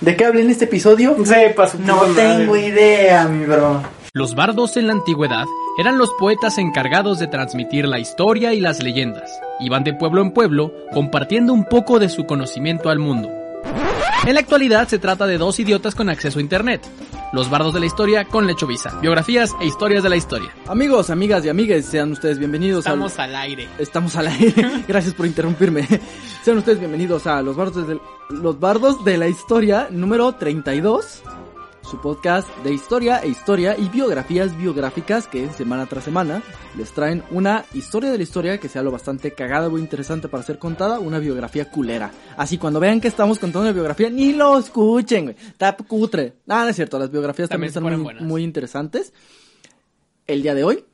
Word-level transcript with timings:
¿De 0.00 0.14
qué 0.14 0.26
hablé 0.26 0.42
en 0.42 0.50
este 0.50 0.66
episodio? 0.66 1.16
Sepa 1.24 1.66
su 1.68 1.78
No 1.80 1.96
madre. 1.96 2.12
tengo 2.14 2.54
idea, 2.54 3.26
mi 3.28 3.46
bro. 3.46 3.82
Los 4.12 4.34
bardos 4.34 4.76
en 4.76 4.88
la 4.88 4.92
antigüedad 4.92 5.46
eran 5.78 5.96
los 5.96 6.10
poetas 6.18 6.58
encargados 6.58 7.18
de 7.18 7.28
transmitir 7.28 7.88
la 7.88 7.98
historia 7.98 8.52
y 8.52 8.60
las 8.60 8.82
leyendas. 8.82 9.30
Iban 9.58 9.84
de 9.84 9.94
pueblo 9.94 10.20
en 10.20 10.32
pueblo 10.32 10.74
compartiendo 10.92 11.54
un 11.54 11.64
poco 11.64 11.98
de 11.98 12.10
su 12.10 12.26
conocimiento 12.26 12.90
al 12.90 12.98
mundo. 12.98 13.30
En 14.26 14.34
la 14.34 14.40
actualidad 14.40 14.86
se 14.86 14.98
trata 14.98 15.26
de 15.26 15.38
dos 15.38 15.58
idiotas 15.60 15.94
con 15.94 16.10
acceso 16.10 16.40
a 16.40 16.42
internet. 16.42 16.82
Los 17.32 17.50
bardos 17.50 17.74
de 17.74 17.80
la 17.80 17.86
historia 17.86 18.24
con 18.24 18.46
Lechovisa. 18.46 18.98
Biografías 19.00 19.54
e 19.60 19.66
historias 19.66 20.02
de 20.02 20.08
la 20.08 20.16
historia. 20.16 20.54
Amigos, 20.68 21.10
amigas 21.10 21.44
y 21.44 21.48
amigues, 21.48 21.86
sean 21.86 22.12
ustedes 22.12 22.38
bienvenidos 22.38 22.86
Estamos 22.86 23.18
a... 23.18 23.24
al 23.24 23.34
aire. 23.34 23.68
Estamos 23.78 24.14
al 24.16 24.28
aire. 24.28 24.84
Gracias 24.88 25.12
por 25.14 25.26
interrumpirme. 25.26 25.86
Sean 26.42 26.58
ustedes 26.58 26.78
bienvenidos 26.78 27.26
a 27.26 27.42
Los 27.42 27.56
Bardos 27.56 27.88
de, 27.88 28.00
Los 28.30 28.60
Bardos 28.60 29.04
de 29.04 29.18
la 29.18 29.28
Historia 29.28 29.88
número 29.90 30.32
32. 30.34 31.22
Su 31.88 32.00
podcast 32.00 32.48
de 32.64 32.74
historia 32.74 33.20
e 33.20 33.28
historia 33.28 33.78
y 33.78 33.88
biografías 33.88 34.56
biográficas 34.56 35.28
que 35.28 35.48
semana 35.50 35.86
tras 35.86 36.02
semana 36.02 36.42
les 36.76 36.90
traen 36.90 37.22
una 37.30 37.64
historia 37.74 38.10
de 38.10 38.16
la 38.16 38.24
historia 38.24 38.58
que 38.58 38.68
sea 38.68 38.82
lo 38.82 38.90
bastante 38.90 39.30
cagada 39.30 39.68
o 39.68 39.78
interesante 39.78 40.26
para 40.26 40.42
ser 40.42 40.58
contada, 40.58 40.98
una 40.98 41.20
biografía 41.20 41.70
culera. 41.70 42.10
Así 42.36 42.58
cuando 42.58 42.80
vean 42.80 43.00
que 43.00 43.06
estamos 43.06 43.38
contando 43.38 43.68
una 43.68 43.72
biografía, 43.72 44.10
ni 44.10 44.32
lo 44.32 44.58
escuchen, 44.58 45.26
güey. 45.26 45.36
Está 45.36 45.76
cutre. 45.76 46.34
Nada, 46.44 46.64
no 46.64 46.70
es 46.70 46.76
cierto, 46.76 46.98
las 46.98 47.12
biografías 47.12 47.48
también, 47.48 47.68
están 47.68 47.84
muy, 47.84 48.14
muy 48.14 48.42
interesantes. 48.42 49.12
El 50.26 50.42
día 50.42 50.56
de 50.56 50.64
hoy, 50.64 50.84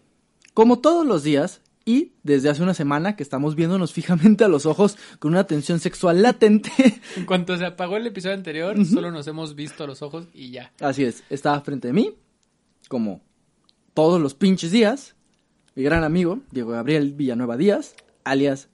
como 0.52 0.80
todos 0.80 1.06
los 1.06 1.22
días, 1.22 1.62
y 1.84 2.12
desde 2.22 2.48
hace 2.48 2.62
una 2.62 2.74
semana 2.74 3.16
que 3.16 3.22
estamos 3.22 3.54
viéndonos 3.54 3.92
fijamente 3.95 4.45
a 4.45 4.48
los 4.48 4.66
ojos 4.66 4.96
con 5.18 5.32
una 5.32 5.46
tensión 5.46 5.80
sexual 5.80 6.22
latente. 6.22 6.70
En 7.16 7.27
cuanto 7.27 7.56
se 7.56 7.64
apagó 7.66 7.96
el 7.96 8.06
episodio 8.06 8.34
anterior, 8.34 8.84
solo 8.86 9.10
nos 9.10 9.27
hemos 9.27 9.55
visto 9.55 9.84
a 9.84 9.86
los 9.86 10.02
ojos 10.02 10.28
y 10.32 10.50
ya. 10.50 10.72
Así 10.80 11.05
es, 11.05 11.24
estaba 11.30 11.60
frente 11.60 11.88
de 11.88 11.95
mí, 11.95 12.14
como 12.88 13.20
todos 13.94 14.20
los 14.20 14.34
pinches 14.34 14.70
días, 14.70 15.14
mi 15.74 15.83
gran 15.83 16.05
amigo, 16.05 16.41
Diego 16.50 16.70
Gabriel 16.70 17.12
Villanueva 17.12 17.56
Díaz, 17.56 17.94
alias 18.24 18.69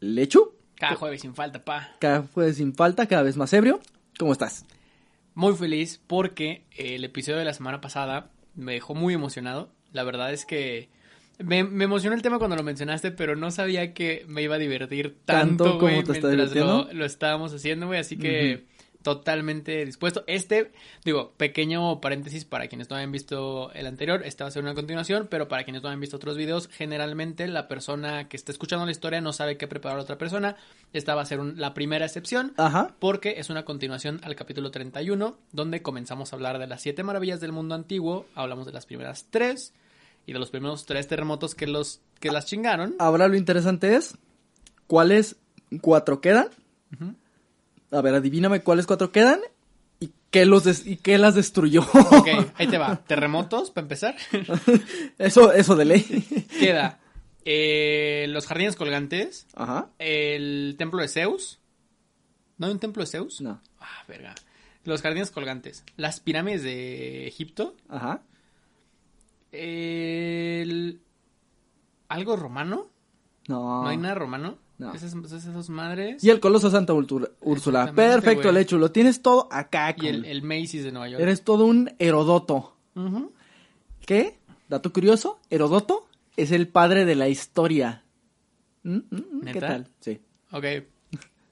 Lechu, 0.00 0.52
Cada 0.76 0.94
jueves 0.96 1.20
sin 1.22 1.34
falta, 1.34 1.64
pa. 1.64 1.96
cada 1.98 2.22
jueves 2.22 2.56
sin 2.56 2.74
falta, 2.74 3.06
cada 3.06 3.22
vez 3.22 3.36
más 3.36 3.52
ebrio. 3.52 3.80
¿Cómo 4.18 4.32
estás? 4.32 4.64
Muy 5.34 5.54
feliz 5.54 6.00
porque 6.06 6.64
el 6.76 7.04
episodio 7.04 7.38
de 7.38 7.44
la 7.44 7.52
semana 7.54 7.80
pasada 7.80 8.30
me 8.54 8.72
dejó 8.74 8.94
muy 8.94 9.14
emocionado. 9.14 9.70
La 9.92 10.02
verdad 10.04 10.32
es 10.32 10.44
que 10.44 10.88
me, 11.38 11.64
me 11.64 11.84
emocionó 11.84 12.14
el 12.16 12.22
tema 12.22 12.38
cuando 12.38 12.56
lo 12.56 12.62
mencionaste, 12.62 13.10
pero 13.12 13.36
no 13.36 13.50
sabía 13.50 13.94
que 13.94 14.24
me 14.28 14.42
iba 14.42 14.56
a 14.56 14.58
divertir 14.58 15.16
Tanto 15.24 15.64
tanto, 15.64 15.78
como 15.78 15.92
güey, 15.92 16.04
te 16.04 16.12
está 16.12 16.28
mientras 16.28 16.50
divirtiendo. 16.52 16.84
lo, 16.92 16.92
lo 16.98 17.04
estábamos 17.04 17.52
haciendo, 17.54 17.86
güey. 17.86 18.00
Así 18.00 18.16
que 18.18 18.66
totalmente 19.02 19.84
dispuesto. 19.86 20.24
Este, 20.26 20.72
digo, 21.04 21.32
pequeño 21.36 22.00
paréntesis 22.00 22.44
para 22.44 22.66
quienes 22.66 22.90
no 22.90 22.96
hayan 22.96 23.12
visto 23.12 23.72
el 23.72 23.86
anterior, 23.86 24.22
esta 24.24 24.44
va 24.44 24.48
a 24.48 24.50
ser 24.50 24.62
una 24.62 24.74
continuación, 24.74 25.28
pero 25.30 25.48
para 25.48 25.62
quienes 25.64 25.82
no 25.82 25.88
hayan 25.88 26.00
visto 26.00 26.16
otros 26.16 26.36
videos, 26.36 26.68
generalmente 26.68 27.46
la 27.46 27.68
persona 27.68 28.28
que 28.28 28.36
está 28.36 28.50
escuchando 28.52 28.84
la 28.84 28.90
historia 28.90 29.20
no 29.20 29.32
sabe 29.32 29.56
qué 29.56 29.68
preparar 29.68 29.98
a 29.98 30.02
otra 30.02 30.18
persona. 30.18 30.56
Esta 30.92 31.14
va 31.14 31.22
a 31.22 31.26
ser 31.26 31.38
un- 31.40 31.58
la 31.58 31.72
primera 31.74 32.04
excepción 32.04 32.52
Ajá. 32.56 32.94
porque 32.98 33.36
es 33.38 33.48
una 33.50 33.64
continuación 33.64 34.20
al 34.24 34.34
capítulo 34.34 34.70
31, 34.72 35.38
donde 35.52 35.80
comenzamos 35.80 36.32
a 36.32 36.36
hablar 36.36 36.58
de 36.58 36.66
las 36.66 36.82
siete 36.82 37.02
maravillas 37.04 37.40
del 37.40 37.52
mundo 37.52 37.76
antiguo, 37.76 38.26
hablamos 38.34 38.66
de 38.66 38.72
las 38.72 38.84
primeras 38.84 39.26
tres 39.30 39.72
y 40.28 40.32
de 40.34 40.38
los 40.38 40.50
primeros 40.50 40.84
tres 40.84 41.08
terremotos 41.08 41.54
que 41.54 41.66
los 41.66 42.00
que 42.20 42.30
las 42.30 42.44
chingaron. 42.44 42.94
Ahora 42.98 43.28
lo 43.28 43.36
interesante 43.36 43.96
es, 43.96 44.16
¿cuáles 44.86 45.36
cuatro 45.80 46.20
quedan? 46.20 46.48
A 47.90 48.00
ver, 48.02 48.14
adivíname 48.14 48.60
cuáles 48.60 48.86
cuatro 48.86 49.10
quedan 49.10 49.40
y 50.00 50.10
qué, 50.30 50.44
los 50.44 50.64
des- 50.64 50.86
y 50.86 50.96
qué 50.96 51.16
las 51.16 51.34
destruyó. 51.34 51.80
Ok, 51.82 52.28
ahí 52.56 52.66
te 52.66 52.76
va. 52.76 52.96
Terremotos, 53.06 53.70
para 53.70 53.84
empezar. 53.86 54.16
eso, 55.18 55.52
eso 55.52 55.74
de 55.76 55.84
ley. 55.86 56.46
Queda 56.60 57.00
eh, 57.46 58.26
los 58.28 58.46
jardines 58.46 58.76
colgantes, 58.76 59.46
Ajá. 59.54 59.88
el 59.98 60.74
templo 60.78 61.00
de 61.00 61.08
Zeus. 61.08 61.58
¿No 62.58 62.66
hay 62.66 62.72
un 62.72 62.80
templo 62.80 63.02
de 63.02 63.06
Zeus? 63.06 63.40
No. 63.40 63.62
Ah, 63.80 64.04
verga. 64.06 64.34
Los 64.84 65.00
jardines 65.00 65.30
colgantes, 65.30 65.84
las 65.96 66.20
pirámides 66.20 66.62
de 66.62 67.26
Egipto, 67.26 67.74
Ajá. 67.88 68.20
El... 69.52 71.00
¿Algo 72.08 72.36
romano? 72.36 72.86
No. 73.48 73.82
¿No 73.82 73.88
hay 73.88 73.96
nada 73.96 74.14
romano? 74.14 74.58
No. 74.78 74.94
Esas, 74.94 75.12
esas, 75.14 75.68
madres. 75.68 76.22
Y 76.22 76.30
el 76.30 76.38
Coloso 76.38 76.70
Santa 76.70 76.94
Úrsula. 76.94 77.92
Perfecto. 77.92 78.52
Lechu. 78.52 78.78
Lo 78.78 78.92
tienes 78.92 79.22
todo 79.22 79.48
acá. 79.50 79.94
Y 79.98 80.06
el, 80.06 80.16
con- 80.22 80.24
el 80.24 80.42
Macy's 80.42 80.84
de 80.84 80.92
Nueva 80.92 81.08
York. 81.08 81.22
Eres 81.22 81.42
todo 81.42 81.66
un 81.66 81.90
Herodoto. 81.98 82.76
Ujú. 82.94 83.32
¿Qué? 84.06 84.38
Dato 84.68 84.92
curioso. 84.92 85.40
Herodoto 85.50 86.06
es 86.36 86.52
el 86.52 86.68
padre 86.68 87.04
de 87.04 87.16
la 87.16 87.28
historia. 87.28 88.04
¿Mm? 88.84 88.98
¿Mm? 89.10 89.16
¿Mm? 89.32 89.40
¿Qué 89.52 89.60
tal? 89.60 89.88
Sí. 90.00 90.20
Ok. 90.52 90.64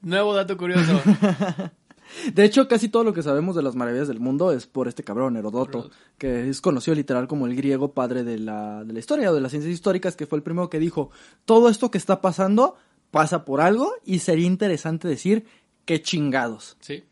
Nuevo 0.03 0.35
dato 0.35 0.57
curioso. 0.57 1.01
De 2.33 2.45
hecho, 2.45 2.69
casi 2.69 2.89
todo 2.89 3.05
lo 3.05 3.13
que 3.13 3.23
sabemos 3.23 3.57
de 3.57 3.63
las 3.63 3.75
maravillas 3.75 4.09
del 4.09 4.21
mundo 4.21 4.53
es 4.53 4.67
por 4.67 4.89
este 4.89 5.03
cabrón, 5.05 5.37
Herodoto, 5.37 5.91
que 6.19 6.49
es 6.49 6.61
conocido 6.61 6.95
literal 6.95 7.27
como 7.29 7.47
el 7.47 7.55
griego 7.57 7.93
padre 7.93 8.25
de 8.25 8.39
la, 8.39 8.85
de 8.85 8.93
la 8.93 8.99
historia 8.99 9.31
o 9.31 9.35
de 9.35 9.41
las 9.41 9.51
ciencias 9.53 9.73
históricas, 9.73 10.17
que 10.17 10.27
fue 10.27 10.39
el 10.39 10.43
primero 10.43 10.71
que 10.71 10.79
dijo, 10.79 11.11
todo 11.45 11.69
esto 11.69 11.91
que 11.91 11.99
está 11.99 12.21
pasando 12.21 12.77
pasa 13.11 13.45
por 13.45 13.61
algo 13.61 13.93
y 14.05 14.19
sería 14.21 14.47
interesante 14.47 15.09
decir 15.09 15.45
qué 15.85 16.03
chingados. 16.03 16.77
Sí. 16.81 17.05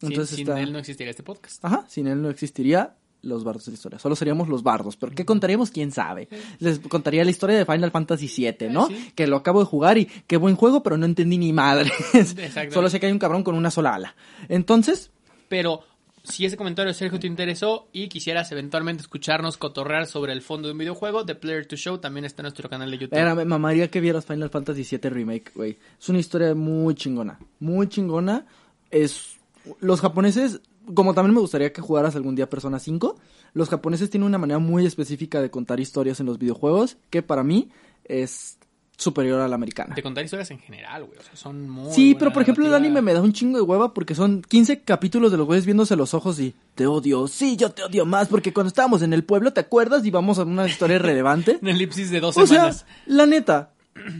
Entonces 0.00 0.30
sin, 0.30 0.36
sin 0.38 0.48
está- 0.48 0.60
él 0.60 0.72
no 0.72 0.78
existiría 0.78 1.10
este 1.10 1.22
podcast. 1.22 1.64
Ajá, 1.64 1.84
sin 1.88 2.06
él 2.08 2.20
no 2.22 2.30
existiría 2.30 2.96
los 3.22 3.44
bardos 3.44 3.64
de 3.66 3.72
la 3.72 3.74
historia, 3.74 3.98
solo 3.98 4.16
seríamos 4.16 4.48
los 4.48 4.62
bardos, 4.62 4.96
pero 4.96 5.12
¿qué 5.12 5.24
contaríamos? 5.24 5.70
¿Quién 5.70 5.92
sabe? 5.92 6.28
Les 6.58 6.78
contaría 6.80 7.24
la 7.24 7.30
historia 7.30 7.56
de 7.56 7.64
Final 7.64 7.90
Fantasy 7.90 8.28
VII, 8.28 8.68
¿no? 8.68 8.88
Sí. 8.88 9.12
Que 9.14 9.26
lo 9.26 9.36
acabo 9.36 9.60
de 9.60 9.66
jugar 9.66 9.98
y 9.98 10.06
qué 10.26 10.36
buen 10.36 10.56
juego, 10.56 10.82
pero 10.82 10.96
no 10.96 11.06
entendí 11.06 11.38
ni 11.38 11.52
madre. 11.52 11.90
Exacto. 12.14 12.74
solo 12.74 12.90
sé 12.90 13.00
que 13.00 13.06
hay 13.06 13.12
un 13.12 13.18
cabrón 13.18 13.42
con 13.42 13.54
una 13.54 13.70
sola 13.70 13.94
ala. 13.94 14.14
Entonces, 14.48 15.10
Pero 15.48 15.84
si 16.24 16.44
ese 16.44 16.56
comentario, 16.56 16.94
Sergio, 16.94 17.18
te 17.18 17.26
interesó 17.26 17.88
y 17.92 18.08
quisieras 18.08 18.52
eventualmente 18.52 19.02
escucharnos 19.02 19.56
cotorrear 19.56 20.06
sobre 20.06 20.32
el 20.32 20.40
fondo 20.40 20.68
de 20.68 20.72
un 20.72 20.78
videojuego, 20.78 21.24
The 21.24 21.34
Player 21.34 21.66
to 21.66 21.76
Show 21.76 21.98
también 21.98 22.24
está 22.24 22.42
en 22.42 22.44
nuestro 22.44 22.68
canal 22.68 22.90
de 22.90 22.98
YouTube. 22.98 23.18
Era, 23.18 23.34
me 23.34 23.44
mamaría 23.44 23.90
que 23.90 24.00
vieras 24.00 24.24
Final 24.24 24.50
Fantasy 24.50 24.86
VII 24.88 25.10
Remake, 25.10 25.50
güey. 25.54 25.78
Es 26.00 26.08
una 26.08 26.20
historia 26.20 26.54
muy 26.54 26.94
chingona. 26.94 27.38
Muy 27.58 27.88
chingona. 27.88 28.46
Es. 28.90 29.36
Los 29.80 30.00
japoneses. 30.00 30.60
Como 30.94 31.14
también 31.14 31.34
me 31.34 31.40
gustaría 31.40 31.72
que 31.72 31.80
jugaras 31.80 32.16
algún 32.16 32.34
día 32.34 32.48
Persona 32.50 32.78
5. 32.78 33.16
Los 33.54 33.68
japoneses 33.68 34.10
tienen 34.10 34.26
una 34.26 34.38
manera 34.38 34.58
muy 34.58 34.86
específica 34.86 35.40
de 35.40 35.50
contar 35.50 35.80
historias 35.80 36.20
en 36.20 36.26
los 36.26 36.38
videojuegos. 36.38 36.96
Que 37.10 37.22
para 37.22 37.42
mí 37.42 37.70
es 38.04 38.58
superior 38.96 39.40
a 39.40 39.48
la 39.48 39.54
americana. 39.56 39.94
De 39.94 40.02
contar 40.02 40.24
historias 40.24 40.50
en 40.52 40.58
general, 40.60 41.04
güey. 41.04 41.18
O 41.18 41.22
sea, 41.22 41.34
son 41.34 41.68
muy. 41.68 41.92
Sí, 41.92 42.14
pero 42.16 42.32
por 42.32 42.42
ejemplo 42.42 42.66
el 42.66 42.74
anime 42.74 43.02
me 43.02 43.12
da 43.12 43.20
un 43.20 43.32
chingo 43.32 43.56
de 43.58 43.62
hueva 43.62 43.94
porque 43.94 44.14
son 44.14 44.42
15 44.42 44.82
capítulos 44.82 45.32
de 45.32 45.38
los 45.38 45.46
güeyes 45.46 45.64
viéndose 45.66 45.96
los 45.96 46.14
ojos 46.14 46.38
y 46.38 46.54
te 46.76 46.86
odio, 46.86 47.26
sí, 47.26 47.56
yo 47.56 47.70
te 47.70 47.82
odio 47.82 48.04
más 48.06 48.28
porque 48.28 48.52
cuando 48.52 48.68
estábamos 48.68 49.02
en 49.02 49.12
el 49.12 49.24
pueblo, 49.24 49.52
¿te 49.52 49.60
acuerdas? 49.60 50.04
Y 50.04 50.10
vamos 50.10 50.38
a 50.38 50.44
una 50.44 50.66
historia 50.68 50.98
relevante. 50.98 51.58
Una 51.62 51.72
elipsis 51.72 52.10
de 52.10 52.20
dos 52.20 52.36
O 52.36 52.46
sea, 52.46 52.56
semanas. 52.72 52.86
la 53.06 53.26
neta, 53.26 53.72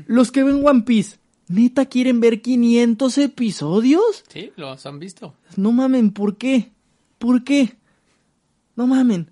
los 0.06 0.32
que 0.32 0.42
ven 0.42 0.66
One 0.66 0.82
Piece, 0.82 1.18
¿neta 1.48 1.86
quieren 1.86 2.20
ver 2.20 2.42
500 2.42 3.18
episodios? 3.18 4.24
Sí, 4.28 4.52
los 4.56 4.84
han 4.86 4.98
visto. 4.98 5.34
No 5.56 5.72
mamen, 5.72 6.12
¿por 6.12 6.36
qué? 6.36 6.72
¿Por 7.18 7.44
qué? 7.44 7.76
No 8.76 8.86
mamen. 8.86 9.30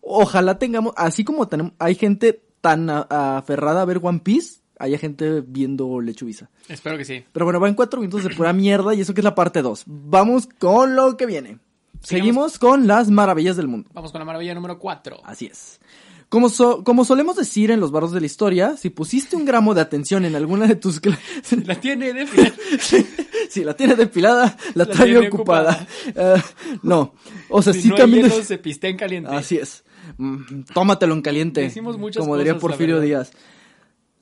Ojalá 0.00 0.58
tengamos, 0.58 0.94
así 0.96 1.24
como 1.24 1.48
tenemos, 1.48 1.72
hay 1.78 1.94
gente 1.94 2.42
tan 2.60 2.88
aferrada 2.90 3.82
a 3.82 3.84
ver 3.84 4.00
One 4.02 4.20
Piece, 4.20 4.60
haya 4.78 4.98
gente 4.98 5.42
viendo 5.42 6.00
Lechubiza. 6.00 6.50
Espero 6.68 6.96
que 6.96 7.04
sí. 7.04 7.24
Pero 7.32 7.44
bueno, 7.44 7.60
van 7.60 7.74
cuatro 7.74 8.00
minutos 8.00 8.24
de 8.24 8.34
pura 8.34 8.52
mierda 8.52 8.94
y 8.94 9.00
eso 9.02 9.14
que 9.14 9.20
es 9.20 9.24
la 9.24 9.34
parte 9.34 9.62
2. 9.62 9.84
Vamos 9.86 10.48
con 10.58 10.96
lo 10.96 11.16
que 11.16 11.26
viene. 11.26 11.58
Seguimos 12.02 12.58
con 12.58 12.86
las 12.86 13.10
maravillas 13.10 13.56
del 13.56 13.68
mundo. 13.68 13.90
Vamos 13.92 14.10
con 14.10 14.20
la 14.20 14.24
maravilla 14.24 14.54
número 14.54 14.78
4. 14.78 15.18
Así 15.22 15.46
es. 15.46 15.80
Como, 16.30 16.48
so- 16.48 16.82
como 16.84 17.04
solemos 17.04 17.36
decir 17.36 17.70
en 17.72 17.80
los 17.80 17.90
barros 17.90 18.12
de 18.12 18.20
la 18.20 18.26
historia, 18.26 18.76
si 18.76 18.88
pusiste 18.88 19.34
un 19.36 19.44
gramo 19.44 19.74
de 19.74 19.80
atención 19.82 20.24
en 20.24 20.34
alguna 20.36 20.66
de 20.66 20.76
tus 20.76 21.00
clases, 21.00 21.22
La 21.66 21.74
tiene 21.74 22.12
de 22.14 22.26
si 23.50 23.64
la 23.64 23.74
tienes 23.74 23.96
depilada, 23.98 24.56
la, 24.74 24.84
La 24.84 24.90
trae 24.92 25.10
tiene 25.10 25.26
ocupada. 25.26 25.86
Eh, 26.14 26.40
no, 26.82 27.14
o 27.48 27.60
sea, 27.62 27.72
Si 27.72 27.82
sí 27.82 27.88
no 27.88 27.96
hielo, 28.06 28.42
se 28.44 28.58
pistea 28.58 28.90
en 28.90 28.96
caliente. 28.96 29.30
Así 29.34 29.56
es. 29.56 29.82
Mm, 30.18 30.62
Tómatelo 30.72 31.14
en 31.14 31.22
caliente. 31.22 31.60
Decimos 31.62 31.98
muchas 31.98 32.20
como 32.22 32.36
diría 32.38 32.54
cosas, 32.54 32.62
Porfirio. 32.62 33.00
Díaz. 33.00 33.32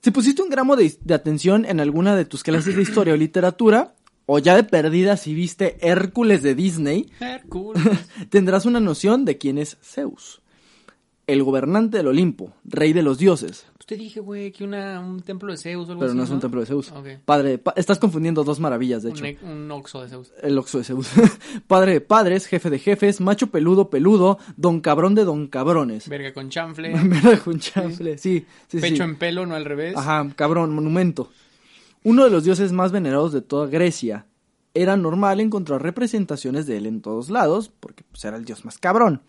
Si 0.02 0.11
pusiste 0.11 0.40
un 0.43 0.49
gramo 0.49 0.76
de, 0.76 0.96
de 1.04 1.14
atención 1.14 1.64
en 1.66 1.78
alguna 1.81 2.16
de 2.16 2.25
tus 2.25 2.43
clases 2.43 2.75
de 2.75 2.82
historia 2.82 3.12
o 3.14 3.16
literatura, 3.19 3.94
o 4.25 4.38
ya 4.38 4.54
de 4.56 4.64
perdida 4.64 5.16
si 5.19 5.34
viste 5.34 5.76
Hércules 5.87 6.43
de 6.43 6.54
Disney, 6.54 7.11
Hércules. 7.20 7.82
tendrás 8.31 8.64
una 8.64 8.81
noción 8.81 9.25
de 9.26 9.37
quién 9.38 9.58
es 9.58 9.76
Zeus. 9.82 10.40
El 11.28 11.42
gobernante 11.44 11.98
del 11.98 12.08
Olimpo, 12.08 12.54
rey 12.64 12.92
de 12.92 13.02
los 13.02 13.19
dioses. 13.19 13.66
Pues 13.76 13.86
te 13.86 13.96
dije, 13.96 14.19
güey, 14.19 14.50
que 14.50 14.64
una, 14.64 14.98
un 14.98 15.20
templo 15.20 15.52
de 15.52 15.58
Zeus 15.58 15.86
o 15.88 15.92
algo 15.92 16.00
Pero 16.00 16.10
así, 16.12 16.19
no 16.19 16.25
es 16.25 16.30
un 16.30 16.40
templo 16.40 16.60
de 16.60 16.66
Zeus. 16.66 16.92
Padre, 17.25 17.58
pa- 17.58 17.75
estás 17.76 17.98
confundiendo 17.98 18.42
dos 18.44 18.58
maravillas, 18.60 19.02
de 19.02 19.10
hecho. 19.10 19.20
Un, 19.22 19.26
e- 19.26 19.38
un 19.42 19.70
oxo 19.70 20.02
de 20.02 20.08
Zeus. 20.08 20.32
El 20.42 20.56
Oxo 20.58 20.78
de 20.78 20.84
Zeus. 20.84 21.08
Padre 21.69 21.92
de 21.92 22.00
padres, 22.00 22.46
jefe 22.46 22.70
de 22.70 22.78
jefes, 22.78 23.20
macho 23.20 23.48
peludo 23.48 23.90
peludo, 23.90 24.38
don 24.56 24.80
cabrón 24.80 25.14
de 25.14 25.25
don 25.25 25.46
cabrones. 25.48 26.08
Verga 26.08 26.32
con 26.32 26.48
chanfle. 26.48 26.92
Verga 27.04 27.38
con 27.40 27.60
chanfle, 27.60 28.16
sí, 28.19 28.46
sí, 28.66 28.80
pecho 28.80 28.96
sí. 28.96 29.02
en 29.02 29.16
pelo, 29.16 29.44
no 29.46 29.54
al 29.54 29.64
revés. 29.66 29.96
Ajá, 29.96 30.26
cabrón, 30.34 30.75
monumento. 30.75 31.30
Uno 32.04 32.25
de 32.25 32.30
los 32.30 32.44
dioses 32.44 32.72
más 32.72 32.90
venerados 32.90 33.32
de 33.32 33.42
toda 33.42 33.66
Grecia. 33.66 34.25
Era 34.72 34.96
normal 34.96 35.40
encontrar 35.40 35.82
representaciones 35.82 36.66
de 36.66 36.76
él 36.78 36.86
en 36.86 37.00
todos 37.02 37.30
lados, 37.30 37.70
porque 37.80 38.04
pues, 38.10 38.25
era 38.25 38.36
el 38.36 38.44
dios 38.46 38.64
más 38.64 38.78
cabrón. 38.78 39.22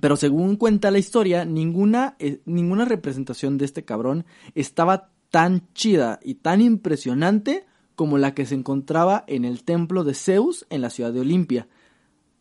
Pero 0.00 0.16
según 0.16 0.56
cuenta 0.56 0.90
la 0.90 0.98
historia, 0.98 1.44
ninguna, 1.44 2.16
eh, 2.18 2.40
ninguna 2.44 2.84
representación 2.84 3.58
de 3.58 3.64
este 3.64 3.84
cabrón 3.84 4.24
estaba 4.54 5.10
tan 5.30 5.72
chida 5.74 6.20
y 6.22 6.34
tan 6.34 6.60
impresionante 6.60 7.66
como 7.94 8.18
la 8.18 8.34
que 8.34 8.46
se 8.46 8.54
encontraba 8.54 9.24
en 9.26 9.44
el 9.44 9.64
templo 9.64 10.04
de 10.04 10.14
Zeus 10.14 10.66
en 10.70 10.80
la 10.80 10.90
ciudad 10.90 11.12
de 11.12 11.20
Olimpia. 11.20 11.68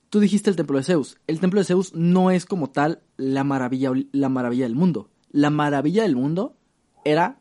Tú 0.10 0.20
dijiste 0.20 0.50
el 0.50 0.56
templo 0.56 0.78
de 0.78 0.84
Zeus. 0.84 1.18
El 1.28 1.40
templo 1.40 1.60
de 1.60 1.66
Zeus 1.66 1.94
no 1.94 2.32
es 2.32 2.46
como 2.46 2.70
tal 2.70 3.02
la 3.18 3.44
maravilla, 3.44 3.92
la 4.12 4.30
maravilla 4.30 4.66
del 4.66 4.76
mundo. 4.76 5.10
La 5.32 5.50
maravilla 5.50 6.04
del 6.04 6.16
mundo 6.16 6.56
era 7.04 7.40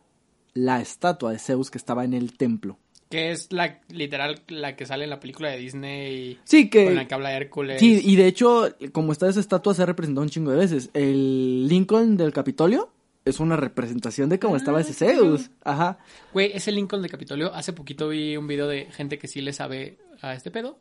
la 0.55 0.81
estatua 0.81 1.33
de 1.33 1.39
Zeus 1.39 1.71
que 1.71 1.79
estaba 1.79 2.05
en 2.05 2.15
el 2.15 2.37
templo. 2.37 2.79
Que 3.09 3.31
es 3.31 3.53
la 3.53 3.81
literal 3.89 4.43
la 4.49 4.75
que 4.75 4.85
sale 4.85 5.05
en 5.05 5.11
la 5.11 5.21
película 5.21 5.49
de 5.51 5.59
Disney. 5.59 6.39
Sí, 6.45 6.69
Con 6.69 6.95
la 6.97 7.03
que... 7.03 7.09
que 7.09 7.15
habla 7.15 7.37
Hércules. 7.37 7.79
Sí, 7.81 8.01
y 8.05 8.17
de 8.17 8.27
hecho, 8.27 8.69
como 8.93 9.13
está 9.13 9.29
esa 9.29 9.39
estatua, 9.41 9.75
se 9.75 9.83
ha 9.83 9.87
representado 9.87 10.23
un 10.23 10.29
chingo 10.31 10.51
de 10.51 10.57
veces. 10.59 10.91
El 10.93 11.69
Lincoln 11.69 12.17
del 12.17 12.33
Capitolio 12.33 12.91
es 13.25 13.39
una 13.41 13.57
representación 13.57 14.29
de 14.29 14.39
cómo 14.41 14.55
Ah, 14.55 14.59
estaba 14.59 14.81
ese 14.81 14.93
chido. 14.95 15.37
Zeus. 15.37 15.51
Ajá. 15.65 15.99
Güey, 16.33 16.51
ese 16.55 16.73
Lincoln 16.73 17.03
de 17.03 17.09
Capitolio. 17.09 17.55
Hace 17.55 17.73
poquito 17.73 18.09
vi 18.09 18.37
un 18.37 18.47
video 18.49 18.67
de 18.67 18.87
gente 18.87 19.19
que 19.19 19.29
sí 19.29 19.41
le 19.41 19.53
sabe 19.53 19.99
a 20.21 20.35
este 20.35 20.51
pedo. 20.51 20.79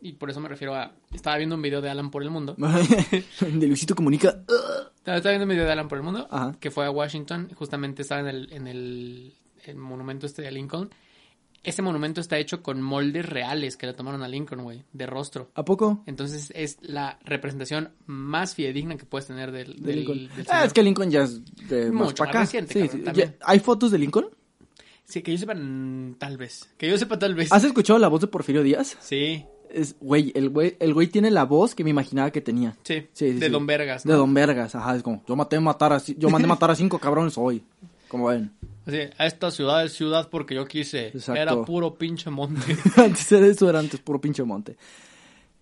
Y 0.00 0.12
por 0.12 0.30
eso 0.30 0.40
me 0.40 0.48
refiero 0.48 0.74
a. 0.74 0.92
Estaba 1.12 1.36
viendo 1.38 1.56
un 1.56 1.62
video 1.62 1.80
de 1.82 1.90
Alan 1.90 2.10
por 2.10 2.22
el 2.22 2.30
mundo. 2.30 2.54
de 3.40 3.66
Luisito 3.66 3.94
Comunica. 3.94 4.28
Estaba, 4.30 5.16
estaba 5.16 5.32
viendo 5.32 5.44
un 5.44 5.48
video 5.50 5.64
de 5.66 5.72
Alan 5.72 5.88
por 5.88 5.98
el 5.98 6.04
mundo. 6.04 6.28
Ajá. 6.30 6.54
Que 6.60 6.70
fue 6.70 6.86
a 6.86 6.90
Washington. 6.90 7.50
Justamente 7.56 8.02
estaba 8.02 8.20
en 8.22 8.28
el, 8.28 8.52
en 8.52 8.66
el, 8.68 9.34
el 9.64 9.76
monumento 9.76 10.26
este 10.26 10.42
de 10.42 10.50
Lincoln. 10.52 10.88
Ese 11.64 11.82
monumento 11.82 12.20
está 12.20 12.38
hecho 12.38 12.62
con 12.62 12.80
moldes 12.80 13.26
reales 13.26 13.76
que 13.76 13.86
le 13.86 13.92
tomaron 13.92 14.22
a 14.22 14.28
Lincoln, 14.28 14.62
güey. 14.62 14.84
De 14.92 15.06
rostro. 15.06 15.50
¿A 15.54 15.64
poco? 15.64 16.02
Entonces 16.06 16.52
es 16.54 16.78
la 16.82 17.18
representación 17.24 17.90
más 18.06 18.54
fidedigna 18.54 18.96
que 18.96 19.04
puedes 19.04 19.26
tener 19.26 19.50
del, 19.52 19.74
De 19.82 19.86
del, 19.88 19.96
Lincoln. 19.96 20.18
del 20.36 20.46
Ah, 20.50 20.64
es 20.64 20.72
que 20.72 20.82
Lincoln 20.82 21.10
ya 21.10 21.24
es 21.24 21.40
de 21.68 21.90
más 21.90 22.08
Mucho 22.08 22.24
para 22.24 22.32
más 22.40 22.48
acá. 22.48 22.60
reciente, 22.60 22.72
Sí, 22.72 22.78
cabrón, 22.80 22.98
sí. 22.98 23.04
también. 23.04 23.28
Ya- 23.38 23.46
¿Hay 23.46 23.58
fotos 23.58 23.90
de 23.90 23.98
Lincoln? 23.98 24.26
Sí, 25.04 25.22
que 25.22 25.32
yo 25.32 25.38
sepa, 25.38 25.54
tal 26.18 26.36
vez. 26.36 26.68
Que 26.76 26.88
yo 26.88 26.96
sepa, 26.98 27.18
tal 27.18 27.34
vez. 27.34 27.50
¿Has 27.50 27.64
escuchado 27.64 27.98
la 27.98 28.08
voz 28.08 28.20
de 28.20 28.26
Porfirio 28.28 28.62
Díaz? 28.62 28.96
Sí, 29.00 29.44
Es, 29.70 29.96
güey, 30.00 30.32
el 30.34 30.48
güey, 30.50 30.76
el 30.80 30.94
güey 30.94 31.08
tiene 31.08 31.30
la 31.30 31.44
voz 31.44 31.74
que 31.74 31.82
me 31.84 31.90
imaginaba 31.90 32.30
que 32.30 32.40
tenía. 32.40 32.76
sí, 32.84 33.00
Sí, 33.12 33.32
sí, 33.32 33.38
de. 33.38 33.48
Don 33.50 33.66
Vergas. 33.66 34.04
De 34.04 34.12
¿no? 34.12 34.18
Don 34.18 34.32
Vergas, 34.32 34.74
ajá, 34.74 34.94
es 34.96 35.02
como, 35.02 35.22
yo 35.26 35.34
maté 35.36 35.58
matar 35.60 35.92
a, 35.92 35.98
yo 35.98 36.30
mandé 36.30 36.46
matar 36.48 36.70
a 36.70 36.74
cinco 36.74 36.98
cabrones 36.98 37.36
hoy. 37.36 37.62
Como 38.08 38.28
ven. 38.28 38.50
Así, 38.88 39.00
a 39.18 39.26
esta 39.26 39.50
ciudad 39.50 39.84
es 39.84 39.92
ciudad 39.92 40.30
porque 40.30 40.54
yo 40.54 40.66
quise. 40.66 41.08
Exacto. 41.08 41.40
Era 41.40 41.62
puro 41.62 41.94
pinche 41.94 42.30
monte. 42.30 42.76
antes 42.96 43.28
de 43.28 43.50
eso 43.50 43.68
era 43.68 43.78
antes 43.78 44.00
puro 44.00 44.20
pinche 44.20 44.42
monte. 44.42 44.76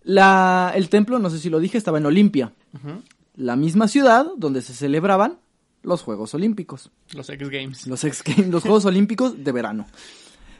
La, 0.04 0.72
el 0.76 0.88
templo, 0.88 1.18
no 1.18 1.28
sé 1.28 1.40
si 1.40 1.50
lo 1.50 1.58
dije, 1.58 1.76
estaba 1.76 1.98
en 1.98 2.06
Olimpia. 2.06 2.52
La 3.34 3.56
misma 3.56 3.88
ciudad 3.88 4.26
donde 4.36 4.62
se 4.62 4.72
celebraban 4.72 5.40
los 5.82 6.02
Juegos 6.02 6.34
Olímpicos. 6.34 6.92
Los 7.14 7.28
X 7.28 7.48
Games. 7.48 7.86
Los, 7.88 8.04
X 8.04 8.22
Games, 8.24 8.48
los 8.48 8.62
Juegos 8.62 8.84
Olímpicos 8.84 9.42
de 9.42 9.50
verano. 9.50 9.86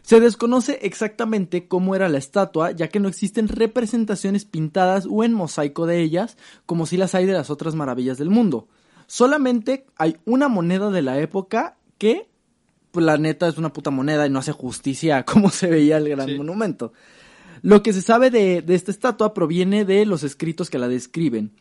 Se 0.02 0.20
desconoce 0.20 0.80
exactamente 0.82 1.68
cómo 1.68 1.94
era 1.94 2.08
la 2.08 2.18
estatua, 2.18 2.72
ya 2.72 2.88
que 2.88 3.00
no 3.00 3.08
existen 3.08 3.48
representaciones 3.48 4.44
pintadas 4.44 5.06
o 5.08 5.24
en 5.24 5.32
mosaico 5.32 5.86
de 5.86 6.00
ellas, 6.00 6.36
como 6.64 6.86
si 6.86 6.96
las 6.96 7.14
hay 7.14 7.26
de 7.26 7.32
las 7.32 7.50
otras 7.50 7.74
maravillas 7.74 8.18
del 8.18 8.30
mundo. 8.30 8.68
Solamente 9.06 9.86
hay 9.96 10.16
una 10.24 10.48
moneda 10.48 10.90
de 10.90 11.02
la 11.02 11.18
época 11.20 11.76
que, 11.98 12.28
la 12.94 13.18
neta, 13.18 13.48
es 13.48 13.58
una 13.58 13.72
puta 13.72 13.90
moneda 13.90 14.26
y 14.26 14.30
no 14.30 14.38
hace 14.38 14.52
justicia 14.52 15.18
a 15.18 15.24
cómo 15.24 15.50
se 15.50 15.66
veía 15.68 15.98
el 15.98 16.08
gran 16.08 16.28
Sí. 16.28 16.34
monumento. 16.36 16.92
Lo 17.62 17.82
que 17.82 17.92
se 17.92 18.02
sabe 18.02 18.30
de, 18.30 18.62
de 18.62 18.74
esta 18.74 18.90
estatua 18.90 19.34
proviene 19.34 19.84
de 19.84 20.06
los 20.06 20.22
escritos 20.22 20.70
que 20.70 20.78
la 20.78 20.88
describen. 20.88 21.52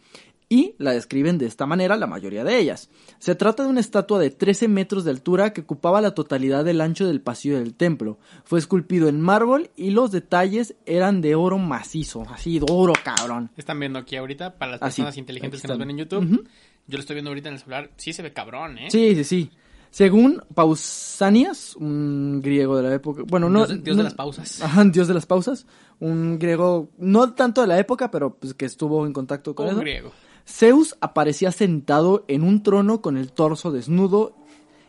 Y 0.47 0.75
la 0.77 0.91
describen 0.91 1.39
de 1.39 1.47
esta 1.47 1.65
manera 1.65 1.97
la 1.97 2.05
mayoría 2.05 2.43
de 2.43 2.59
ellas. 2.59 2.89
Se 3.17 3.33
trata 3.33 3.63
de 3.63 3.69
una 3.69 3.79
estatua 3.79 4.19
de 4.19 4.29
13 4.29 4.67
metros 4.67 5.03
de 5.03 5.09
altura 5.09 5.53
que 5.53 5.61
ocupaba 5.61 6.01
la 6.01 6.13
totalidad 6.13 6.63
del 6.63 6.81
ancho 6.81 7.07
del 7.07 7.19
pasillo 7.19 7.57
del 7.57 7.73
templo. 7.73 8.19
Fue 8.43 8.59
esculpido 8.59 9.07
en 9.09 9.19
mármol 9.19 9.71
y 9.75 9.89
los 9.89 10.11
detalles 10.11 10.75
eran 10.85 11.21
de 11.21 11.33
oro 11.33 11.57
macizo. 11.57 12.21
Así, 12.29 12.59
de 12.59 12.67
oro, 12.69 12.93
cabrón. 13.03 13.49
Están 13.57 13.79
viendo 13.79 13.97
aquí 13.97 14.17
ahorita, 14.17 14.53
para 14.59 14.73
las 14.73 14.83
Así, 14.83 15.01
personas 15.01 15.17
inteligentes 15.17 15.61
que 15.63 15.67
nos 15.67 15.73
están. 15.73 15.87
ven 15.87 15.89
en 15.89 15.97
YouTube. 16.05 16.47
Yo 16.87 16.97
lo 16.97 16.99
estoy 16.99 17.15
viendo 17.15 17.31
ahorita 17.31 17.49
en 17.49 17.55
el 17.55 17.59
celular. 17.61 17.89
Sí 17.97 18.13
se 18.13 18.21
ve 18.21 18.31
cabrón, 18.31 18.77
¿eh? 18.77 18.91
Sí, 18.91 19.15
sí, 19.15 19.23
sí. 19.23 19.49
Según 19.95 20.41
Pausanias, 20.53 21.73
un 21.77 22.41
griego 22.43 22.75
de 22.75 22.83
la 22.83 22.93
época. 22.95 23.23
Bueno, 23.25 23.49
no. 23.49 23.59
Dios, 23.65 23.69
de- 23.69 23.77
Dios 23.83 23.95
no- 23.95 24.03
de 24.03 24.09
las 24.09 24.13
pausas. 24.13 24.61
Ajá, 24.61 24.83
dios 24.83 25.07
de 25.07 25.13
las 25.13 25.25
pausas. 25.25 25.65
Un 26.01 26.37
griego, 26.37 26.89
no 26.97 27.33
tanto 27.33 27.61
de 27.61 27.67
la 27.67 27.79
época, 27.79 28.11
pero 28.11 28.35
pues 28.35 28.53
que 28.53 28.65
estuvo 28.65 29.05
en 29.05 29.13
contacto 29.13 29.55
con 29.55 29.67
Un 29.67 29.71
eso. 29.71 29.79
griego. 29.79 30.11
Zeus 30.45 30.97
aparecía 30.99 31.53
sentado 31.53 32.25
en 32.27 32.43
un 32.43 32.61
trono 32.61 32.99
con 33.01 33.15
el 33.15 33.31
torso 33.31 33.71
desnudo 33.71 34.35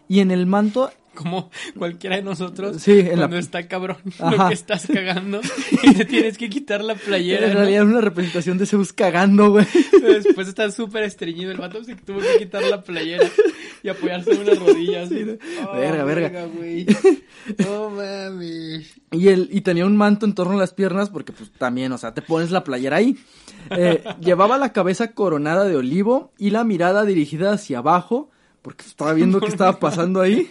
y 0.09 0.19
en 0.19 0.33
el 0.33 0.45
manto 0.47 0.91
Como 1.17 1.51
cualquiera 1.77 2.17
de 2.17 2.23
nosotros. 2.23 2.81
Sí, 2.81 3.01
en 3.01 3.07
la- 3.09 3.15
cuando 3.17 3.39
está 3.39 3.67
cabrón. 3.67 3.97
Lo 4.21 4.49
que 4.49 4.55
estás 4.55 4.87
cagando. 4.87 5.41
Y 5.83 5.95
te 5.95 6.05
tienes 6.05 6.39
que 6.39 6.49
quitar 6.49 6.85
la 6.85 6.95
playera. 6.95 7.47
en 7.47 7.55
¿no? 7.55 7.59
realidad 7.61 7.83
era 7.83 7.91
una 7.91 8.01
representación 8.01 8.59
de 8.59 8.67
Zeus 8.67 8.93
cagando, 8.93 9.51
güey. 9.51 9.67
Después 10.03 10.47
está 10.49 10.71
súper 10.71 11.03
estreñido. 11.03 11.51
El 11.51 11.59
vato 11.59 11.83
se 11.83 11.97
tuvo 11.97 12.21
que 12.21 12.39
quitar 12.39 12.63
la 12.63 12.83
playera 12.83 13.25
y 13.83 13.89
apoyarse 13.89 14.33
en 14.33 14.41
unas 14.43 14.59
rodillas. 14.61 15.11
Oh, 15.67 15.73
Verga, 15.77 16.05
verga. 16.05 16.47
güey. 16.47 16.87
No 17.59 17.91
mames. 17.91 18.93
Y, 19.13 19.29
él, 19.29 19.49
y 19.53 19.61
tenía 19.61 19.87
un 19.87 19.97
manto 19.97 20.27
en 20.27 20.35
torno 20.35 20.55
a 20.55 20.57
las 20.57 20.75
piernas 20.75 21.11
porque 21.11 21.33
pues 21.33 21.51
también, 21.53 21.93
o 21.93 21.99
sea, 21.99 22.13
te 22.13 22.21
pones 22.21 22.51
la 22.51 22.65
playera 22.65 22.97
ahí. 22.97 23.17
Eh, 23.71 24.03
llevaba 24.21 24.59
la 24.59 24.73
cabeza 24.73 25.13
coronada 25.13 25.65
de 25.65 25.77
olivo 25.77 26.33
y 26.39 26.51
la 26.51 26.65
mirada 26.65 27.05
dirigida 27.05 27.53
hacia 27.53 27.79
abajo 27.79 28.31
porque 28.63 28.85
estaba 28.85 29.13
viendo 29.13 29.39
qué 29.41 29.47
estaba 29.47 29.79
pasando 29.79 30.21
ahí, 30.21 30.51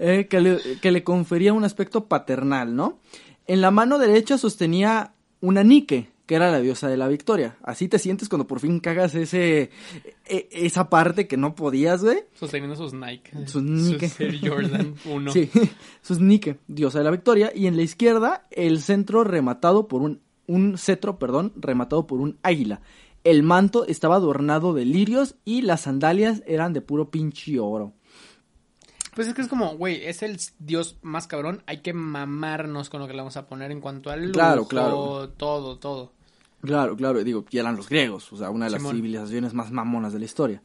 eh, 0.00 0.26
que, 0.28 0.40
le, 0.40 0.58
que 0.80 0.90
le 0.90 1.04
confería 1.04 1.52
un 1.52 1.64
aspecto 1.64 2.06
paternal, 2.06 2.74
¿no? 2.74 2.98
En 3.46 3.60
la 3.60 3.70
mano 3.70 3.98
derecha 3.98 4.38
sostenía 4.38 5.12
una 5.40 5.62
Nike, 5.62 6.08
que 6.26 6.34
era 6.36 6.50
la 6.50 6.60
diosa 6.60 6.88
de 6.88 6.96
la 6.96 7.08
victoria. 7.08 7.56
Así 7.62 7.88
te 7.88 7.98
sientes 7.98 8.28
cuando 8.28 8.46
por 8.46 8.60
fin 8.60 8.80
cagas 8.80 9.14
ese 9.14 9.70
e- 10.26 10.48
esa 10.52 10.88
parte 10.88 11.26
que 11.26 11.36
no 11.36 11.54
podías, 11.54 12.02
güey. 12.02 12.18
Sosteniendo 12.34 12.76
sus 12.76 12.92
Nike. 12.94 13.46
Sus 13.46 13.62
Nike. 13.62 14.10
Air 14.18 14.38
Jordan 14.48 14.94
1. 15.04 15.32
Sí, 15.32 15.50
es 16.08 16.20
Nike, 16.20 16.58
diosa 16.68 16.98
de 16.98 17.04
la 17.04 17.10
victoria. 17.10 17.52
Y 17.54 17.66
en 17.66 17.76
la 17.76 17.82
izquierda, 17.82 18.46
el 18.50 18.80
centro 18.80 19.24
rematado 19.24 19.88
por 19.88 20.02
un, 20.02 20.20
un 20.46 20.78
cetro, 20.78 21.18
perdón, 21.18 21.52
rematado 21.56 22.06
por 22.06 22.20
un 22.20 22.38
águila. 22.42 22.80
El 23.22 23.42
manto 23.42 23.84
estaba 23.86 24.14
adornado 24.16 24.72
de 24.72 24.84
lirios 24.86 25.34
y 25.44 25.62
las 25.62 25.82
sandalias 25.82 26.42
eran 26.46 26.72
de 26.72 26.80
puro 26.80 27.10
pinche 27.10 27.58
oro. 27.58 27.92
Pues 29.20 29.28
es 29.28 29.34
que 29.34 29.42
es 29.42 29.48
como, 29.48 29.76
güey, 29.76 30.02
es 30.06 30.22
el 30.22 30.38
dios 30.60 30.96
más 31.02 31.26
cabrón. 31.26 31.62
Hay 31.66 31.82
que 31.82 31.92
mamarnos 31.92 32.88
con 32.88 33.00
lo 33.02 33.06
que 33.06 33.12
le 33.12 33.18
vamos 33.18 33.36
a 33.36 33.46
poner 33.46 33.70
en 33.70 33.82
cuanto 33.82 34.08
al 34.08 34.20
lujo, 34.22 34.32
Claro, 34.32 34.66
claro. 34.66 35.28
todo, 35.36 35.76
todo. 35.78 36.12
Claro, 36.62 36.96
claro, 36.96 37.22
digo, 37.22 37.44
y 37.50 37.58
eran 37.58 37.76
los 37.76 37.90
griegos, 37.90 38.32
o 38.32 38.38
sea, 38.38 38.48
una 38.48 38.64
de 38.64 38.70
las 38.70 38.80
Simón. 38.80 38.96
civilizaciones 38.96 39.52
más 39.52 39.72
mamonas 39.72 40.14
de 40.14 40.20
la 40.20 40.24
historia. 40.24 40.62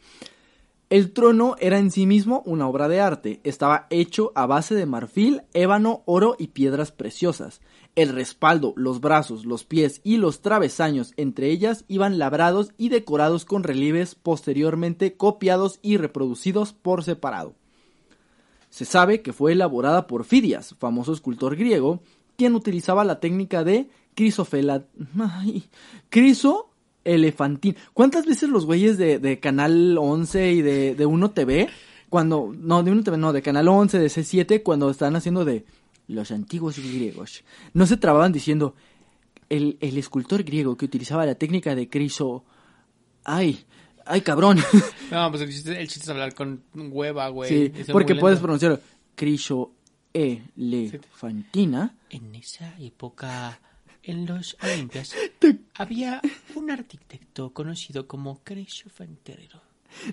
El 0.90 1.12
trono 1.12 1.58
era 1.60 1.80
en 1.80 1.92
sí 1.92 2.06
mismo 2.06 2.44
una 2.46 2.66
obra 2.66 2.88
de 2.88 3.02
arte. 3.02 3.42
Estaba 3.44 3.88
hecho 3.90 4.32
a 4.36 4.46
base 4.46 4.74
de 4.74 4.86
marfil, 4.86 5.42
ébano, 5.54 6.04
oro 6.06 6.38
y 6.40 6.48
piedras 6.48 6.94
preciosas. 6.94 7.60
El 7.98 8.08
respaldo, 8.08 8.72
los 8.78 9.02
brazos, 9.02 9.44
los 9.44 9.66
pies 9.66 10.00
y 10.06 10.16
los 10.16 10.42
travesaños 10.42 11.12
entre 11.18 11.50
ellas 11.50 11.84
iban 11.90 12.20
labrados 12.20 12.72
y 12.78 12.88
decorados 12.88 13.44
con 13.44 13.64
relieves 13.64 14.16
posteriormente 14.16 15.18
copiados 15.18 15.78
y 15.82 15.98
reproducidos 15.98 16.72
por 16.72 17.04
separado. 17.04 17.54
Se 18.76 18.84
sabe 18.84 19.22
que 19.22 19.32
fue 19.32 19.54
elaborada 19.54 20.06
por 20.06 20.26
Fidias, 20.26 20.76
famoso 20.78 21.14
escultor 21.14 21.56
griego, 21.56 22.02
quien 22.36 22.56
utilizaba 22.56 23.06
la 23.06 23.22
técnica 23.22 23.64
de 23.64 23.88
crisofela... 24.16 24.84
Ay, 25.18 25.70
criso 26.10 26.72
elefantín. 27.06 27.78
¿Cuántas 27.94 28.26
veces 28.26 28.50
los 28.50 28.66
güeyes 28.66 28.98
de, 28.98 29.18
de 29.18 29.40
Canal 29.40 29.98
11 29.98 30.52
y 30.52 30.62
de, 30.62 30.94
de 30.94 31.06
1 31.06 31.32
TV, 31.32 31.70
cuando... 32.10 32.52
No, 32.54 32.84
de 32.84 32.92
1 32.92 33.04
TV, 33.04 33.16
no, 33.16 33.32
de 33.32 33.42
Canal 33.42 33.70
11, 33.70 33.98
de 33.98 34.08
C7, 34.08 34.62
cuando 34.62 34.90
están 34.90 35.16
haciendo 35.16 35.46
de 35.46 35.64
los 36.10 36.32
antiguos 36.32 36.78
griegos, 36.78 37.46
no 37.74 37.88
se 37.88 37.96
trababan 37.96 38.34
diciendo 38.34 38.76
el, 39.48 39.78
el 39.80 39.98
escultor 39.98 40.44
griego 40.44 40.76
que 40.76 40.84
utilizaba 40.84 41.26
la 41.26 41.36
técnica 41.36 41.76
de 41.76 41.88
criso... 41.88 42.44
Ay, 43.24 43.66
Ay, 44.06 44.22
cabrón. 44.22 44.60
No, 45.12 45.30
pues 45.30 45.44
el 45.44 45.50
chiste, 45.52 45.80
el 45.80 45.88
chiste 45.88 46.04
es 46.06 46.10
hablar 46.10 46.34
con 46.34 46.64
hueva, 46.74 47.28
güey. 47.30 47.50
Sí, 47.50 47.72
Eso 47.82 47.92
porque 47.94 48.16
puedes 48.16 48.38
lento. 48.38 48.42
pronunciarlo. 48.48 48.80
Crisho 49.16 49.72
elefantina. 50.14 51.96
En 52.10 52.34
esa 52.36 52.74
época, 52.80 53.60
en 54.04 54.26
los 54.26 54.58
Olimpias, 54.64 55.14
había 55.76 56.22
un 56.56 56.72
arquitecto 56.72 57.52
conocido 57.52 58.08
como 58.08 58.42
Crescio 58.44 58.90
Fanterero. 58.90 59.62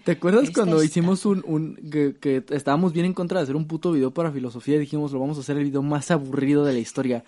¿Te 0.05 0.13
acuerdas 0.13 0.45
Esta 0.45 0.55
cuando 0.61 0.77
está. 0.77 0.87
hicimos 0.87 1.25
un, 1.25 1.43
un 1.47 1.75
que, 1.91 2.15
que 2.21 2.45
estábamos 2.51 2.93
bien 2.93 3.07
en 3.07 3.15
contra 3.15 3.39
de 3.41 3.45
hacer 3.45 3.57
un 3.57 3.67
puto 3.67 3.91
video 3.93 4.13
para 4.13 4.31
filosofía 4.31 4.77
y 4.77 4.81
dijimos 4.81 5.11
lo 5.13 5.19
vamos 5.19 5.39
a 5.39 5.41
hacer 5.41 5.57
el 5.57 5.65
video 5.65 5.83
más 5.83 6.11
aburrido 6.13 6.65
de 6.65 6.75
la 6.75 6.79
historia? 6.79 7.25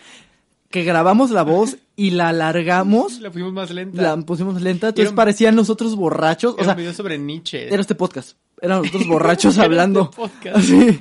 Que 0.75 0.83
grabamos 0.83 1.31
la 1.31 1.45
voz 1.45 1.77
y 1.95 2.11
la 2.11 2.31
alargamos, 2.31 3.21
La 3.21 3.31
fuimos 3.31 3.53
más 3.53 3.71
lenta. 3.71 4.03
la 4.03 4.17
pusimos 4.17 4.61
lenta, 4.61 4.89
entonces 4.89 5.03
Era 5.05 5.11
un- 5.11 5.15
parecían 5.17 5.55
nosotros 5.55 5.95
borrachos, 5.95 6.55
o 6.55 6.57
Era 6.57 6.65
sea, 6.65 6.73
un 6.75 6.79
video 6.79 6.93
sobre 6.93 7.17
Nietzsche. 7.17 7.69
era 7.73 7.81
este 7.81 7.95
podcast, 7.95 8.37
eran 8.61 8.79
nosotros 8.79 9.07
borrachos 9.07 9.55
Era 9.57 9.67
hablando. 9.67 10.03
este 10.11 10.17
podcast. 10.17 10.57
Así. 10.59 11.01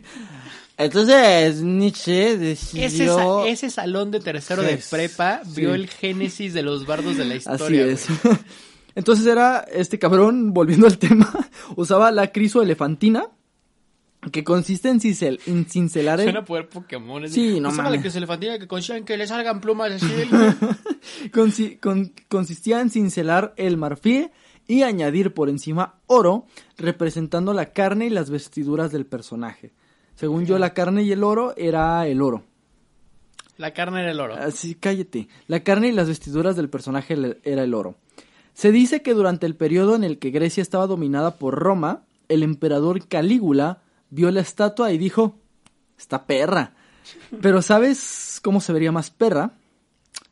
Entonces 0.77 1.61
Nietzsche 1.61 2.33
Ese, 2.33 2.37
decidió... 2.37 3.15
sa- 3.43 3.47
ese 3.47 3.69
salón 3.71 4.11
de 4.11 4.19
tercero 4.19 4.61
de 4.61 4.77
prepa 4.89 5.41
sí. 5.43 5.61
vio 5.61 5.73
el 5.73 5.87
génesis 5.89 6.53
de 6.53 6.61
los 6.63 6.85
bardos 6.85 7.17
de 7.17 7.25
la 7.25 7.35
Así 7.35 7.49
historia. 7.51 7.85
es. 7.85 8.07
güey. 8.23 8.37
Entonces 8.95 9.25
era 9.25 9.65
este 9.71 9.97
cabrón, 9.97 10.53
volviendo 10.53 10.85
al 10.85 10.99
tema, 10.99 11.31
usaba 11.75 12.11
la 12.11 12.31
crisoelefantina, 12.31 13.25
que 14.31 14.43
consiste 14.43 14.89
en, 14.89 14.99
cincel- 14.99 15.39
en 15.47 15.65
cincelar 15.65 16.19
el... 16.19 16.25
Suena 16.27 16.39
a 16.39 16.45
poder 16.45 16.69
Pokémon. 16.69 17.27
Sí, 17.27 17.59
no 17.59 17.71
mames. 17.71 18.01
que 18.01 18.09
se 18.11 18.19
que 18.59 18.67
consigan 18.67 19.03
que 19.05 19.17
le 19.17 19.27
salgan 19.27 19.59
plumas 19.61 19.91
así. 19.91 20.07
del- 20.13 20.29
Consi- 21.31 21.79
con- 21.79 22.13
consistía 22.29 22.79
en 22.81 22.89
cincelar 22.89 23.53
el 23.57 23.77
marfil 23.77 24.31
y 24.67 24.83
añadir 24.83 25.33
por 25.33 25.49
encima 25.49 25.95
oro, 26.07 26.45
representando 26.77 27.53
la 27.53 27.73
carne 27.73 28.05
y 28.07 28.09
las 28.09 28.29
vestiduras 28.29 28.91
del 28.91 29.05
personaje. 29.05 29.73
Según 30.15 30.45
yo, 30.45 30.57
la 30.59 30.73
carne 30.73 31.03
y 31.03 31.11
el 31.11 31.23
oro 31.23 31.53
era 31.57 32.07
el 32.07 32.21
oro. 32.21 32.43
La 33.57 33.73
carne 33.73 34.01
era 34.01 34.11
el 34.11 34.19
oro. 34.19 34.35
Así, 34.35 34.75
cállate. 34.75 35.27
La 35.47 35.61
carne 35.63 35.89
y 35.89 35.91
las 35.91 36.07
vestiduras 36.07 36.55
del 36.55 36.69
personaje 36.69 37.15
era 37.43 37.63
el 37.63 37.73
oro. 37.73 37.95
Se 38.53 38.71
dice 38.71 39.01
que 39.01 39.13
durante 39.13 39.45
el 39.45 39.55
periodo 39.55 39.95
en 39.95 40.03
el 40.03 40.17
que 40.19 40.29
Grecia 40.31 40.61
estaba 40.61 40.87
dominada 40.87 41.37
por 41.37 41.55
Roma, 41.55 42.03
el 42.29 42.41
emperador 42.43 43.07
Calígula 43.07 43.81
vio 44.13 44.31
la 44.31 44.41
estatua 44.41 44.91
y 44.91 44.97
dijo, 44.97 45.35
está 45.97 46.25
perra. 46.25 46.73
Pero 47.41 47.61
¿sabes 47.61 48.39
cómo 48.43 48.61
se 48.61 48.71
vería 48.73 48.91
más 48.91 49.09
perra? 49.11 49.53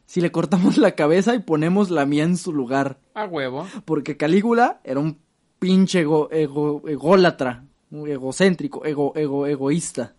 Si 0.06 0.22
le 0.22 0.32
cortamos 0.32 0.78
la 0.78 0.92
cabeza 0.92 1.34
y 1.36 1.40
ponemos 1.40 1.90
la 1.90 2.06
mía 2.06 2.24
en 2.24 2.38
su 2.38 2.54
lugar. 2.54 3.00
A 3.14 3.26
huevo. 3.26 3.68
Porque 3.86 4.18
Calígula 4.18 4.82
era 4.84 5.00
un 5.00 5.18
pinche 5.60 6.02
ego, 6.02 6.30
ego- 6.32 6.84
ególatra, 6.88 7.66
egocéntrico, 7.92 8.86
ego, 8.86 9.14
ego, 9.16 9.48
egoísta. 9.48 10.14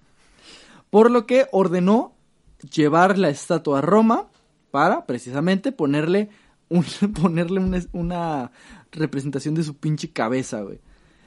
Por 0.91 1.11
lo 1.11 1.27
que 1.27 1.47
ordenó 1.53 2.15
llevar 2.75 3.19
la 3.19 3.29
estatua 3.29 3.79
a 3.79 3.83
Roma 3.83 4.29
para 4.71 5.05
precisamente 5.07 5.73
ponerle, 5.73 6.31
un, 6.69 6.85
ponerle 7.21 7.61
una, 7.61 7.81
una 7.93 8.53
representación 8.93 9.55
de 9.55 9.63
su 9.65 9.77
pinche 9.77 10.11
cabeza, 10.13 10.63
güey. 10.63 10.81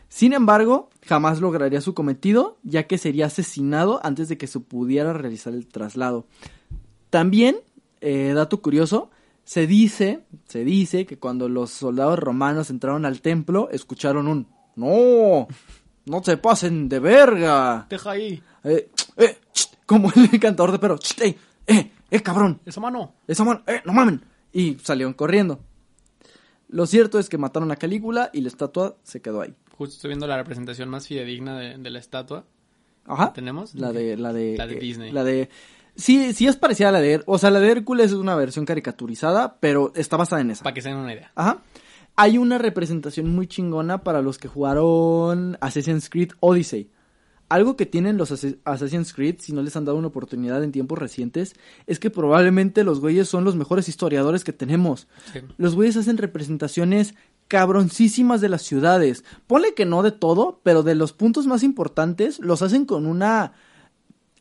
Sin 0.10 0.34
embargo, 0.34 0.90
jamás 1.06 1.42
lograría 1.42 1.82
su 1.82 1.94
cometido, 1.94 2.58
ya 2.64 2.88
que 2.88 2.98
sería 2.98 3.26
asesinado 3.26 4.00
antes 4.04 4.30
de 4.30 4.38
que 4.38 4.48
se 4.48 4.60
pudiera 4.60 5.14
realizar 5.14 5.54
el 5.54 5.68
traslado. 5.68 6.26
También, 7.10 7.58
eh, 8.02 8.34
dato 8.34 8.62
curioso, 8.62 9.10
se 9.44 9.68
dice, 9.68 10.22
se 10.46 10.64
dice 10.64 11.06
que 11.06 11.18
cuando 11.18 11.50
los 11.50 11.72
soldados 11.72 12.20
romanos 12.20 12.70
entraron 12.70 13.06
al 13.06 13.22
templo, 13.22 13.70
escucharon 13.72 14.28
un 14.28 14.48
no, 14.76 15.48
no 16.06 16.24
se 16.24 16.38
pasen 16.38 16.90
de 16.90 17.00
verga. 17.00 17.88
Deja 17.90 18.12
ahí. 18.12 18.42
Eh, 18.64 18.90
eh, 19.18 19.38
como 19.86 20.12
el 20.16 20.40
cantador 20.40 20.72
de 20.72 20.80
perro, 20.80 20.98
eh, 21.22 21.38
eh, 21.68 21.92
eh, 22.10 22.22
cabrón, 22.22 22.60
Esa 22.66 22.82
mano. 22.82 23.14
esa 23.28 23.44
mano, 23.44 23.62
eh, 23.68 23.82
no 23.86 23.94
mamen. 23.94 24.22
Y 24.52 24.78
salieron 24.84 25.14
corriendo. 25.14 25.60
Lo 26.68 26.88
cierto 26.88 27.20
es 27.20 27.30
que 27.30 27.38
mataron 27.38 27.72
a 27.72 27.76
Calígula 27.76 28.30
y 28.34 28.42
la 28.42 28.48
estatua 28.48 28.98
se 29.04 29.22
quedó 29.22 29.42
ahí. 29.42 29.54
Justo 29.78 29.96
estoy 29.96 30.10
viendo 30.10 30.28
la 30.28 30.38
representación 30.38 30.90
más 30.90 31.08
fidedigna 31.08 31.58
de, 31.58 31.78
de 31.78 31.90
la 31.90 32.00
estatua. 32.00 32.46
Ajá. 33.06 33.34
¿Tenemos? 33.34 33.76
La 33.76 33.92
de, 33.92 34.18
la 34.18 34.34
de, 34.34 34.56
La 34.58 34.66
de 34.68 34.76
Disney. 34.76 35.12
La 35.12 35.24
de, 35.24 35.50
sí, 35.96 36.34
sí 36.34 36.48
es 36.48 36.56
parecida 36.56 36.90
a 36.90 36.92
la 36.92 37.02
de, 37.02 37.22
o 37.26 37.38
sea, 37.38 37.52
la 37.52 37.60
de 37.60 37.70
Hércules 37.72 38.08
es 38.08 38.14
una 38.18 38.36
versión 38.36 38.66
caricaturizada, 38.66 39.58
pero 39.60 39.92
está 39.96 40.18
basada 40.18 40.42
en 40.42 40.52
esa. 40.52 40.64
Para 40.64 40.74
que 40.74 40.82
se 40.82 40.90
den 40.90 40.98
una 40.98 41.14
idea. 41.14 41.32
Ajá. 41.36 41.62
Hay 42.16 42.38
una 42.38 42.58
representación 42.58 43.30
muy 43.36 43.46
chingona 43.48 44.04
para 44.04 44.22
los 44.22 44.38
que 44.38 44.48
jugaron 44.48 45.58
Assassin's 45.62 46.10
Creed 46.10 46.32
Odyssey. 46.40 46.90
Algo 47.48 47.76
que 47.76 47.86
tienen 47.86 48.18
los 48.18 48.32
Assa- 48.32 48.58
Assassin's 48.64 49.14
Creed, 49.14 49.36
si 49.40 49.54
no 49.54 49.62
les 49.62 49.76
han 49.76 49.86
dado 49.86 49.98
una 50.00 50.08
oportunidad 50.08 50.64
en 50.64 50.72
tiempos 50.72 50.98
recientes, 50.98 51.54
es 51.86 52.00
que 52.00 52.10
probablemente 52.10 52.84
los 52.84 53.02
güeyes 53.02 53.28
son 53.28 53.44
los 53.44 53.56
mejores 53.56 53.88
historiadores 53.88 54.44
que 54.44 54.52
tenemos. 54.54 55.08
Sí. 55.32 55.42
Los 55.58 55.76
güeyes 55.76 55.96
hacen 55.98 56.18
representaciones 56.18 57.14
cabroncísimas 57.48 58.42
de 58.42 58.50
las 58.50 58.64
ciudades. 58.64 59.24
Ponle 59.48 59.74
que 59.74 59.86
no 59.86 60.04
de 60.04 60.12
todo, 60.12 60.60
pero 60.64 60.84
de 60.84 60.96
los 60.96 61.14
puntos 61.14 61.48
más 61.48 61.64
importantes 61.64 62.40
los 62.40 62.62
hacen 62.62 62.86
con 62.86 63.06
una 63.06 63.54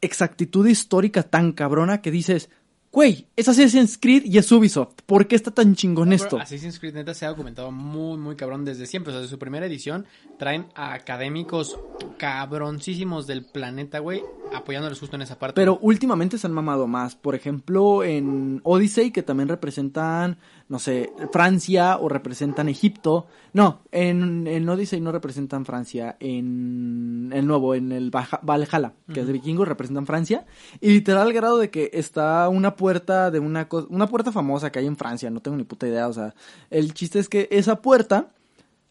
exactitud 0.00 0.66
histórica 0.66 1.23
tan 1.23 1.52
cabrona 1.52 2.02
que 2.02 2.11
dices, 2.11 2.50
güey, 2.94 3.26
es 3.37 3.49
Assassin's 3.49 3.99
Creed 3.99 4.25
y 4.25 4.38
es 4.38 4.52
Ubisoft. 4.52 5.02
¿Por 5.04 5.26
qué 5.26 5.34
está 5.34 5.50
tan 5.50 5.75
chingón 5.75 6.12
esto? 6.12 6.38
Assassin's 6.38 6.78
Creed 6.78 6.94
neta 6.94 7.12
se 7.12 7.26
ha 7.26 7.30
documentado 7.30 7.73
muy, 7.73 8.16
muy 8.18 8.37
cabrón 8.37 8.64
desde 8.64 8.87
siempre. 8.87 9.11
O 9.11 9.12
sea, 9.12 9.20
desde 9.20 9.32
su 9.32 9.38
primera 9.40 9.66
edición 9.66 10.06
traen 10.38 10.66
a 10.76 10.94
académicos 10.94 11.76
cabroncísimos 12.18 13.26
del 13.26 13.44
planeta, 13.44 13.99
güey, 13.99 14.23
apoyándoles 14.54 15.00
justo 15.00 15.16
en 15.16 15.23
esa 15.23 15.40
parte. 15.40 15.54
Pero 15.56 15.78
últimamente 15.82 16.38
se 16.38 16.46
han 16.46 16.52
mamado 16.52 16.87
más. 16.87 17.16
Por 17.16 17.34
ejemplo, 17.34 18.04
en 18.04 18.61
Odyssey, 18.62 19.11
que 19.11 19.25
también 19.25 19.49
representan, 19.49 20.38
no 20.68 20.78
sé, 20.78 21.12
Francia 21.33 21.99
o 21.99 22.09
representan 22.09 22.68
Egipto. 22.68 23.26
No, 23.52 23.80
en, 23.92 24.47
en 24.47 24.68
Odyssey 24.68 25.00
no 25.00 25.12
representan 25.12 25.64
Francia. 25.64 26.16
En 26.21 27.30
el 27.35 27.47
nuevo, 27.47 27.75
en 27.75 27.92
el 27.92 28.11
Baja- 28.11 28.40
Valhalla, 28.42 28.92
que 29.12 29.21
es 29.21 29.26
de 29.26 29.33
vikingos, 29.33 29.68
representan 29.68 30.06
Francia. 30.06 30.47
Y 30.80 30.90
literal, 30.90 31.23
al 31.26 31.33
grado 31.33 31.59
de 31.59 31.71
que 31.71 31.90
está 31.92 32.49
una 32.49 32.76
puerta 32.76 33.30
de 33.30 33.40
una, 33.40 33.68
co- 33.68 33.87
una 33.90 34.06
puerta 34.09 34.33
famosa 34.33 34.73
que 34.73 34.78
hay 34.78 34.87
en 34.87 34.97
Francia. 34.97 35.30
No 35.30 35.40
tengo 35.40 35.56
ni 35.56 35.64
puta 35.64 35.87
idea. 35.87 36.09
O 36.09 36.12
sea, 36.12 36.35
el 36.71 36.94
chiste 36.94 37.18
es 37.18 37.28
que 37.28 37.49
esa 37.50 37.83
puerta 37.83 38.30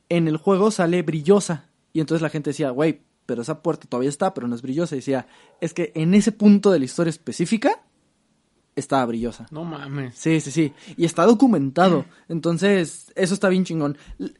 en 0.10 0.28
el 0.28 0.38
juego 0.38 0.70
sale 0.72 1.02
brillosa. 1.02 1.66
Y 1.92 2.00
entonces 2.00 2.22
la 2.22 2.30
gente 2.30 2.52
decía, 2.52 2.70
güey, 2.70 3.02
pero 3.26 3.42
esa 3.42 3.62
puerta 3.64 3.88
todavía 3.88 4.10
está, 4.10 4.34
pero 4.34 4.48
no 4.48 4.56
es 4.56 4.62
brillosa. 4.62 4.96
Y 4.96 5.00
decía, 5.00 5.28
es 5.62 5.74
que 5.74 5.92
en 5.96 6.14
ese 6.14 6.32
punto 6.32 6.72
de 6.72 6.80
la 6.80 6.86
historia 6.86 7.10
específica 7.10 7.82
estaba 8.76 9.06
brillosa. 9.06 9.46
No 9.52 9.64
mames. 9.64 10.16
Sí, 10.16 10.40
sí, 10.42 10.52
sí. 10.52 10.74
Y 10.98 11.06
está 11.06 11.26
documentado. 11.26 12.06
Entonces, 12.30 13.12
eso 13.16 13.34
está 13.34 13.50
bien 13.50 13.66
chingón. 13.66 13.98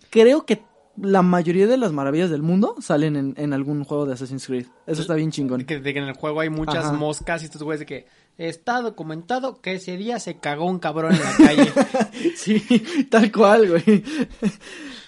Creo 0.10 0.46
que 0.46 0.64
la 0.96 1.24
mayoría 1.24 1.66
de 1.66 1.78
las 1.78 1.92
maravillas 1.92 2.30
del 2.30 2.44
mundo 2.44 2.76
salen 2.80 3.16
en, 3.16 3.34
en 3.38 3.52
algún 3.54 3.84
juego 3.84 4.06
de 4.06 4.14
Assassin's 4.14 4.46
Creed. 4.46 4.68
Eso 4.86 5.02
está 5.02 5.16
bien 5.16 5.30
De 5.30 5.34
chingón. 5.36 5.66
que, 5.66 5.80
de 5.80 5.94
que 5.94 6.00
en 6.00 6.06
el 6.06 6.14
juego 6.16 6.40
hay 6.42 6.50
muchas 6.52 6.86
Ajá. 6.86 6.94
moscas 6.94 7.42
y 7.42 7.46
estos 7.46 7.64
güeyes 7.64 7.80
de 7.80 7.86
que 7.88 8.08
está 8.38 8.82
documentado 8.82 9.60
que 9.60 9.74
ese 9.74 9.98
día 9.98 10.20
se 10.20 10.38
cagó 10.38 10.66
un 10.66 10.78
cabrón 10.80 11.14
en 11.16 11.22
la 11.24 11.34
calle. 11.38 11.72
Sí, 12.36 12.62
tal 13.10 13.32
cual, 13.32 13.70
güey. 13.70 14.04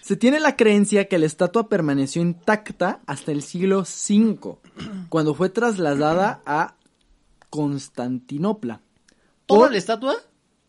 Se 0.02 0.16
tiene 0.16 0.40
la 0.40 0.56
creencia 0.56 1.08
que 1.08 1.18
la 1.20 1.26
estatua 1.28 1.70
permaneció 1.70 2.22
intacta 2.22 3.02
hasta 3.06 3.32
el 3.32 3.42
siglo 3.44 3.82
V, 3.82 4.58
cuando 5.10 5.34
fue 5.36 5.50
trasladada 5.50 6.42
a 6.46 6.76
Constantinopla. 7.50 8.82
¿Toda 9.46 9.62
Por- 9.62 9.72
la 9.72 9.78
estatua? 9.78 10.16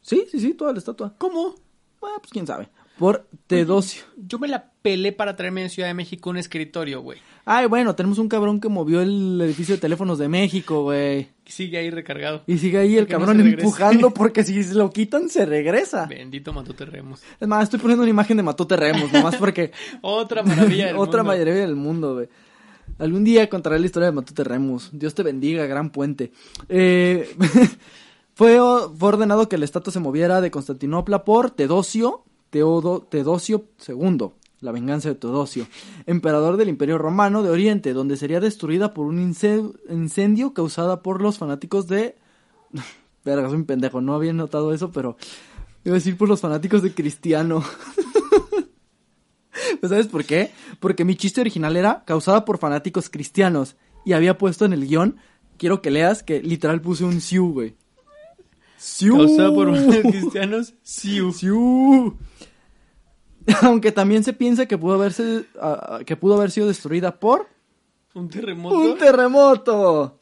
Sí, 0.02 0.24
sí, 0.30 0.38
sí, 0.40 0.54
toda 0.54 0.72
la 0.72 0.78
estatua. 0.78 1.14
¿Cómo? 1.18 1.54
Bueno, 2.00 2.18
pues 2.20 2.30
quién 2.32 2.46
sabe. 2.46 2.68
Por 2.98 3.26
Teodosio. 3.46 4.04
Yo 4.16 4.38
me 4.38 4.48
la 4.48 4.70
pelé 4.80 5.12
para 5.12 5.36
traerme 5.36 5.62
en 5.62 5.68
Ciudad 5.68 5.88
de 5.88 5.94
México 5.94 6.30
un 6.30 6.38
escritorio, 6.38 7.02
güey. 7.02 7.18
Ay, 7.44 7.66
bueno, 7.66 7.94
tenemos 7.94 8.18
un 8.18 8.28
cabrón 8.28 8.58
que 8.58 8.68
movió 8.70 9.02
el 9.02 9.38
edificio 9.42 9.74
de 9.74 9.80
teléfonos 9.82 10.18
de 10.18 10.28
México, 10.28 10.82
güey. 10.84 11.28
Sigue 11.44 11.76
ahí 11.76 11.90
recargado. 11.90 12.42
Y 12.46 12.56
sigue 12.56 12.78
ahí 12.78 12.96
el 12.96 13.02
no 13.04 13.08
cabrón 13.10 13.40
empujando 13.40 14.10
porque 14.14 14.44
si 14.44 14.64
lo 14.72 14.90
quitan 14.90 15.28
se 15.28 15.44
regresa. 15.44 16.06
Bendito 16.06 16.54
Matute 16.54 16.86
Remos. 16.86 17.22
Es 17.38 17.46
más, 17.46 17.64
estoy 17.64 17.80
poniendo 17.80 18.02
una 18.02 18.10
imagen 18.10 18.38
de 18.38 18.42
Matute 18.42 18.76
Remos, 18.76 19.12
nomás 19.12 19.36
porque 19.38 19.72
Otra 20.00 20.42
maravilla 20.42 20.86
del 20.86 20.96
Otra 20.98 21.22
mundo. 21.22 21.36
maravilla 21.38 21.66
del 21.66 21.76
mundo, 21.76 22.14
güey. 22.14 22.28
Algún 22.98 23.24
día 23.24 23.46
contaré 23.50 23.78
la 23.78 23.84
historia 23.86 24.06
de 24.06 24.12
Matute 24.12 24.42
Remus. 24.42 24.88
Dios 24.92 25.14
te 25.14 25.22
bendiga, 25.22 25.66
gran 25.66 25.90
puente. 25.90 26.32
Eh, 26.70 27.28
fue, 28.36 28.58
fue 28.98 29.08
ordenado 29.08 29.48
que 29.48 29.56
la 29.56 29.64
estatua 29.64 29.94
se 29.94 29.98
moviera 29.98 30.42
de 30.42 30.50
Constantinopla 30.50 31.24
por 31.24 31.50
Teodosio, 31.50 32.24
Teodo, 32.50 33.00
Teodosio 33.00 33.64
II, 33.88 34.28
la 34.60 34.72
venganza 34.72 35.08
de 35.08 35.14
Teodosio, 35.14 35.66
emperador 36.04 36.58
del 36.58 36.68
Imperio 36.68 36.98
Romano 36.98 37.42
de 37.42 37.48
Oriente, 37.48 37.94
donde 37.94 38.18
sería 38.18 38.38
destruida 38.38 38.92
por 38.92 39.06
un 39.06 39.18
ince- 39.18 39.72
incendio 39.88 40.52
causada 40.52 41.02
por 41.02 41.22
los 41.22 41.38
fanáticos 41.38 41.88
de... 41.88 42.16
Verga, 43.24 43.48
soy 43.48 43.56
un 43.56 43.64
pendejo, 43.64 44.02
no 44.02 44.14
había 44.14 44.34
notado 44.34 44.74
eso, 44.74 44.92
pero... 44.92 45.16
Iba 45.84 45.94
a 45.94 45.98
decir 45.98 46.18
por 46.18 46.28
los 46.28 46.42
fanáticos 46.42 46.82
de 46.82 46.92
Cristiano. 46.92 47.64
¿Sabes 49.82 50.08
por 50.08 50.24
qué? 50.24 50.50
Porque 50.78 51.06
mi 51.06 51.16
chiste 51.16 51.40
original 51.40 51.74
era 51.76 52.04
causada 52.04 52.44
por 52.44 52.58
fanáticos 52.58 53.08
cristianos 53.08 53.76
y 54.04 54.12
había 54.12 54.36
puesto 54.36 54.66
en 54.66 54.74
el 54.74 54.86
guion, 54.86 55.16
quiero 55.56 55.80
que 55.80 55.90
leas 55.90 56.22
que 56.22 56.42
literal 56.42 56.82
puse 56.82 57.04
un 57.04 57.20
siu, 57.22 57.52
güey. 57.52 57.76
Siu. 58.76 59.16
Causada 59.16 59.52
por 59.54 59.72
cristianos, 60.02 60.74
siu. 60.82 61.32
Siu. 61.32 62.16
Aunque 63.62 63.92
también 63.92 64.24
se 64.24 64.32
piensa 64.32 64.66
que 64.66 64.76
pudo 64.76 64.94
haberse 64.94 65.44
ah, 65.60 66.00
que 66.04 66.16
pudo 66.16 66.34
haber 66.34 66.50
sido 66.50 66.66
destruida 66.66 67.18
por 67.20 67.46
Un 68.14 68.28
terremoto. 68.28 68.76
un 68.78 68.98
terremoto. 68.98 70.18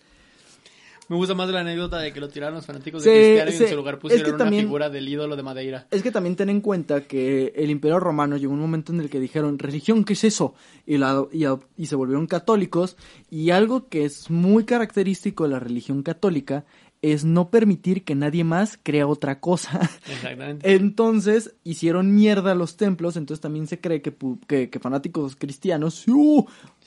Me 1.06 1.16
gusta 1.16 1.34
más 1.34 1.50
la 1.50 1.60
anécdota 1.60 1.98
de 1.98 2.14
que 2.14 2.20
lo 2.20 2.30
tiraron 2.30 2.54
los 2.54 2.64
fanáticos 2.64 3.02
Sí, 3.02 3.10
de 3.10 3.14
Cristiano 3.44 3.50
y 3.50 3.62
en 3.64 3.68
su 3.68 3.76
lugar 3.76 3.94
Es 3.96 4.00
pusieron 4.00 4.24
que 4.38 4.42
una 4.42 4.50
figura 4.50 4.88
del 4.88 5.06
ídolo 5.06 5.36
de 5.36 5.42
Madeira. 5.42 5.86
Es 5.90 6.02
que 6.02 6.10
también 6.10 6.34
ten 6.34 6.48
en 6.48 6.62
cuenta 6.62 7.02
que 7.02 7.52
el 7.56 7.68
Imperio 7.70 8.00
Romano 8.00 8.38
llegó 8.38 8.54
un 8.54 8.60
momento 8.60 8.90
en 8.90 9.00
el 9.00 9.10
que 9.10 9.20
dijeron, 9.20 9.58
religión, 9.58 10.04
¿qué 10.04 10.14
es 10.14 10.24
eso? 10.24 10.54
Y, 10.86 10.96
la, 10.96 11.26
y, 11.30 11.44
a- 11.44 11.58
y 11.76 11.86
se 11.86 11.94
volvieron 11.94 12.26
católicos. 12.26 12.96
Y 13.30 13.50
algo 13.50 13.88
que 13.88 14.06
es 14.06 14.30
muy 14.30 14.64
característico 14.64 15.44
de 15.44 15.50
la 15.50 15.60
religión 15.60 16.02
católica 16.02 16.64
es 17.12 17.26
no 17.26 17.50
permitir 17.50 18.02
que 18.02 18.14
nadie 18.14 18.44
más 18.44 18.78
crea 18.82 19.06
otra 19.06 19.38
cosa. 19.38 19.90
Exactamente. 20.10 20.74
Entonces 20.74 21.54
hicieron 21.62 22.14
mierda 22.14 22.54
los 22.54 22.78
templos, 22.78 23.18
entonces 23.18 23.42
también 23.42 23.66
se 23.66 23.78
cree 23.78 24.00
que, 24.00 24.14
que 24.48 24.80
fanáticos 24.80 25.36
cristianos 25.36 26.08
¡uh! 26.08 26.46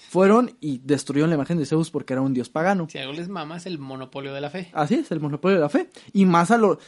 fueron 0.10 0.56
y 0.60 0.80
destruyeron 0.80 1.30
la 1.30 1.36
imagen 1.36 1.60
de 1.60 1.68
Zeus 1.68 1.92
porque 1.92 2.14
era 2.14 2.22
un 2.22 2.34
dios 2.34 2.50
pagano. 2.50 2.88
Si 2.90 2.98
algo 2.98 3.14
les 3.14 3.30
mama 3.30 3.58
es 3.58 3.68
el 3.68 3.78
monopolio 3.78 4.34
de 4.34 4.42
la 4.42 4.50
fe. 4.50 4.70
Así 4.74 4.96
es, 4.96 5.12
el 5.12 5.20
monopolio 5.20 5.58
de 5.58 5.62
la 5.62 5.70
fe. 5.70 5.90
Y 6.14 6.26
más 6.26 6.50
a 6.50 6.58
lo... 6.58 6.80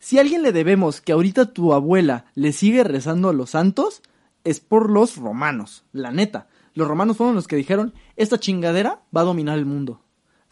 Si 0.00 0.18
a 0.18 0.22
alguien 0.22 0.42
le 0.42 0.50
debemos 0.50 1.00
que 1.00 1.12
ahorita 1.12 1.52
tu 1.52 1.74
abuela 1.74 2.24
le 2.34 2.52
sigue 2.52 2.82
rezando 2.82 3.28
a 3.28 3.32
los 3.32 3.50
santos, 3.50 4.02
es 4.42 4.58
por 4.58 4.90
los 4.90 5.18
romanos, 5.18 5.84
la 5.92 6.10
neta. 6.10 6.48
Los 6.74 6.88
romanos 6.88 7.16
fueron 7.16 7.36
los 7.36 7.46
que 7.46 7.54
dijeron, 7.54 7.94
esta 8.16 8.40
chingadera 8.40 9.02
va 9.16 9.20
a 9.20 9.24
dominar 9.24 9.56
el 9.56 9.66
mundo. 9.66 10.00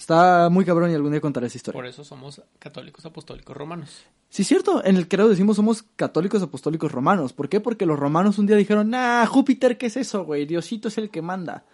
Está 0.01 0.49
muy 0.49 0.65
cabrón 0.65 0.91
y 0.91 0.95
algún 0.95 1.11
día 1.11 1.21
contaré 1.21 1.49
esa 1.49 1.59
historia. 1.59 1.77
Por 1.79 1.87
eso 1.87 2.05
somos 2.05 2.41
católicos 2.59 3.05
apostólicos 3.05 3.55
romanos. 3.55 4.07
Sí, 4.31 4.45
cierto, 4.45 4.83
en 4.83 4.97
el 4.97 5.09
credo 5.09 5.29
decimos 5.29 5.57
somos 5.57 5.83
católicos 5.95 6.43
apostólicos 6.43 6.91
romanos. 6.91 7.35
¿Por 7.35 7.51
qué? 7.51 7.61
Porque 7.61 7.85
los 7.85 7.99
romanos 7.99 8.39
un 8.39 8.47
día 8.47 8.57
dijeron, 8.57 8.89
nah, 8.89 9.27
Júpiter, 9.27 9.77
¿qué 9.77 9.87
es 9.87 9.99
eso, 9.99 10.25
güey? 10.25 10.47
Diosito 10.47 10.89
es 10.89 10.97
el 10.97 11.11
que 11.11 11.21
manda. 11.21 11.65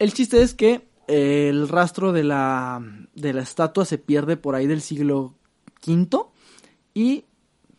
El 0.00 0.12
chiste 0.12 0.42
es 0.42 0.54
que 0.54 0.88
eh, 1.06 1.48
el 1.50 1.68
rastro 1.68 2.10
de 2.10 2.24
la, 2.24 2.82
de 3.14 3.32
la 3.32 3.42
estatua 3.42 3.84
se 3.84 3.98
pierde 3.98 4.36
por 4.36 4.56
ahí 4.56 4.66
del 4.66 4.80
siglo 4.80 5.36
V 5.86 6.24
y 6.94 7.26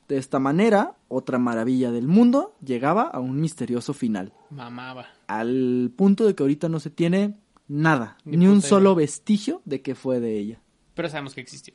de 0.07 0.17
esta 0.17 0.39
manera, 0.39 0.95
otra 1.09 1.39
maravilla 1.39 1.91
del 1.91 2.07
mundo 2.07 2.55
llegaba 2.63 3.01
a 3.03 3.19
un 3.19 3.41
misterioso 3.41 3.93
final. 3.93 4.31
Mamaba. 4.49 5.07
Al 5.27 5.91
punto 5.93 6.25
de 6.25 6.35
que 6.35 6.43
ahorita 6.43 6.69
no 6.69 6.79
se 6.79 6.89
tiene 6.89 7.35
nada, 7.71 8.17
Ni 8.25 8.37
ni 8.37 8.47
un 8.47 8.61
solo 8.61 8.95
vestigio 8.95 9.61
de 9.65 9.81
que 9.81 9.95
fue 9.95 10.19
de 10.19 10.37
ella. 10.37 10.61
Pero 10.93 11.09
sabemos 11.09 11.33
que 11.33 11.41
existió. 11.41 11.73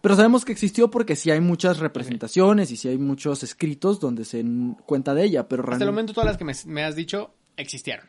Pero 0.00 0.16
sabemos 0.16 0.44
que 0.44 0.52
existió 0.52 0.90
porque 0.90 1.16
sí 1.16 1.30
hay 1.30 1.40
muchas 1.40 1.78
representaciones 1.78 2.70
y 2.70 2.76
sí 2.76 2.88
hay 2.88 2.98
muchos 2.98 3.42
escritos 3.42 4.00
donde 4.00 4.24
se 4.24 4.44
cuenta 4.86 5.14
de 5.14 5.24
ella, 5.24 5.48
pero 5.48 5.62
Hasta 5.70 5.84
el 5.84 5.90
momento 5.90 6.12
todas 6.12 6.26
las 6.28 6.36
que 6.36 6.44
me, 6.44 6.52
me 6.66 6.84
has 6.84 6.94
dicho 6.96 7.34
existieron. 7.56 8.06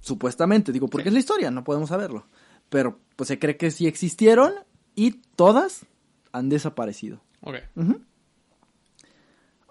supuestamente, 0.00 0.72
digo, 0.72 0.88
porque 0.88 1.04
Sí. 1.04 1.08
es 1.08 1.14
la 1.14 1.20
historia, 1.20 1.50
no 1.50 1.62
podemos 1.64 1.88
saberlo. 1.88 2.26
Pero 2.68 2.98
pues 3.16 3.28
se 3.28 3.38
cree 3.38 3.56
que 3.56 3.70
sí 3.70 3.86
existieron 3.86 4.52
y 4.96 5.12
todas 5.36 5.86
han 6.32 6.48
desaparecido. 6.48 7.20
Ok. 7.42 7.56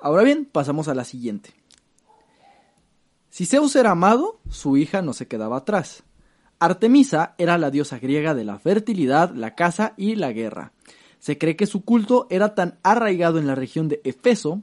Ahora 0.02 0.24
bien, 0.24 0.46
pasamos 0.46 0.88
a 0.88 0.96
la 0.96 1.04
siguiente. 1.04 1.54
Si 3.32 3.46
Zeus 3.46 3.76
era 3.76 3.92
amado, 3.92 4.40
su 4.50 4.76
hija 4.78 5.02
no 5.02 5.14
se 5.14 5.28
quedaba 5.28 5.58
atrás. 5.58 6.04
Artemisa 6.60 7.34
era 7.38 7.58
la 7.58 7.72
diosa 7.72 7.98
griega 7.98 8.36
de 8.36 8.44
la 8.44 8.60
fertilidad, 8.60 9.34
la 9.34 9.56
caza 9.56 9.94
y 9.98 10.16
la 10.16 10.32
guerra. 10.34 10.74
Se 11.18 11.38
cree 11.38 11.56
que 11.56 11.66
su 11.66 11.84
culto 11.84 12.28
era 12.30 12.56
tan 12.56 12.78
arraigado 12.84 13.40
en 13.40 13.48
la 13.48 13.56
región 13.56 13.88
de 13.88 14.02
Efeso 14.04 14.62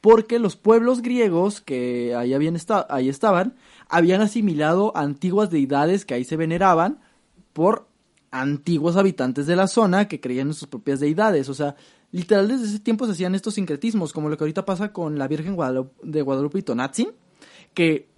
porque 0.00 0.38
los 0.38 0.54
pueblos 0.54 1.02
griegos 1.02 1.60
que 1.60 2.14
ahí, 2.14 2.34
habían 2.34 2.54
esta- 2.56 2.86
ahí 2.88 3.08
estaban 3.08 3.56
habían 3.88 4.20
asimilado 4.20 4.94
antiguas 4.94 5.50
deidades 5.50 6.04
que 6.04 6.12
ahí 6.14 6.24
se 6.24 6.36
veneraban 6.36 7.00
por 7.54 7.88
antiguos 8.30 8.96
habitantes 8.96 9.46
de 9.46 9.56
la 9.56 9.66
zona 9.66 10.06
que 10.08 10.20
creían 10.20 10.48
en 10.48 10.54
sus 10.54 10.68
propias 10.68 11.00
deidades. 11.00 11.48
O 11.48 11.54
sea, 11.54 11.74
literal 12.12 12.48
desde 12.48 12.66
ese 12.66 12.80
tiempo 12.80 13.06
se 13.06 13.12
hacían 13.12 13.34
estos 13.34 13.54
sincretismos, 13.54 14.12
como 14.12 14.28
lo 14.28 14.36
que 14.36 14.44
ahorita 14.44 14.66
pasa 14.66 14.92
con 14.92 15.18
la 15.18 15.26
Virgen 15.26 15.56
de 16.02 16.22
Guadalupe 16.22 16.58
y 16.58 16.62
Tonatzin, 16.62 17.08
que 17.78 18.08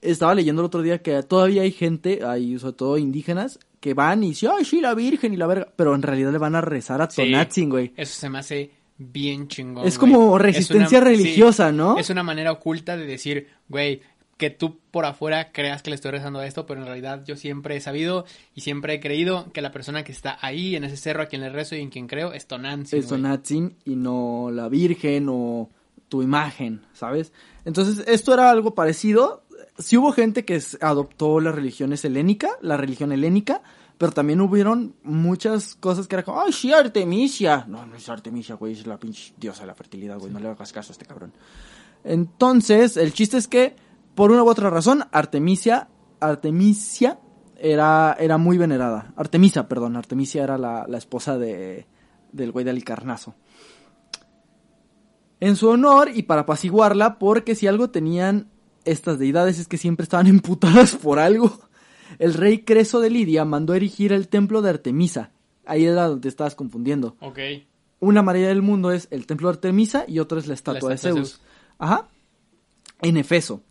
estaba 0.00 0.34
leyendo 0.34 0.62
el 0.62 0.66
otro 0.66 0.80
día 0.82 1.02
que 1.02 1.22
todavía 1.22 1.62
hay 1.62 1.72
gente, 1.72 2.24
hay 2.24 2.58
sobre 2.58 2.72
todo 2.74 2.98
indígenas, 2.98 3.58
que 3.80 3.94
van 3.94 4.22
y 4.24 4.28
dicen, 4.30 4.50
ay, 4.56 4.64
sí, 4.64 4.80
la 4.80 4.94
Virgen 4.94 5.34
y 5.34 5.36
la 5.36 5.46
verga, 5.46 5.68
pero 5.76 5.94
en 5.94 6.02
realidad 6.02 6.32
le 6.32 6.38
van 6.38 6.54
a 6.54 6.60
rezar 6.60 7.00
a. 7.02 7.08
Tonatzin, 7.08 7.68
güey. 7.70 7.92
Eso 7.96 8.18
se 8.18 8.28
me 8.30 8.38
hace 8.38 8.70
bien 8.98 9.48
chingón. 9.48 9.86
Es 9.86 9.98
güey. 9.98 10.12
como 10.12 10.36
Es 10.36 10.42
resistencia 10.42 10.98
una- 10.98 11.08
religiosa, 11.10 11.70
sí, 11.70 11.76
¿no? 11.76 11.98
Es 11.98 12.10
una 12.10 12.22
manera 12.22 12.52
oculta 12.52 12.96
de 12.96 13.06
decir, 13.06 13.48
güey, 13.68 14.00
que 14.36 14.48
tú 14.48 14.78
por 14.90 15.04
afuera 15.04 15.52
creas 15.52 15.82
que 15.82 15.90
le 15.90 15.96
estoy 15.96 16.12
rezando 16.12 16.38
a 16.38 16.46
esto, 16.46 16.64
pero 16.64 16.80
en 16.80 16.86
realidad 16.86 17.22
yo 17.26 17.36
siempre 17.36 17.76
he 17.76 17.80
sabido 17.80 18.24
y 18.54 18.62
siempre 18.62 18.94
he 18.94 19.00
creído 19.00 19.52
que 19.52 19.60
la 19.60 19.70
persona 19.70 20.02
que 20.02 20.12
está 20.12 20.38
ahí 20.40 20.76
en 20.76 20.84
ese 20.84 20.96
cerro 20.96 21.22
a 21.22 21.26
quien 21.26 21.42
le 21.42 21.50
rezo 21.50 21.76
y 21.76 21.80
en 21.80 21.90
quien 21.90 22.06
creo 22.06 22.32
es 22.32 22.46
Tonantzin. 22.46 22.98
es. 23.00 23.06
Tonatzin 23.06 23.76
y 23.84 23.96
no 23.96 24.50
la 24.50 24.68
Virgen 24.70 25.26
o 25.28 25.68
tu 26.10 26.22
imagen, 26.22 26.82
¿sabes? 26.92 27.32
Entonces, 27.64 28.04
esto 28.06 28.34
era 28.34 28.50
algo 28.50 28.74
parecido. 28.74 29.44
Sí 29.78 29.96
hubo 29.96 30.12
gente 30.12 30.44
que 30.44 30.60
adoptó 30.82 31.40
las 31.40 31.54
religiones 31.54 32.04
helénica, 32.04 32.50
la 32.60 32.76
religión 32.76 33.12
helénica, 33.12 33.62
pero 33.96 34.12
también 34.12 34.40
hubieron 34.40 34.96
muchas 35.04 35.76
cosas 35.76 36.08
que 36.08 36.16
era 36.16 36.24
como, 36.24 36.42
ay, 36.42 36.52
sí, 36.52 36.72
Artemisia. 36.72 37.64
No, 37.68 37.86
no 37.86 37.94
es 37.96 38.08
Artemisia, 38.08 38.56
güey, 38.56 38.72
es 38.72 38.86
la 38.86 38.98
pinche 38.98 39.32
diosa 39.38 39.60
de 39.60 39.68
la 39.68 39.74
fertilidad, 39.74 40.18
güey, 40.18 40.32
no 40.32 40.40
le 40.40 40.48
hagas 40.48 40.72
caso 40.72 40.90
a 40.90 40.94
este 40.94 41.06
cabrón. 41.06 41.32
Entonces, 42.02 42.96
el 42.96 43.12
chiste 43.12 43.36
es 43.36 43.46
que, 43.46 43.76
por 44.14 44.32
una 44.32 44.42
u 44.42 44.48
otra 44.48 44.68
razón, 44.68 45.04
Artemisia, 45.12 45.88
Artemisia 46.18 47.20
era, 47.56 48.16
era 48.18 48.36
muy 48.36 48.58
venerada. 48.58 49.12
Artemisa, 49.16 49.68
perdón, 49.68 49.96
Artemisia 49.96 50.42
era 50.42 50.58
la, 50.58 50.86
la 50.88 50.98
esposa 50.98 51.38
de, 51.38 51.86
del 52.32 52.50
güey 52.50 52.64
de 52.64 52.72
Alicarnaso. 52.72 53.36
En 55.40 55.56
su 55.56 55.68
honor 55.68 56.10
y 56.14 56.22
para 56.24 56.42
apaciguarla, 56.42 57.18
porque 57.18 57.54
si 57.54 57.66
algo 57.66 57.90
tenían 57.90 58.48
estas 58.84 59.18
deidades 59.18 59.58
es 59.58 59.68
que 59.68 59.78
siempre 59.78 60.04
estaban 60.04 60.26
emputadas 60.28 60.96
por 60.96 61.18
algo. 61.18 61.60
El 62.18 62.34
rey 62.34 62.60
Creso 62.64 63.00
de 63.00 63.10
Lidia 63.10 63.44
mandó 63.44 63.74
erigir 63.74 64.12
el 64.12 64.28
templo 64.28 64.62
de 64.62 64.70
Artemisa. 64.70 65.30
Ahí 65.64 65.84
era 65.84 66.06
donde 66.06 66.22
te 66.22 66.28
estabas 66.28 66.54
confundiendo. 66.54 67.16
Ok. 67.20 67.38
Una 68.00 68.22
maravilla 68.22 68.48
del 68.48 68.62
mundo 68.62 68.92
es 68.92 69.08
el 69.10 69.26
templo 69.26 69.48
de 69.48 69.54
Artemisa 69.54 70.04
y 70.08 70.18
otra 70.18 70.38
es 70.38 70.46
la 70.46 70.54
estatua, 70.54 70.88
La 70.88 70.94
estatua 70.94 71.10
de 71.12 71.20
de 71.20 71.22
Zeus. 71.22 71.38
Zeus. 71.38 71.46
Ajá. 71.78 72.08
En 73.02 73.16
Efeso. 73.16 73.62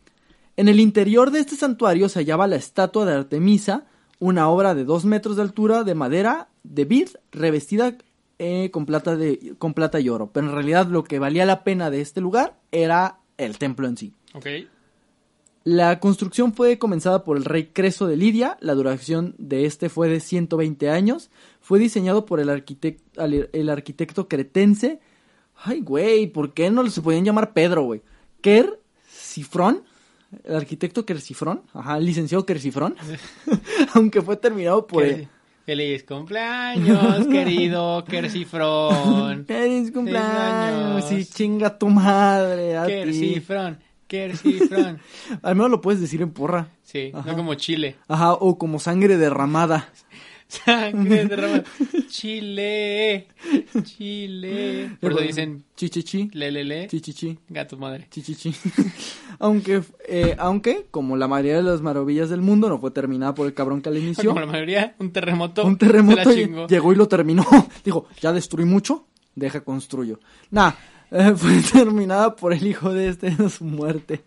En 0.56 0.68
el 0.68 0.80
interior 0.80 1.32
de 1.32 1.40
este 1.40 1.56
santuario 1.56 2.10
se 2.10 2.20
hallaba 2.20 2.48
la 2.48 2.56
estatua 2.56 3.06
de 3.06 3.14
Artemisa, 3.14 3.86
una 4.20 4.50
obra 4.50 4.76
de 4.76 4.84
dos 4.84 5.06
metros 5.06 5.36
de 5.36 5.42
altura 5.42 5.84
de 5.84 5.96
madera 5.96 6.50
de 6.64 6.86
vid 6.86 7.10
revestida 7.32 7.98
eh, 8.40 8.72
con, 8.72 8.86
plata 8.86 9.16
de, 9.16 9.54
con 9.60 9.74
plata 9.74 10.00
y 10.00 10.10
oro. 10.10 10.32
Pero 10.34 10.48
en 10.48 10.54
realidad 10.54 10.88
lo 10.88 11.04
que 11.04 11.20
valía 11.20 11.46
la 11.46 11.64
pena 11.64 11.90
de 11.92 12.02
este 12.02 12.22
lugar 12.22 12.58
era 12.72 13.20
el 13.38 13.58
templo 13.58 13.88
en 13.88 13.98
sí. 13.98 14.14
Ok. 14.34 14.48
La 15.66 16.00
construcción 16.00 16.54
fue 16.54 16.80
comenzada 16.80 17.24
por 17.24 17.38
el 17.38 17.46
rey 17.46 17.68
Creso 17.74 18.08
de 18.08 18.16
Lidia, 18.16 18.58
la 18.62 18.74
duración 18.74 19.36
de 19.38 19.66
este 19.66 19.90
fue 19.90 20.08
de 20.08 20.20
120 20.22 20.90
años, 20.90 21.30
fue 21.60 21.80
diseñado 21.80 22.26
por 22.26 22.40
el, 22.40 22.50
arquitec- 22.50 23.02
al- 23.18 23.50
el 23.52 23.70
arquitecto 23.70 24.28
cretense, 24.30 25.00
ay 25.56 25.82
güey, 25.82 26.28
¿por 26.28 26.54
qué 26.54 26.72
no 26.72 26.90
se 26.90 27.02
podían 27.02 27.26
llamar 27.26 27.54
Pedro, 27.54 27.84
güey? 27.84 28.02
Ker 28.42 28.80
Cifrón, 29.08 29.84
el 30.46 30.56
arquitecto 30.56 31.06
Kersifrón, 31.06 31.64
ajá, 31.74 31.98
el 31.98 32.06
licenciado 32.06 32.46
Kersifrón, 32.46 32.96
aunque 33.94 34.22
fue 34.22 34.38
terminado 34.38 34.88
por... 34.88 35.04
Qué- 35.04 35.28
Feliz 35.70 36.04
cumpleaños, 36.04 37.28
querido 37.32 38.04
Kersifrón. 38.04 39.46
Feliz 39.48 39.92
cumpleaños, 39.92 41.06
años. 41.06 41.12
y 41.12 41.24
chinga 41.26 41.78
tu 41.78 41.90
madre, 41.90 42.76
a 42.76 42.88
ti. 42.88 42.92
Kersifrón, 42.94 43.80
Kersifrón. 44.08 45.00
Al 45.44 45.56
menos 45.56 45.70
lo 45.70 45.80
puedes 45.80 46.02
decir 46.02 46.24
en 46.24 46.32
porra. 46.32 46.70
Sí, 46.82 47.12
Ajá. 47.14 47.30
no 47.30 47.38
como 47.38 47.54
Chile. 47.54 47.98
Ajá, 48.08 48.34
o 48.34 48.58
como 48.58 48.80
sangre 48.80 49.18
derramada. 49.18 49.90
Sangre 50.50 51.26
derramada. 51.26 51.64
Chile, 52.10 53.28
Chile. 53.84 54.98
Por 55.00 55.12
eso 55.12 55.22
dicen 55.22 55.64
Chichichi. 55.76 56.30
lelele, 56.34 56.88
Chichichi. 56.88 57.38
gato 57.50 57.78
madre. 57.78 58.08
Chichichi. 58.10 58.54
aunque, 59.40 59.84
eh, 60.08 60.36
aunque, 60.40 60.88
como 60.90 61.16
la 61.18 61.28
mayoría 61.28 61.58
de 61.58 61.64
las 61.64 61.82
maravillas 61.82 62.30
del 62.32 62.42
mundo 62.42 62.68
no 62.68 62.80
fue 62.80 62.90
terminada 62.92 63.36
por 63.36 63.46
el 63.46 63.54
cabrón 63.54 63.82
que 63.82 63.92
la 63.92 64.00
inició, 64.06 64.32
Como 64.32 64.40
la 64.42 64.48
mayoría, 64.48 64.96
un 65.00 65.12
terremoto. 65.12 65.64
un 65.66 65.78
terremoto 65.78 66.32
llegó 66.68 66.92
y 66.94 66.96
lo 66.96 67.08
terminó. 67.08 67.46
Dijo, 67.86 68.08
ya 68.20 68.34
destruí 68.34 68.66
mucho, 68.66 69.06
deja 69.36 69.62
construyo. 69.64 70.20
Nah, 70.50 70.72
eh, 71.12 71.34
fue 71.36 71.62
terminada 71.62 72.36
por 72.36 72.54
el 72.54 72.66
hijo 72.66 72.92
de 72.92 73.10
este 73.10 73.28
a 73.28 73.50
su 73.50 73.66
muerte. 73.66 74.24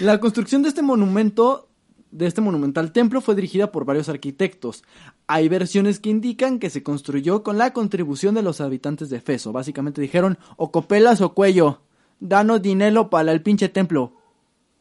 La 0.00 0.18
construcción 0.20 0.62
de 0.62 0.70
este 0.70 0.80
monumento, 0.82 1.67
de 2.10 2.26
este 2.26 2.40
monumental 2.40 2.92
templo, 2.92 3.20
fue 3.20 3.34
dirigida 3.34 3.70
por 3.70 3.84
varios 3.84 4.08
arquitectos. 4.08 4.84
Hay 5.26 5.48
versiones 5.48 6.00
que 6.00 6.10
indican 6.10 6.58
que 6.58 6.70
se 6.70 6.82
construyó 6.82 7.42
con 7.42 7.58
la 7.58 7.72
contribución 7.72 8.34
de 8.34 8.42
los 8.42 8.60
habitantes 8.60 9.10
de 9.10 9.18
Efeso. 9.18 9.52
Básicamente 9.52 10.00
dijeron, 10.00 10.38
o 10.56 10.70
copelas 10.70 11.20
o 11.20 11.34
cuello, 11.34 11.82
danos 12.20 12.62
dinero 12.62 13.10
para 13.10 13.32
el 13.32 13.42
pinche 13.42 13.68
templo. 13.68 14.14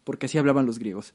Porque 0.03 0.27
así 0.27 0.37
hablaban 0.37 0.65
los 0.65 0.79
griegos. 0.79 1.13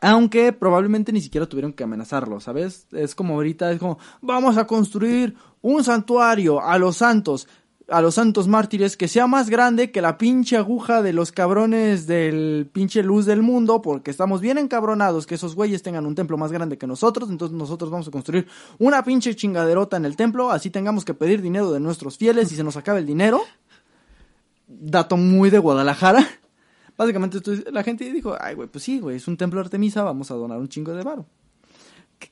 Aunque 0.00 0.52
probablemente 0.52 1.12
ni 1.12 1.20
siquiera 1.20 1.46
tuvieron 1.46 1.72
que 1.72 1.84
amenazarlo, 1.84 2.40
¿sabes? 2.40 2.86
Es 2.92 3.14
como 3.14 3.34
ahorita, 3.34 3.72
es 3.72 3.78
como, 3.78 3.98
vamos 4.20 4.58
a 4.58 4.66
construir 4.66 5.34
un 5.62 5.82
santuario 5.82 6.60
a 6.60 6.76
los 6.78 6.98
santos, 6.98 7.48
a 7.88 8.00
los 8.00 8.14
santos 8.14 8.48
mártires, 8.48 8.96
que 8.96 9.08
sea 9.08 9.26
más 9.26 9.50
grande 9.50 9.90
que 9.90 10.00
la 10.00 10.16
pinche 10.16 10.56
aguja 10.56 11.02
de 11.02 11.12
los 11.12 11.32
cabrones 11.32 12.06
del 12.06 12.68
pinche 12.72 13.02
luz 13.02 13.26
del 13.26 13.42
mundo, 13.42 13.82
porque 13.82 14.10
estamos 14.10 14.40
bien 14.40 14.56
encabronados 14.56 15.26
que 15.26 15.34
esos 15.34 15.54
güeyes 15.54 15.82
tengan 15.82 16.06
un 16.06 16.14
templo 16.14 16.38
más 16.38 16.50
grande 16.50 16.78
que 16.78 16.86
nosotros, 16.86 17.28
entonces 17.28 17.56
nosotros 17.56 17.90
vamos 17.90 18.08
a 18.08 18.10
construir 18.10 18.46
una 18.78 19.04
pinche 19.04 19.34
chingaderota 19.36 19.96
en 19.96 20.06
el 20.06 20.16
templo, 20.16 20.50
así 20.50 20.70
tengamos 20.70 21.04
que 21.04 21.12
pedir 21.12 21.42
dinero 21.42 21.70
de 21.72 21.80
nuestros 21.80 22.16
fieles 22.16 22.50
y 22.52 22.56
se 22.56 22.64
nos 22.64 22.76
acabe 22.76 23.00
el 23.00 23.06
dinero. 23.06 23.42
Dato 24.66 25.18
muy 25.18 25.50
de 25.50 25.58
Guadalajara. 25.58 26.26
Básicamente 26.96 27.38
la 27.70 27.82
gente 27.82 28.10
dijo, 28.10 28.34
ay, 28.40 28.54
güey, 28.54 28.68
pues 28.68 28.84
sí, 28.84 28.98
güey, 29.00 29.16
es 29.16 29.28
un 29.28 29.36
templo 29.36 29.60
de 29.60 29.66
Artemisa, 29.66 30.02
vamos 30.02 30.30
a 30.30 30.34
donar 30.34 30.58
un 30.58 30.68
chingo 30.68 30.92
de 30.92 31.02
varo. 31.02 31.26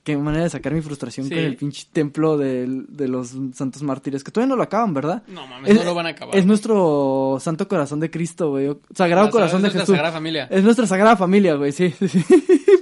Qué, 0.02 0.16
manera 0.16 0.44
de 0.44 0.50
sacar 0.50 0.72
mi 0.72 0.80
frustración 0.80 1.26
Sí. 1.28 1.34
con 1.34 1.44
el 1.44 1.56
pinche 1.56 1.86
templo 1.92 2.36
del- 2.36 2.86
de, 2.88 3.08
los 3.08 3.34
santos 3.54 3.82
mártires, 3.82 4.22
que 4.24 4.30
todavía 4.30 4.50
no 4.50 4.56
lo 4.56 4.62
acaban, 4.62 4.94
¿verdad? 4.94 5.22
No 5.28 5.46
mames, 5.46 5.74
no 5.74 5.84
lo 5.84 5.94
van 5.94 6.06
a 6.06 6.10
acabar. 6.10 6.36
Es 6.36 6.46
nuestro 6.46 7.38
santo 7.40 7.66
corazón 7.68 8.00
de 8.00 8.10
Cristo, 8.10 8.50
güey. 8.50 8.76
Sagrado 8.94 9.26
La- 9.26 9.30
corazón 9.32 9.62
de 9.62 9.68
es 9.68 9.74
nuestra 9.74 9.80
Jesús. 9.82 9.94
Sagrada 9.96 10.12
Familia. 10.14 10.48
Es 10.50 10.62
nuestra 10.64 10.86
sagrada 10.86 11.16
familia, 11.16 11.54
güey, 11.54 11.72
sí, 11.72 11.90
sí, 11.98 12.08
sí. 12.08 12.24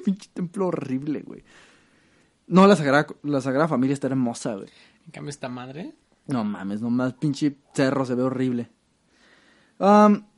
pinche 0.05 0.31
templo 0.33 0.67
horrible, 0.69 1.21
güey. 1.23 1.43
No, 2.47 2.67
la 2.67 2.77
sagrada, 2.77 3.07
la 3.23 3.41
sagrada 3.41 3.69
familia 3.69 3.95
está 3.95 4.09
hermosa, 4.09 4.55
güey. 4.55 4.69
En 5.07 5.13
cambio, 5.13 5.31
esta 5.31 5.49
madre. 5.49 5.95
No 6.27 6.45
mames, 6.45 6.81
nomás 6.81 7.15
pinche 7.15 7.57
cerro 7.75 8.05
se 8.05 8.15
ve 8.15 8.23
horrible. 8.23 8.71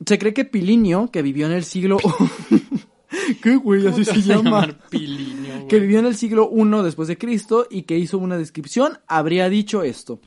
Se 0.05 0.17
cree 0.19 0.33
que 0.33 0.45
Pilinio, 0.45 1.09
que 1.11 1.21
vivió 1.21 1.45
en 1.47 1.51
el 1.53 1.63
siglo... 1.65 1.97
¿Qué 3.43 3.55
güey? 3.57 3.83
¿Cómo 3.83 3.93
Así 3.95 4.05
se 4.05 4.21
llama. 4.21 4.67
Pilinio, 4.89 5.42
güey? 5.63 5.67
Que 5.69 5.79
vivió 5.79 5.99
en 5.99 6.05
el 6.05 6.15
siglo 6.15 6.49
I 6.53 6.83
después 6.83 7.07
de 7.07 7.17
Cristo 7.17 7.67
y 7.69 7.83
que 7.83 7.97
hizo 7.97 8.17
una 8.17 8.37
descripción, 8.37 8.99
habría 9.07 9.49
dicho 9.49 9.83
esto. 9.83 10.19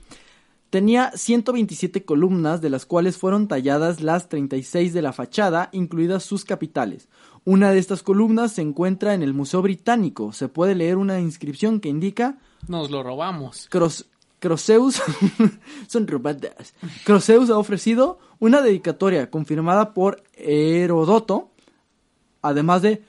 Tenía 0.70 1.12
127 1.14 2.04
columnas, 2.04 2.60
de 2.60 2.70
las 2.70 2.86
cuales 2.86 3.16
fueron 3.16 3.46
talladas 3.48 4.00
las 4.02 4.28
36 4.28 4.92
de 4.92 5.00
la 5.02 5.12
fachada, 5.12 5.68
incluidas 5.72 6.24
sus 6.24 6.44
capitales. 6.44 7.08
Una 7.44 7.70
de 7.70 7.78
estas 7.78 8.02
columnas 8.02 8.52
se 8.52 8.62
encuentra 8.62 9.14
en 9.14 9.22
el 9.22 9.32
Museo 9.32 9.62
Británico. 9.62 10.32
Se 10.32 10.48
puede 10.48 10.74
leer 10.74 10.96
una 10.96 11.20
inscripción 11.20 11.78
que 11.80 11.88
indica 11.88 12.38
Nos 12.66 12.90
lo 12.90 13.02
robamos. 13.04 13.68
Cros- 13.70 14.06
Croceus 14.40 15.00
son 15.86 16.06
robadas. 16.08 16.74
Croceus 17.04 17.48
ha 17.48 17.58
ofrecido 17.58 18.18
una 18.40 18.60
dedicatoria 18.60 19.30
confirmada 19.30 19.94
por 19.94 20.22
Herodoto, 20.34 21.52
además 22.42 22.82
de 22.82 23.02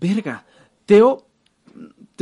verga, 0.00 0.44
Teo 0.86 1.26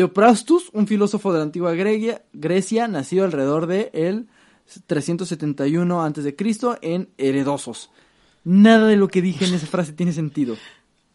Teoprastus, 0.01 0.71
un 0.73 0.87
filósofo 0.87 1.31
de 1.31 1.41
la 1.41 1.45
antigua 1.45 1.75
Grecia, 1.75 2.23
Grecia 2.33 2.89
nacido 2.89 3.27
alrededor 3.27 3.67
de 3.67 3.91
el 3.93 4.29
371 4.87 6.03
a.C. 6.03 6.37
en 6.81 7.11
Heredosos. 7.19 7.91
Nada 8.43 8.87
de 8.87 8.97
lo 8.97 9.09
que 9.09 9.21
dije 9.21 9.45
en 9.45 9.53
esa 9.53 9.67
frase 9.71 9.93
tiene 9.93 10.15
sentido. 10.15 10.57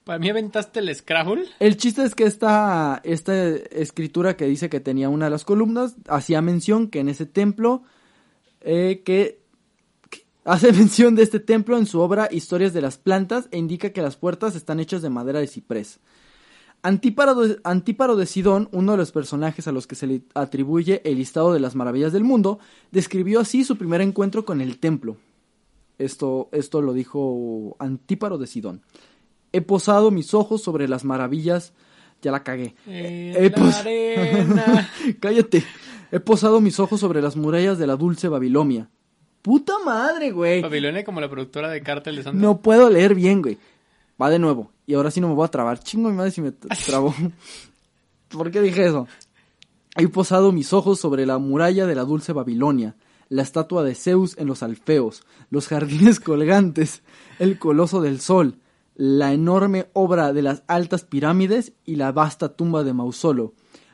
Para 0.04 0.20
mí 0.20 0.30
aventaste 0.30 0.82
el 0.82 0.94
Scrabble. 0.94 1.46
El 1.60 1.78
chiste 1.78 2.04
es 2.04 2.14
que 2.14 2.26
esta, 2.26 3.02
esta 3.04 3.48
escritura 3.48 4.38
que 4.38 4.46
dice 4.46 4.70
que 4.70 4.80
tenía 4.80 5.10
una 5.10 5.26
de 5.26 5.32
las 5.32 5.46
columnas 5.46 5.96
hacía 6.08 6.44
mención 6.44 6.88
que 6.92 7.00
en 7.00 7.10
ese 7.10 7.26
templo, 7.26 7.82
eh, 8.62 9.02
que, 9.04 9.40
que 10.12 10.26
hace 10.44 10.72
mención 10.74 11.16
de 11.16 11.24
este 11.24 11.40
templo 11.40 11.80
en 11.80 11.88
su 11.88 12.02
obra 12.02 12.30
Historias 12.30 12.72
de 12.72 12.82
las 12.82 13.00
Plantas 13.00 13.48
e 13.50 13.58
indica 13.58 13.90
que 13.90 14.04
las 14.04 14.16
puertas 14.16 14.56
están 14.56 14.80
hechas 14.80 15.02
de 15.02 15.10
madera 15.10 15.40
de 15.40 15.48
ciprés. 15.48 16.00
Antíparo 16.86 17.34
de, 17.36 17.58
Antíparo 17.64 18.16
de 18.16 18.26
Sidón, 18.28 18.70
uno 18.72 18.92
de 18.92 18.98
los 19.00 19.12
personajes 19.12 19.68
a 19.68 19.72
los 19.72 19.88
que 19.88 19.96
se 19.96 20.06
le 20.06 20.22
atribuye 20.36 21.02
el 21.04 21.18
listado 21.18 21.52
de 21.52 21.60
las 21.60 21.74
maravillas 21.76 22.14
del 22.14 22.24
mundo, 22.24 22.60
describió 22.92 23.40
así 23.40 23.64
su 23.64 23.76
primer 23.76 24.02
encuentro 24.02 24.46
con 24.46 24.62
el 24.62 24.78
templo. 24.78 25.18
Esto, 25.98 26.50
esto 26.52 26.82
lo 26.82 26.94
dijo 26.94 27.76
Antíparo 27.80 28.38
de 28.38 28.48
Sidón. 28.48 28.82
He 29.52 29.62
posado 29.62 30.12
mis 30.12 30.34
ojos 30.34 30.62
sobre 30.62 30.88
las 30.88 31.06
maravillas. 31.06 31.74
Ya 32.22 32.32
la 32.32 32.44
cagué. 32.44 32.76
He 32.88 33.50
la 33.50 33.56
pos- 33.56 33.76
arena. 33.78 34.90
Cállate. 35.20 35.64
He 36.12 36.20
posado 36.20 36.62
mis 36.62 36.80
ojos 36.80 37.00
sobre 37.00 37.22
las 37.22 37.36
murallas 37.36 37.78
de 37.80 37.88
la 37.88 37.96
dulce 37.96 38.28
Babilonia. 38.28 38.90
Puta 39.42 39.74
madre, 39.86 40.32
güey. 40.32 40.62
Babilonia 40.62 41.04
como 41.04 41.22
la 41.22 41.30
productora 41.30 41.70
de 41.70 41.82
Cártel 41.82 42.16
de 42.18 42.24
Santa. 42.24 42.40
No 42.42 42.62
puedo 42.62 42.90
leer 42.90 43.16
bien, 43.16 43.42
güey. 43.42 43.58
Va 44.22 44.30
de 44.30 44.40
nuevo. 44.40 44.72
Y 44.88 44.94
ahora 44.94 45.12
sí 45.12 45.20
no 45.22 45.28
me 45.28 45.34
voy 45.36 45.46
a 45.46 45.50
trabar. 45.50 45.80
Chingo 45.80 46.10
mi 46.10 46.16
madre 46.16 46.32
si 46.32 46.42
me 46.42 46.52
t- 46.52 46.68
trabo. 46.86 47.14
¿Por 48.30 48.52
qué 48.52 48.62
dije 48.62 48.86
eso? 48.86 49.08
He 49.98 50.08
posado 50.08 50.52
mis 50.52 50.74
ojos 50.74 51.00
sobre 51.00 51.26
la 51.26 51.38
muralla 51.38 51.86
de 51.86 51.96
la 51.96 52.04
dulce 52.04 52.34
Babilonia, 52.34 52.96
la 53.30 53.42
estatua 53.44 53.84
de 53.84 53.96
Zeus 53.96 54.38
en 54.38 54.48
los 54.48 54.62
Alfeos, 54.64 55.24
los 55.50 55.68
jardines 55.68 56.20
colgantes, 56.22 57.02
el 57.40 57.58
coloso 57.60 58.02
del 58.02 58.20
sol, 58.20 58.58
la 58.96 59.32
enorme 59.34 59.88
obra 59.94 60.34
de 60.34 60.42
las 60.42 60.64
altas 60.68 61.04
pirámides 61.04 61.74
y 61.86 61.96
la 61.96 62.12
vasta 62.12 62.50
tumba 62.56 62.84
de 62.84 62.94
Mausolo. 62.94 63.54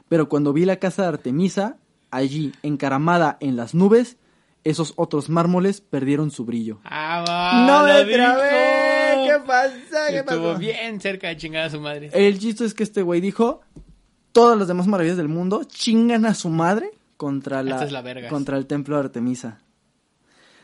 Pero 0.10 0.28
cuando 0.28 0.54
vi 0.54 0.66
la 0.66 0.78
casa 0.78 1.04
de 1.04 1.08
Artemisa, 1.10 1.78
allí, 2.10 2.52
encaramada 2.64 3.38
en 3.40 3.56
las 3.56 3.74
nubes, 3.76 4.18
esos 4.64 4.94
otros 4.96 5.30
mármoles 5.30 5.82
perdieron 5.82 6.30
su 6.30 6.46
brillo. 6.46 6.80
Ah, 6.84 7.24
va. 7.28 7.66
¡No 7.66 7.88
lo 7.88 7.94
me 8.06 8.14
trabé! 8.14 8.71
¿Qué 9.26 9.46
pasa? 9.46 10.08
¿Qué 10.10 10.18
Estuvo 10.20 10.48
pasó? 10.50 10.58
bien 10.60 11.00
cerca 11.02 11.28
de 11.30 11.38
chingar 11.38 11.64
a 11.66 11.70
su 11.70 11.80
madre. 11.80 12.10
El 12.14 12.40
chiste 12.40 12.66
es 12.66 12.74
que 12.74 12.84
este 12.84 13.02
güey 13.02 13.22
dijo, 13.22 13.62
todas 14.32 14.58
las 14.58 14.68
demás 14.68 14.88
maravillas 14.88 15.18
del 15.18 15.28
mundo 15.28 15.64
chingan 15.66 16.26
a 16.26 16.34
su 16.34 16.50
madre 16.50 16.92
contra 17.18 17.64
la, 17.64 17.72
Esta 17.72 17.86
es 17.86 17.92
la 17.92 18.02
vergas. 18.02 18.30
contra 18.32 18.58
el 18.58 18.66
templo 18.68 18.96
de 18.96 19.04
Artemisa. 19.04 19.60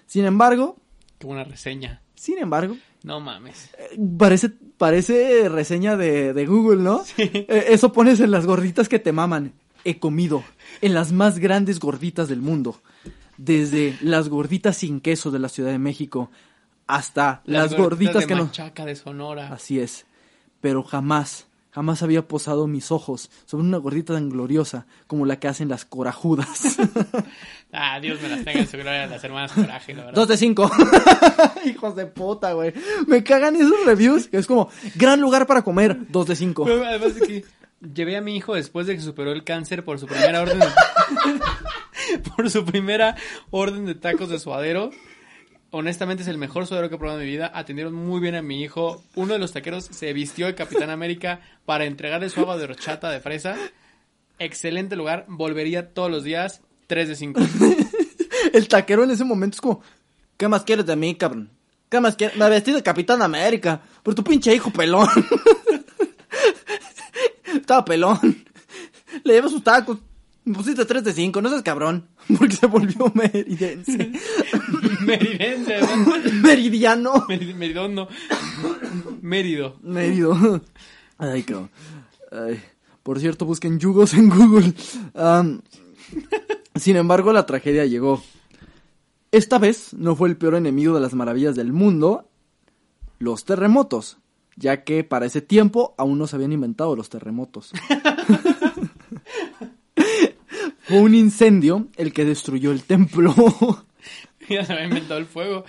Sin 0.06 0.26
embargo, 0.26 0.78
Qué 1.20 1.28
buena 1.28 1.44
reseña. 1.44 2.02
sin 2.16 2.38
embargo, 2.40 2.78
No 3.04 3.20
mames. 3.20 3.70
eh, 3.78 3.98
parece, 4.18 4.50
parece 4.78 5.50
reseña 5.50 5.98
de, 5.98 6.34
de 6.34 6.46
Google, 6.46 6.82
¿no? 6.82 7.04
Eh, 7.18 7.66
Eso 7.70 7.92
pones 7.92 8.20
en 8.20 8.32
las 8.32 8.46
gorditas 8.46 8.88
que 8.90 9.00
te 9.00 9.12
maman. 9.12 9.54
He 9.84 10.00
comido 10.00 10.44
en 10.82 10.94
las 10.94 11.12
más 11.12 11.40
grandes 11.40 11.80
gorditas 11.80 12.28
del 12.28 12.42
mundo. 12.42 12.82
Desde 13.38 13.96
las 14.02 14.30
gorditas 14.30 14.78
sin 14.78 15.00
queso 15.00 15.30
de 15.32 15.40
la 15.40 15.48
Ciudad 15.50 15.70
de 15.72 15.78
México 15.80 16.32
hasta 16.88 17.42
las, 17.46 17.76
gorditas, 17.76 18.22
de 18.22 18.28
que 18.28 18.36
no... 18.36 18.46
Machaca 18.46 18.86
de 18.86 18.96
Sonora. 18.96 19.50
Así 19.54 19.80
es. 19.80 20.06
Pero 20.62 20.84
jamás, 20.84 21.48
jamás 21.72 22.02
había 22.02 22.28
posado 22.28 22.66
mis 22.68 22.92
ojos 22.92 23.30
sobre 23.46 23.66
una 23.66 23.78
gordita 23.78 24.14
tan 24.14 24.30
gloriosa 24.30 24.88
como 25.06 25.26
la 25.26 25.40
que 25.40 25.48
hacen 25.48 25.70
las 25.70 25.86
corajudas. 25.86 26.78
Ah, 27.74 28.00
Dios 28.00 28.22
me 28.22 28.30
las 28.30 28.46
tenga 28.46 28.62
en 28.62 28.68
su 28.68 28.78
gloria 28.78 29.08
las 29.08 29.22
hermanas 29.26 29.52
Coraje, 29.52 29.94
la 29.94 30.06
verdad. 30.06 30.16
Dos 30.16 30.30
de 30.30 30.38
cinco. 30.38 30.72
Hijos 31.66 31.98
de 31.98 32.06
puta, 32.06 32.54
güey. 32.54 32.74
Me 33.08 33.24
cagan 33.26 33.58
esos 33.58 33.86
reviews. 33.86 34.30
Que 34.30 34.38
es 34.38 34.48
como, 34.48 34.70
gran 34.96 35.20
lugar 35.20 35.46
para 35.48 35.64
comer. 35.64 35.98
Dos 36.10 36.28
de 36.28 36.38
cinco. 36.38 36.64
Pero 36.64 36.86
además 36.86 37.16
de 37.16 37.28
que 37.28 37.46
llevé 37.94 38.16
a 38.16 38.22
mi 38.22 38.38
hijo 38.38 38.56
después 38.56 38.88
de 38.88 38.96
que 38.96 39.02
superó 39.02 39.34
el 39.34 39.44
cáncer 39.44 39.84
por 39.84 40.00
su 40.00 40.08
primera 40.08 40.42
orden 40.42 40.60
de... 40.60 40.66
por 42.36 42.50
su 42.50 42.64
primera 42.64 43.16
orden 43.52 43.86
de 43.86 43.96
tacos 43.96 44.30
de 44.30 44.40
suadero. 44.40 44.92
Honestamente 45.72 46.24
es 46.24 46.30
el 46.30 46.38
mejor 46.38 46.66
suadero 46.66 46.90
que 46.90 46.96
he 46.96 46.98
probado 46.98 47.20
en 47.20 47.26
mi 47.26 47.32
vida. 47.32 47.52
Atendieron 47.54 47.94
muy 47.94 48.22
bien 48.22 48.36
a 48.36 48.42
mi 48.42 48.62
hijo. 48.62 49.04
Uno 49.16 49.34
de 49.34 49.40
los 49.40 49.52
taqueros 49.52 49.86
se 49.86 50.14
vistió 50.14 50.46
de 50.46 50.56
Capitán 50.56 50.90
América 50.90 51.42
para 51.66 51.86
entregarle 51.86 52.30
su 52.30 52.40
agua 52.40 52.58
de 52.58 52.64
horchata 52.64 53.10
de 53.10 53.20
fresa. 53.20 53.58
Excelente 54.40 54.96
lugar. 54.96 55.26
Volvería 55.28 55.94
todos 55.94 56.10
los 56.10 56.24
días. 56.24 56.62
3 56.88 57.10
de 57.10 57.16
5. 57.16 57.42
El 58.54 58.68
taquero 58.70 59.04
en 59.04 59.12
ese 59.12 59.26
momento 59.26 59.56
es 59.56 59.62
como, 59.62 59.82
¿qué 60.38 60.48
más 60.48 60.64
quieres 60.64 60.86
de 60.86 60.96
mí, 60.96 61.16
cabrón? 61.16 61.50
¿Qué 61.90 62.00
más 62.00 62.16
quieres? 62.16 62.38
Me 62.38 62.50
vestí 62.50 62.72
de 62.72 62.82
Capitán 62.84 63.22
América. 63.22 63.82
Por 64.04 64.16
tu 64.16 64.24
pinche 64.24 64.56
hijo 64.56 64.72
pelón. 64.72 65.10
Estaba 67.56 67.84
pelón. 67.84 68.20
Le 69.24 69.34
llevo 69.34 69.50
sus 69.50 69.64
tacos. 69.64 69.98
Pusiste 70.54 70.86
3 70.86 71.04
de 71.04 71.14
5, 71.14 71.42
no 71.42 71.50
seas 71.50 71.62
cabrón. 71.64 72.08
Porque 72.38 72.56
se 72.56 72.68
volvió 72.68 73.12
meridense. 73.14 74.12
Meridense, 75.06 75.80
¿no? 75.82 76.32
Meridiano. 76.42 77.14
Meri- 77.28 77.54
Meridondo. 77.54 78.08
Mérido. 79.22 79.78
Merido. 79.82 80.62
Ay, 81.18 81.44
cabrón. 81.44 81.70
Ay. 82.32 82.62
Por 83.04 83.20
cierto, 83.20 83.46
busquen 83.46 83.80
yugos 83.80 84.14
en 84.14 84.30
Google. 84.30 84.74
Sin 86.76 86.96
embargo, 86.96 87.32
la 87.34 87.46
tragedia 87.46 87.86
llegó. 87.86 88.22
Esta 89.32 89.58
vez 89.60 89.94
no 89.94 90.16
fue 90.16 90.30
el 90.30 90.38
peor 90.38 90.56
enemigo 90.56 90.94
de 90.96 91.02
las 91.02 91.14
maravillas 91.14 91.56
del 91.56 91.72
mundo, 91.74 92.30
los 93.20 93.46
terremotos. 93.46 94.18
ya 94.56 94.84
que 94.84 95.04
para 95.04 95.26
ese 95.28 95.42
tiempo 95.42 95.94
aún 95.98 96.18
no 96.18 96.26
se 96.28 96.36
habían 96.36 96.52
inventado 96.54 96.96
los 96.96 97.10
terremotos. 97.10 97.72
Fue 100.88 101.02
un 101.02 101.16
incendio 101.16 101.88
el 101.98 102.14
que 102.14 102.24
destruyó 102.24 102.72
el 102.72 102.84
templo. 102.84 103.36
ya 104.50 104.64
se 104.64 104.72
había 104.72 104.86
inventado 104.86 105.20
el 105.20 105.26
fuego. 105.26 105.66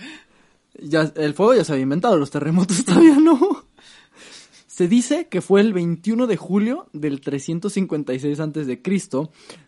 Ya, 0.81 1.11
el 1.15 1.33
fuego 1.33 1.55
ya 1.55 1.65
se 1.65 1.73
había 1.73 1.83
inventado, 1.83 2.15
los 2.15 2.31
terremotos 2.31 2.85
todavía 2.85 3.17
no. 3.19 3.65
Se 4.65 4.87
dice 4.87 5.27
que 5.27 5.41
fue 5.41 5.59
el 5.59 5.73
21 5.73 6.25
de 6.25 6.37
julio 6.37 6.87
del 6.93 7.19
356 7.19 8.39
a.C., 8.39 8.81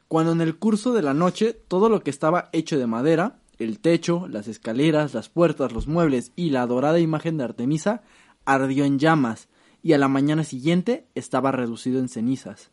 cuando 0.08 0.32
en 0.32 0.40
el 0.40 0.56
curso 0.56 0.94
de 0.94 1.02
la 1.02 1.14
noche 1.14 1.52
todo 1.68 1.90
lo 1.90 2.02
que 2.02 2.12
estaba 2.12 2.50
hecho 2.54 2.80
de 2.80 2.88
madera, 2.88 3.36
el 3.60 3.80
techo, 3.80 4.30
las 4.30 4.48
escaleras, 4.48 5.14
las 5.14 5.28
puertas, 5.28 5.74
los 5.74 5.86
muebles 5.86 6.32
y 6.38 6.52
la 6.52 6.66
dorada 6.66 7.00
imagen 7.00 7.38
de 7.38 7.44
Artemisa 7.44 8.04
ardió 8.46 8.86
en 8.86 9.00
llamas, 9.00 9.50
y 9.84 9.92
a 9.92 9.98
la 9.98 10.08
mañana 10.08 10.46
siguiente 10.46 11.08
estaba 11.14 11.52
reducido 11.52 12.00
en 12.00 12.08
cenizas. 12.08 12.72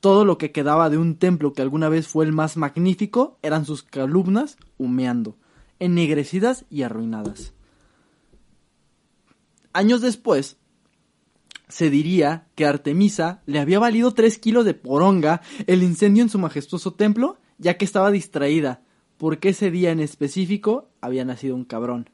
Todo 0.00 0.24
lo 0.24 0.38
que 0.38 0.52
quedaba 0.52 0.90
de 0.90 0.98
un 0.98 1.16
templo 1.16 1.52
que 1.52 1.62
alguna 1.62 1.88
vez 1.88 2.06
fue 2.06 2.24
el 2.24 2.32
más 2.32 2.56
magnífico 2.56 3.38
eran 3.42 3.64
sus 3.64 3.82
columnas 3.82 4.56
humeando, 4.78 5.36
ennegrecidas 5.78 6.64
y 6.70 6.82
arruinadas. 6.82 7.54
Años 9.72 10.00
después, 10.00 10.58
se 11.68 11.90
diría 11.90 12.46
que 12.54 12.66
Artemisa 12.66 13.42
le 13.46 13.58
había 13.58 13.78
valido 13.78 14.12
tres 14.12 14.38
kilos 14.38 14.64
de 14.64 14.74
poronga 14.74 15.42
el 15.66 15.82
incendio 15.82 16.22
en 16.22 16.28
su 16.30 16.38
majestuoso 16.38 16.94
templo, 16.94 17.38
ya 17.58 17.76
que 17.76 17.84
estaba 17.84 18.10
distraída, 18.10 18.82
porque 19.18 19.50
ese 19.50 19.70
día 19.70 19.90
en 19.90 20.00
específico 20.00 20.88
había 21.00 21.24
nacido 21.24 21.56
un 21.56 21.64
cabrón. 21.64 22.10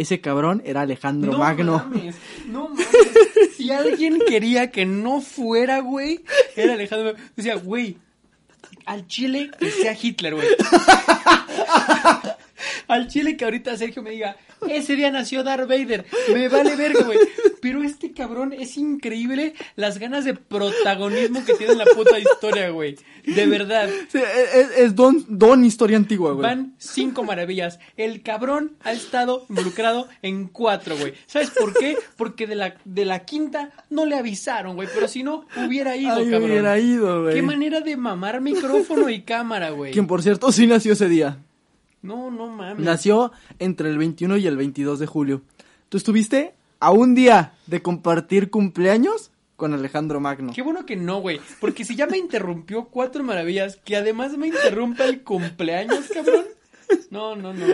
Ese 0.00 0.22
cabrón 0.22 0.62
era 0.64 0.80
Alejandro 0.80 1.32
no 1.32 1.38
Magno. 1.38 1.78
Mames, 1.78 2.14
no 2.46 2.68
mames. 2.70 2.86
Si 3.54 3.70
alguien 3.70 4.18
quería 4.26 4.70
que 4.70 4.86
no 4.86 5.20
fuera, 5.20 5.80
güey, 5.80 6.24
era 6.56 6.72
Alejandro 6.72 7.12
Magno. 7.12 7.28
Decía, 7.36 7.56
güey, 7.56 7.98
al 8.86 9.06
Chile 9.06 9.50
que 9.58 9.70
sea 9.70 9.94
Hitler, 10.00 10.36
güey. 10.36 10.48
al 12.88 13.08
Chile 13.08 13.36
que 13.36 13.44
ahorita 13.44 13.76
Sergio 13.76 14.02
me 14.02 14.10
diga, 14.10 14.36
ese 14.68 14.96
día 14.96 15.10
nació 15.10 15.42
Darth 15.42 15.68
Vader. 15.68 16.04
Me 16.32 16.48
vale 16.48 16.76
verga, 16.76 17.04
güey. 17.04 17.18
Pero 17.60 17.82
este 17.82 18.12
cabrón 18.12 18.52
es 18.52 18.76
increíble 18.76 19.54
las 19.76 19.98
ganas 19.98 20.24
de 20.24 20.34
protagonismo 20.34 21.44
que 21.44 21.54
tiene 21.54 21.72
en 21.72 21.78
la 21.78 21.84
puta 21.86 22.18
historia, 22.18 22.70
güey. 22.70 22.96
De 23.24 23.46
verdad. 23.46 23.88
Sí, 24.08 24.18
es, 24.18 24.70
es 24.78 24.94
don, 24.94 25.24
don 25.28 25.64
historia 25.64 25.96
antigua, 25.96 26.32
güey. 26.32 26.42
Van 26.42 26.74
cinco 26.78 27.22
maravillas. 27.22 27.78
El 27.96 28.22
cabrón 28.22 28.76
ha 28.82 28.92
estado 28.92 29.44
involucrado 29.48 30.08
en 30.22 30.48
cuatro, 30.48 30.96
güey. 30.96 31.14
¿Sabes 31.26 31.50
por 31.50 31.74
qué? 31.74 31.96
Porque 32.16 32.46
de 32.46 32.54
la, 32.54 32.76
de 32.84 33.04
la 33.04 33.24
quinta 33.24 33.70
no 33.90 34.06
le 34.06 34.16
avisaron, 34.16 34.74
güey. 34.76 34.88
Pero 34.92 35.08
si 35.08 35.22
no, 35.22 35.46
hubiera 35.66 35.96
ido, 35.96 36.14
Ay, 36.16 36.30
cabrón. 36.30 36.50
hubiera 36.50 36.78
ido, 36.78 37.22
güey. 37.22 37.34
Qué 37.34 37.42
manera 37.42 37.80
de 37.80 37.96
mamar 37.96 38.40
micrófono 38.40 39.08
y 39.10 39.22
cámara, 39.22 39.70
güey. 39.70 39.92
Quien, 39.92 40.06
por 40.06 40.22
cierto, 40.22 40.50
sí 40.52 40.66
nació 40.66 40.92
ese 40.94 41.08
día. 41.08 41.38
No, 42.02 42.30
no 42.30 42.48
mames. 42.48 42.84
Nació 42.84 43.32
entre 43.58 43.90
el 43.90 43.98
21 43.98 44.36
y 44.38 44.46
el 44.46 44.56
22 44.56 44.98
de 44.98 45.06
julio. 45.06 45.42
Tú 45.88 45.96
estuviste 45.96 46.54
a 46.78 46.90
un 46.92 47.14
día 47.14 47.54
de 47.66 47.82
compartir 47.82 48.50
cumpleaños 48.50 49.30
con 49.56 49.74
Alejandro 49.74 50.20
Magno. 50.20 50.52
Qué 50.54 50.62
bueno 50.62 50.86
que 50.86 50.96
no, 50.96 51.20
güey. 51.20 51.40
Porque 51.60 51.84
si 51.84 51.94
ya 51.94 52.06
me 52.06 52.16
interrumpió 52.16 52.86
cuatro 52.86 53.22
maravillas, 53.22 53.76
que 53.76 53.96
además 53.96 54.36
me 54.38 54.48
interrumpa 54.48 55.04
el 55.04 55.22
cumpleaños, 55.22 56.08
cabrón. 56.12 56.46
No, 57.10 57.36
no, 57.36 57.52
no. 57.52 57.66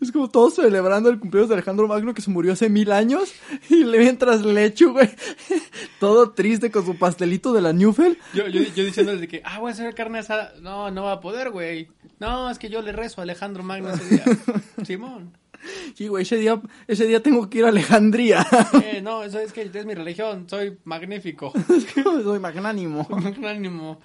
Es 0.00 0.12
como 0.12 0.30
todos 0.30 0.54
celebrando 0.54 1.10
el 1.10 1.18
cumpleaños 1.18 1.50
de 1.50 1.56
Alejandro 1.56 1.86
Magno 1.86 2.14
que 2.14 2.22
se 2.22 2.30
murió 2.30 2.54
hace 2.54 2.70
mil 2.70 2.90
años 2.90 3.32
y 3.68 3.84
le 3.84 3.98
mientras 3.98 4.42
le 4.44 4.64
echo, 4.64 4.92
güey. 4.92 5.10
Todo 6.00 6.30
triste 6.30 6.70
con 6.70 6.86
su 6.86 6.96
pastelito 6.96 7.52
de 7.52 7.60
la 7.60 7.74
Newfell. 7.74 8.16
Yo, 8.32 8.48
yo, 8.48 8.62
yo 8.62 8.84
diciendo 8.84 9.12
desde 9.12 9.28
que, 9.28 9.42
ah, 9.44 9.58
voy 9.58 9.70
a 9.70 9.74
hacer 9.74 9.94
carne 9.94 10.20
asada. 10.20 10.54
No, 10.62 10.90
no 10.90 11.04
va 11.04 11.12
a 11.12 11.20
poder, 11.20 11.50
güey. 11.50 11.88
No, 12.18 12.50
es 12.50 12.58
que 12.58 12.70
yo 12.70 12.80
le 12.80 12.92
rezo 12.92 13.20
a 13.20 13.24
Alejandro 13.24 13.62
Magno 13.62 13.90
ese 13.90 14.08
día. 14.08 14.24
Simón. 14.84 15.32
Sí, 15.94 16.08
güey, 16.08 16.22
ese 16.22 16.36
día, 16.36 16.60
ese 16.86 17.06
día 17.06 17.22
tengo 17.22 17.50
que 17.50 17.58
ir 17.58 17.64
a 17.64 17.68
Alejandría. 17.68 18.46
Eh, 18.82 19.02
no, 19.02 19.22
eso 19.22 19.38
es 19.38 19.52
que 19.52 19.62
es 19.72 19.86
mi 19.86 19.94
religión. 19.94 20.46
Soy 20.48 20.78
magnífico. 20.84 21.52
Soy 22.24 22.38
magnánimo. 22.38 23.06
Magnánimo. 23.10 24.00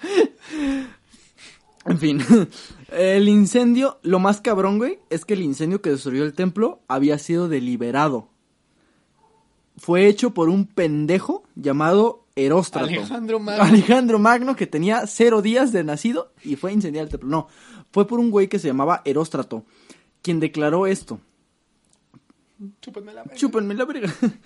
En 1.86 2.00
fin, 2.00 2.20
el 2.92 3.30
incendio, 3.30 4.00
lo 4.02 4.20
más 4.20 4.42
cabrón, 4.42 4.80
güey, 4.80 5.00
es 5.10 5.24
que 5.24 5.36
el 5.36 5.42
incendio 5.42 5.82
que 5.82 5.92
destruyó 5.92 6.24
el 6.24 6.34
templo 6.34 6.82
había 6.88 7.20
sido 7.20 7.48
deliberado. 7.48 8.30
Fue 9.78 10.08
hecho 10.08 10.34
por 10.34 10.50
un 10.50 10.66
pendejo 10.66 11.44
llamado 11.56 12.26
Heróstrato. 12.36 12.88
Alejandro 12.88 13.40
Magno. 13.42 13.64
Alejandro 13.64 14.20
Magno, 14.20 14.56
que 14.56 14.68
tenía 14.68 15.06
cero 15.06 15.42
días 15.42 15.72
de 15.72 15.84
nacido 15.84 16.34
y 16.44 16.56
fue 16.56 16.72
a 16.72 16.74
incendiar 16.74 17.06
el 17.06 17.12
templo. 17.12 17.30
No, 17.30 17.48
fue 17.92 18.08
por 18.08 18.20
un 18.20 18.32
güey 18.32 18.48
que 18.48 18.60
se 18.60 18.68
llamaba 18.68 19.02
Heróstrato, 19.06 19.64
quien 20.22 20.40
declaró 20.40 20.88
esto. 20.88 21.20
Chúpenme 22.82 23.14
la 23.14 23.24
verga. 23.24 23.36
Chúpenme 23.36 23.74
la 23.76 23.86
verga. 23.86 24.14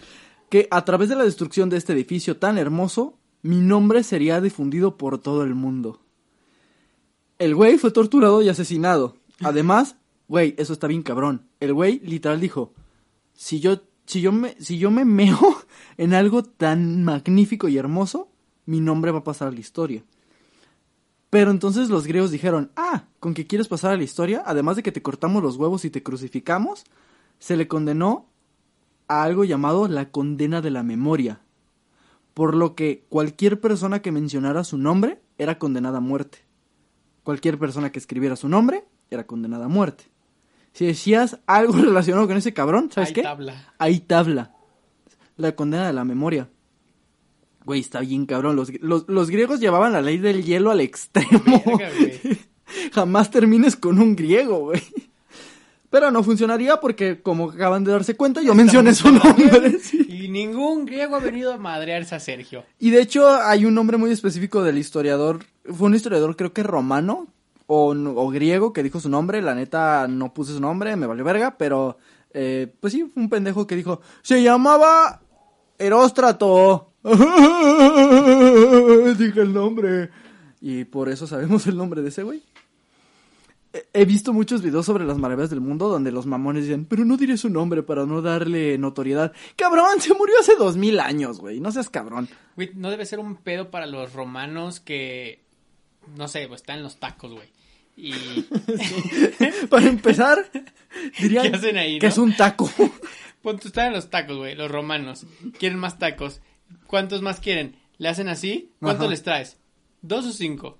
Que 0.49 0.67
a 0.71 0.83
través 0.83 1.09
de 1.09 1.15
la 1.15 1.23
destrucción 1.23 1.69
de 1.69 1.77
este 1.77 1.93
edificio 1.93 2.37
tan 2.37 2.57
hermoso, 2.57 3.19
mi 3.43 3.57
nombre 3.57 4.01
sería 4.01 4.41
difundido 4.41 4.97
por 4.97 5.19
todo 5.19 5.43
el 5.43 5.53
mundo. 5.53 5.99
El 7.39 7.55
güey 7.55 7.77
fue 7.77 7.91
torturado 7.91 8.41
y 8.41 8.49
asesinado. 8.49 9.15
Además, 9.39 9.95
güey, 10.27 10.55
eso 10.57 10.73
está 10.73 10.87
bien 10.87 11.03
cabrón. 11.03 11.47
El 11.61 11.73
güey 11.73 11.99
literal 12.01 12.41
dijo, 12.41 12.73
si 13.33 13.61
yo, 13.61 13.81
si 14.05 14.19
yo 14.19 14.33
me, 14.33 14.57
si 14.59 14.77
yo 14.77 14.91
me 14.91 15.05
meo 15.05 15.39
en 15.97 16.13
algo 16.13 16.43
tan 16.43 17.03
magnífico 17.05 17.69
y 17.69 17.77
hermoso, 17.77 18.29
mi 18.65 18.81
nombre 18.81 19.11
va 19.11 19.19
a 19.19 19.23
pasar 19.23 19.47
a 19.47 19.51
la 19.51 19.59
historia. 19.61 20.03
Pero 21.29 21.51
entonces 21.51 21.89
los 21.89 22.05
griegos 22.05 22.31
dijeron, 22.31 22.71
ah, 22.75 23.05
con 23.21 23.33
que 23.33 23.47
quieres 23.47 23.69
pasar 23.69 23.93
a 23.93 23.97
la 23.97 24.03
historia, 24.03 24.43
además 24.45 24.75
de 24.75 24.83
que 24.83 24.91
te 24.91 25.01
cortamos 25.01 25.41
los 25.41 25.55
huevos 25.55 25.85
y 25.85 25.89
te 25.89 26.03
crucificamos, 26.03 26.83
se 27.37 27.55
le 27.55 27.69
condenó 27.69 28.25
a 29.07 29.23
algo 29.23 29.45
llamado 29.45 29.87
la 29.87 30.11
condena 30.11 30.59
de 30.61 30.71
la 30.71 30.83
memoria. 30.83 31.39
Por 32.33 32.53
lo 32.53 32.75
que 32.75 33.05
cualquier 33.07 33.61
persona 33.61 34.01
que 34.01 34.11
mencionara 34.11 34.65
su 34.65 34.77
nombre 34.77 35.21
era 35.37 35.57
condenada 35.57 35.99
a 35.99 36.01
muerte. 36.01 36.48
Cualquier 37.23 37.57
persona 37.57 37.91
que 37.91 37.99
escribiera 37.99 38.35
su 38.35 38.49
nombre 38.49 38.83
era 39.11 39.25
condenada 39.25 39.65
a 39.65 39.69
muerte. 39.69 40.05
Si 40.73 40.85
decías 40.85 41.39
algo 41.47 41.73
relacionado 41.77 42.27
con 42.27 42.37
ese 42.37 42.53
cabrón, 42.53 42.89
¿sabes 42.91 43.09
Hay 43.09 43.13
qué? 43.13 43.21
tabla. 43.23 43.73
Ahí 43.77 43.99
tabla. 43.99 44.53
La 45.37 45.55
condena 45.55 45.87
de 45.87 45.93
la 45.93 46.03
memoria. 46.03 46.49
Güey, 47.65 47.81
está 47.81 47.99
bien 48.01 48.25
cabrón. 48.25 48.55
Los, 48.55 48.71
los, 48.81 49.07
los 49.07 49.29
griegos 49.29 49.59
llevaban 49.59 49.93
la 49.93 50.01
ley 50.01 50.17
del 50.17 50.43
hielo 50.43 50.71
al 50.71 50.81
extremo. 50.81 51.63
Verga. 51.77 52.13
Jamás 52.93 53.31
termines 53.31 53.75
con 53.75 53.99
un 53.99 54.15
griego, 54.15 54.59
güey. 54.59 54.81
Pero 55.89 56.11
no 56.11 56.23
funcionaría 56.23 56.79
porque, 56.79 57.21
como 57.21 57.49
acaban 57.49 57.83
de 57.83 57.91
darse 57.91 58.15
cuenta, 58.15 58.41
yo 58.43 58.53
mencioné 58.53 58.93
su 58.93 59.11
nombre. 59.11 59.79
sí. 59.81 60.05
Y 60.07 60.27
ningún 60.29 60.85
griego 60.85 61.15
ha 61.15 61.19
venido 61.19 61.51
a 61.51 61.57
madrearse 61.57 62.13
a 62.13 62.19
Sergio. 62.19 62.63
Y 62.79 62.91
de 62.91 63.01
hecho, 63.01 63.27
hay 63.27 63.65
un 63.65 63.73
nombre 63.73 63.97
muy 63.97 64.11
específico 64.11 64.61
del 64.61 64.77
historiador. 64.77 65.45
Fue 65.75 65.87
un 65.87 65.95
historiador, 65.95 66.35
creo 66.35 66.53
que 66.53 66.63
romano 66.63 67.27
o, 67.67 68.29
griego, 68.29 68.73
que 68.73 68.83
dijo 68.83 68.99
su 68.99 69.09
nombre. 69.09 69.41
La 69.41 69.55
neta, 69.55 70.07
no 70.07 70.33
puse 70.33 70.53
su 70.53 70.59
nombre, 70.59 70.95
me 70.95 71.05
valió 71.07 71.23
verga. 71.23 71.55
Pero, 71.57 71.97
eh, 72.33 72.73
pues 72.79 72.93
sí, 72.93 73.03
fue 73.13 73.23
un 73.23 73.29
pendejo 73.29 73.67
que 73.67 73.75
dijo: 73.75 74.01
Se 74.21 74.41
llamaba 74.41 75.21
Heróstrato. 75.77 76.87
Dije 79.17 79.41
el 79.41 79.53
nombre. 79.53 80.09
Y 80.61 80.83
por 80.85 81.09
eso 81.09 81.27
sabemos 81.27 81.65
el 81.67 81.77
nombre 81.77 82.01
de 82.01 82.09
ese 82.09 82.23
güey. 82.23 82.43
He- 83.71 83.85
He 83.93 84.05
visto 84.05 84.33
muchos 84.33 84.61
videos 84.61 84.85
sobre 84.85 85.05
las 85.05 85.17
maravillas 85.17 85.49
del 85.51 85.61
mundo 85.61 85.87
donde 85.89 86.11
los 86.11 86.25
mamones 86.25 86.65
dicen, 86.65 86.85
pero 86.85 87.05
no 87.05 87.17
diré 87.17 87.37
su 87.37 87.49
nombre 87.49 87.83
para 87.83 88.05
no 88.05 88.21
darle 88.21 88.77
notoriedad. 88.77 89.31
Cabrón, 89.55 89.99
se 90.01 90.13
murió 90.13 90.35
hace 90.39 90.55
dos 90.55 90.75
mil 90.75 90.99
años, 90.99 91.39
güey. 91.39 91.59
No 91.59 91.71
seas 91.71 91.89
cabrón. 91.89 92.27
Güey, 92.55 92.71
no 92.75 92.89
debe 92.89 93.05
ser 93.05 93.19
un 93.19 93.35
pedo 93.35 93.69
para 93.71 93.85
los 93.85 94.13
romanos 94.13 94.79
que, 94.79 95.43
no 96.15 96.27
sé, 96.27 96.47
pues 96.47 96.61
están 96.61 96.77
en 96.77 96.83
los 96.83 96.97
tacos, 96.99 97.31
güey. 97.33 97.49
Y 97.95 98.13
Para 99.69 99.87
empezar, 99.87 100.49
dirían 101.19 101.49
¿Qué 101.51 101.57
hacen 101.57 101.77
ahí, 101.77 101.99
que 101.99 102.07
no? 102.07 102.11
es 102.11 102.17
un 102.17 102.35
taco. 102.35 102.69
Ponte, 103.41 103.67
están 103.67 103.87
en 103.87 103.93
los 103.93 104.09
tacos, 104.09 104.37
güey, 104.37 104.55
los 104.55 104.69
romanos. 104.71 105.25
Quieren 105.57 105.79
más 105.79 105.97
tacos. 105.99 106.41
¿Cuántos 106.87 107.21
más 107.21 107.39
quieren? 107.39 107.75
¿Le 107.97 108.09
hacen 108.09 108.27
así? 108.29 108.71
¿Cuánto 108.79 109.03
Ajá. 109.03 109.11
les 109.11 109.23
traes? 109.23 109.57
¿Dos 110.01 110.25
o 110.25 110.31
cinco? 110.31 110.77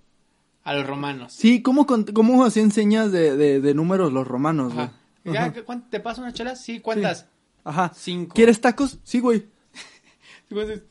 A 0.63 0.73
los 0.73 0.85
romanos. 0.85 1.33
Sí, 1.33 1.61
¿cómo, 1.61 1.85
cómo 1.87 2.43
hacían 2.45 2.71
señas 2.71 3.11
de, 3.11 3.35
de, 3.35 3.59
de 3.59 3.73
números 3.73 4.13
los 4.13 4.27
romanos, 4.27 4.73
güey? 4.73 4.85
Ajá. 4.85 4.95
Ya, 5.25 5.53
¿cuánto- 5.63 5.87
¿Te 5.89 5.99
paso 5.99 6.21
una 6.21 6.33
chela? 6.33 6.55
Sí, 6.55 6.79
¿cuántas? 6.79 7.27
Ajá. 7.63 7.91
Cinco. 7.95 8.33
¿Quieres 8.33 8.61
tacos? 8.61 8.99
Sí, 9.03 9.19
güey. 9.19 9.45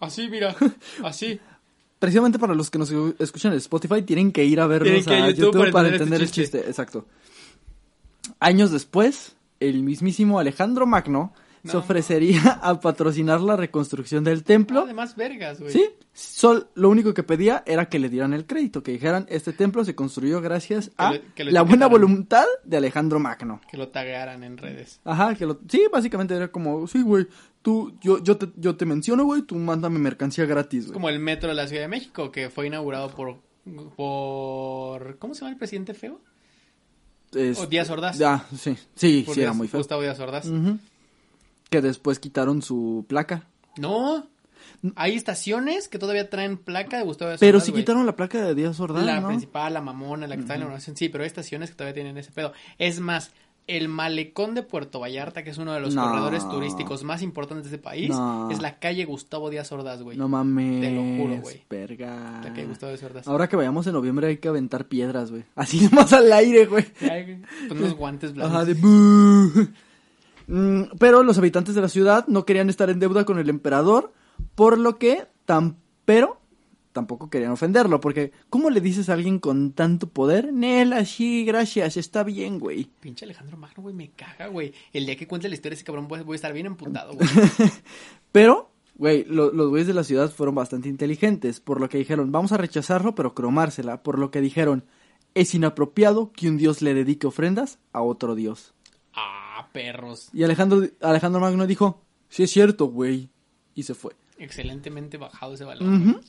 Así, 0.00 0.28
mira, 0.28 0.54
así. 1.02 1.40
Precisamente 1.98 2.38
para 2.38 2.54
los 2.54 2.70
que 2.70 2.78
nos 2.78 2.92
escuchan 3.18 3.52
en 3.52 3.58
Spotify, 3.58 4.02
tienen 4.02 4.30
que 4.32 4.44
ir 4.44 4.60
a 4.60 4.64
ir 4.66 4.72
a 4.72 4.74
a 4.74 4.78
YouTube, 5.30 5.36
YouTube 5.36 5.58
para, 5.58 5.72
para 5.72 5.88
entender, 5.88 6.22
este 6.22 6.34
chiste. 6.42 6.58
Exacto. 6.60 7.06
Años 8.40 8.70
después, 8.70 9.36
el 9.60 9.82
mismísimo 9.82 10.38
Alejandro 10.38 10.86
Magno 10.86 11.32
se 11.64 11.76
ofrecería 11.76 12.60
a 12.62 12.80
patrocinar 12.80 13.40
la 13.40 13.56
reconstrucción 13.56 14.22
del 14.22 14.44
templo. 14.44 14.82
Además, 14.82 15.16
vergas, 15.16 15.58
güey. 15.58 15.72
Sí, 15.72 15.84
sol, 16.12 16.68
lo 16.74 16.88
único 16.90 17.12
que 17.12 17.24
pedía 17.24 17.64
era 17.66 17.88
que 17.88 17.98
le 17.98 18.08
dieran 18.08 18.34
el 18.34 18.46
crédito, 18.46 18.84
que 18.84 18.92
dijeran, 18.92 19.26
este 19.28 19.52
templo 19.52 19.84
se 19.84 19.96
construyó 19.96 20.40
gracias 20.40 20.92
a 20.96 21.14
lo- 21.14 21.20
que 21.34 21.42
lo 21.44 21.50
la 21.50 21.62
buena 21.62 21.86
voluntad 21.88 22.44
de 22.62 22.76
Alejandro 22.76 23.18
Magno. 23.18 23.60
Que 23.68 23.76
lo 23.78 23.88
taguearan 23.88 24.44
en 24.44 24.58
redes. 24.58 25.00
Ajá, 25.04 25.34
que 25.34 25.44
lo, 25.44 25.58
sí, 25.68 25.86
básicamente 25.92 26.36
era 26.36 26.48
como, 26.52 26.86
sí, 26.86 27.02
güey, 27.02 27.26
tú, 27.66 27.98
yo, 28.00 28.22
yo 28.22 28.36
te, 28.36 28.48
yo 28.54 28.76
te 28.76 28.86
menciono, 28.86 29.24
güey, 29.24 29.42
tú 29.42 29.56
mándame 29.56 29.98
mercancía 29.98 30.44
gratis, 30.44 30.84
güey. 30.84 30.92
como 30.92 31.08
el 31.08 31.18
metro 31.18 31.48
de 31.48 31.56
la 31.56 31.66
Ciudad 31.66 31.82
de 31.82 31.88
México, 31.88 32.30
que 32.30 32.48
fue 32.48 32.68
inaugurado 32.68 33.10
por. 33.10 33.38
por 33.96 35.18
¿Cómo 35.18 35.34
se 35.34 35.40
llama 35.40 35.50
el 35.50 35.56
presidente 35.58 35.92
feo? 35.92 36.20
Es- 37.34 37.58
o 37.58 37.66
Díaz 37.66 37.90
Ordaz. 37.90 38.16
Ya, 38.18 38.46
sí, 38.56 38.76
sí, 38.94 39.24
Por 39.26 39.34
sí, 39.34 39.40
era 39.42 39.52
muy 39.52 39.66
feo. 39.66 39.80
Gustavo 39.80 40.00
Díaz 40.02 40.20
Ordaz. 40.20 40.46
Que 41.68 41.80
después 41.82 42.20
quitaron 42.20 42.62
su 42.62 43.04
placa. 43.08 43.48
No. 43.78 44.28
Hay 44.94 45.16
estaciones 45.16 45.88
que 45.88 45.98
todavía 45.98 46.30
traen 46.30 46.56
placa 46.58 46.98
de 46.98 47.02
Gustavo 47.02 47.30
Díaz 47.32 47.40
Pero 47.40 47.58
Ordaz, 47.58 47.66
sí 47.66 47.72
quitaron 47.72 48.06
la 48.06 48.14
placa 48.14 48.40
de 48.44 48.54
Díaz 48.54 48.78
Ordaz, 48.78 49.04
La 49.04 49.20
¿no? 49.20 49.26
principal, 49.28 49.74
la 49.74 49.80
mamona, 49.80 50.28
la 50.28 50.36
que 50.36 50.42
está 50.42 50.54
en 50.54 50.60
la 50.60 50.64
inauguración, 50.66 50.96
sí, 50.96 51.08
pero 51.08 51.24
hay 51.24 51.26
estaciones 51.28 51.70
que 51.70 51.76
todavía 51.76 51.94
tienen 51.94 52.16
ese 52.16 52.30
pedo. 52.30 52.52
Es 52.78 53.00
más, 53.00 53.32
el 53.68 53.88
malecón 53.88 54.54
de 54.54 54.62
Puerto 54.62 55.00
Vallarta, 55.00 55.42
que 55.42 55.50
es 55.50 55.58
uno 55.58 55.72
de 55.72 55.80
los 55.80 55.94
No. 55.94 56.02
corredores 56.08 56.48
turísticos 56.48 57.02
más 57.02 57.20
importantes 57.22 57.68
de 57.70 57.76
este 57.76 57.82
país, 57.82 58.10
No. 58.10 58.48
es 58.50 58.62
la 58.62 58.78
calle 58.78 59.04
Gustavo 59.04 59.50
Díaz 59.50 59.72
Ordaz, 59.72 60.02
güey. 60.02 60.16
No 60.16 60.28
mames. 60.28 60.80
Te 60.82 60.90
lo 60.92 61.02
juro, 61.02 61.40
güey. 61.42 61.64
Verga. 61.68 62.40
La 62.44 62.50
calle 62.52 62.66
Gustavo 62.66 62.92
Díaz 62.92 63.02
Ordaz. 63.02 63.26
Ahora 63.28 63.48
que 63.48 63.56
vayamos 63.56 63.86
en 63.88 63.94
noviembre 63.94 64.28
hay 64.28 64.36
que 64.38 64.48
aventar 64.48 64.86
piedras, 64.86 65.30
güey. 65.32 65.44
Así 65.56 65.88
más 65.92 66.12
al 66.12 66.32
aire, 66.32 66.66
güey. 66.66 66.84
Con 67.68 67.78
unos 67.78 67.94
guantes 67.94 68.32
blancos. 68.34 68.54
Ajá, 68.54 68.64
de. 68.64 68.74
Mm, 70.46 70.82
Pero 70.98 71.22
los 71.24 71.38
habitantes 71.38 71.74
de 71.74 71.80
la 71.80 71.88
ciudad 71.88 72.26
no 72.28 72.44
querían 72.44 72.70
estar 72.70 72.88
en 72.90 73.00
deuda 73.00 73.24
con 73.24 73.38
el 73.38 73.48
emperador, 73.48 74.12
por 74.54 74.78
lo 74.78 74.96
que 74.98 75.26
tan 75.44 75.76
pero 76.04 76.40
tampoco 76.96 77.30
querían 77.30 77.52
ofenderlo, 77.52 78.00
porque 78.00 78.32
¿cómo 78.50 78.70
le 78.70 78.80
dices 78.80 79.08
a 79.08 79.12
alguien 79.12 79.38
con 79.38 79.72
tanto 79.72 80.08
poder? 80.08 80.52
Nel, 80.52 80.92
así, 80.94 81.44
gracias, 81.44 81.96
está 81.96 82.24
bien, 82.24 82.58
güey. 82.58 82.88
Pinche 83.00 83.24
Alejandro 83.26 83.56
Magno, 83.56 83.82
güey, 83.82 83.94
me 83.94 84.08
caga, 84.10 84.48
güey. 84.48 84.72
El 84.92 85.04
día 85.06 85.14
que 85.16 85.28
cuente 85.28 85.48
la 85.48 85.54
historia 85.54 85.74
ese 85.74 85.84
cabrón 85.84 86.08
voy, 86.08 86.22
voy 86.22 86.34
a 86.34 86.36
estar 86.36 86.52
bien 86.52 86.66
emputado, 86.66 87.12
güey. 87.14 87.28
Pero, 88.32 88.70
güey, 88.96 89.24
lo- 89.24 89.52
los 89.52 89.68
güeyes 89.68 89.86
de 89.86 89.94
la 89.94 90.04
ciudad 90.04 90.30
fueron 90.30 90.54
bastante 90.54 90.88
inteligentes, 90.88 91.60
por 91.60 91.80
lo 91.80 91.88
que 91.88 91.98
dijeron, 91.98 92.32
vamos 92.32 92.52
a 92.52 92.56
rechazarlo, 92.56 93.14
pero 93.14 93.34
cromársela, 93.34 94.02
por 94.02 94.18
lo 94.18 94.30
que 94.30 94.40
dijeron, 94.40 94.84
es 95.34 95.54
inapropiado 95.54 96.32
que 96.32 96.48
un 96.48 96.56
dios 96.56 96.82
le 96.82 96.94
dedique 96.94 97.26
ofrendas 97.26 97.78
a 97.92 98.02
otro 98.02 98.34
dios. 98.34 98.74
ah, 99.14 99.68
perros. 99.72 100.28
Y 100.32 100.42
Alejandro, 100.44 100.82
Alejandro 101.00 101.40
Magno 101.40 101.66
dijo, 101.66 102.02
sí 102.28 102.42
es 102.42 102.50
cierto, 102.50 102.86
güey, 102.86 103.28
y 103.74 103.82
se 103.82 103.94
fue. 103.94 104.14
Excelentemente 104.38 105.16
bajado 105.16 105.54
ese 105.54 105.64
balón. 105.64 106.10
Ujú. 106.10 106.20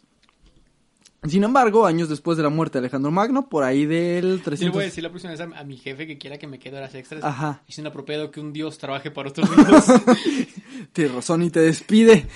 Sin 1.23 1.43
embargo, 1.43 1.85
años 1.87 2.09
después 2.09 2.37
de 2.37 2.43
la 2.43 2.49
muerte 2.49 2.77
de 2.77 2.79
Alejandro 2.83 3.09
Magno, 3.11 3.49
por 3.49 3.63
ahí 3.63 3.85
del 3.85 4.23
Sí, 4.23 4.37
le 4.37 4.43
300... 4.43 4.73
voy 4.73 4.83
a 4.83 4.85
decir 4.85 5.03
la 5.03 5.09
próxima 5.09 5.31
vez 5.31 5.41
a, 5.41 5.45
a 5.45 5.63
mi 5.63 5.75
jefe 5.77 6.05
que 6.05 6.17
quiera 6.17 6.37
que 6.37 6.45
me 6.47 6.59
quede 6.59 6.77
horas 6.77 6.93
extras. 6.95 7.23
Ajá. 7.23 7.63
Es 7.67 7.77
inapropiado 7.79 8.29
que 8.29 8.39
un 8.39 8.53
dios 8.53 8.77
trabaje 8.77 9.09
para 9.09 9.29
otros 9.29 9.49
dios. 9.55 9.85
Tienes 10.93 11.13
razón 11.15 11.41
y 11.41 11.49
te 11.49 11.59
despide. 11.59 12.27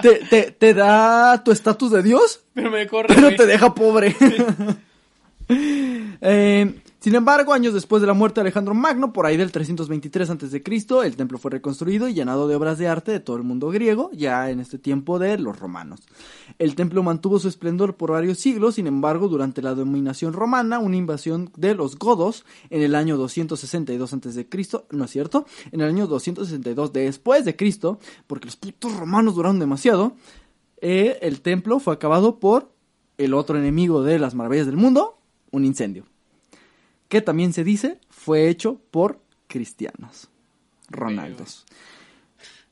te, 0.00 0.20
te, 0.30 0.50
te 0.52 0.74
da 0.74 1.44
tu 1.44 1.52
estatus 1.52 1.92
de 1.92 2.02
dios, 2.02 2.44
pero 2.54 2.70
me 2.70 2.86
corre, 2.86 3.08
pero 3.08 3.22
güey. 3.28 3.36
te 3.36 3.46
deja 3.46 3.74
pobre. 3.74 4.16
Eh, 6.22 6.74
sin 7.00 7.14
embargo, 7.14 7.54
años 7.54 7.72
después 7.72 8.02
de 8.02 8.06
la 8.06 8.12
muerte 8.12 8.36
de 8.36 8.42
Alejandro 8.42 8.74
Magno, 8.74 9.12
por 9.12 9.24
ahí 9.24 9.38
del 9.38 9.52
323 9.52 10.30
a.C., 10.30 10.62
el 11.04 11.16
templo 11.16 11.38
fue 11.38 11.50
reconstruido 11.50 12.08
y 12.08 12.14
llenado 12.14 12.46
de 12.46 12.54
obras 12.54 12.76
de 12.76 12.88
arte 12.88 13.10
de 13.10 13.20
todo 13.20 13.36
el 13.36 13.42
mundo 13.42 13.70
griego, 13.70 14.10
ya 14.12 14.50
en 14.50 14.60
este 14.60 14.78
tiempo 14.78 15.18
de 15.18 15.38
los 15.38 15.58
romanos. 15.58 16.00
El 16.58 16.74
templo 16.74 17.02
mantuvo 17.02 17.38
su 17.38 17.48
esplendor 17.48 17.96
por 17.96 18.12
varios 18.12 18.38
siglos, 18.38 18.74
sin 18.74 18.86
embargo, 18.86 19.28
durante 19.28 19.62
la 19.62 19.74
dominación 19.74 20.34
romana, 20.34 20.78
una 20.78 20.96
invasión 20.96 21.50
de 21.56 21.74
los 21.74 21.98
godos 21.98 22.44
en 22.68 22.82
el 22.82 22.94
año 22.94 23.16
262 23.16 24.12
a.C., 24.12 24.48
no 24.90 25.04
es 25.04 25.10
cierto, 25.10 25.46
en 25.72 25.80
el 25.80 25.88
año 25.88 26.06
262 26.06 26.92
después 26.92 27.46
de 27.46 27.56
Cristo, 27.56 27.98
porque 28.26 28.44
los 28.46 28.56
putos 28.56 28.94
romanos 28.94 29.36
duraron 29.36 29.58
demasiado, 29.58 30.16
eh, 30.82 31.18
el 31.22 31.40
templo 31.40 31.78
fue 31.78 31.94
acabado 31.94 32.38
por 32.38 32.70
el 33.16 33.34
otro 33.34 33.58
enemigo 33.58 34.02
de 34.02 34.18
las 34.18 34.34
maravillas 34.34 34.66
del 34.66 34.76
mundo, 34.76 35.18
un 35.50 35.64
incendio. 35.64 36.04
Que 37.10 37.20
también 37.20 37.52
se 37.52 37.62
dice 37.64 37.98
fue 38.08 38.48
hecho 38.48 38.80
por 38.90 39.20
cristianos. 39.48 40.30
Ronaldos. 40.88 41.66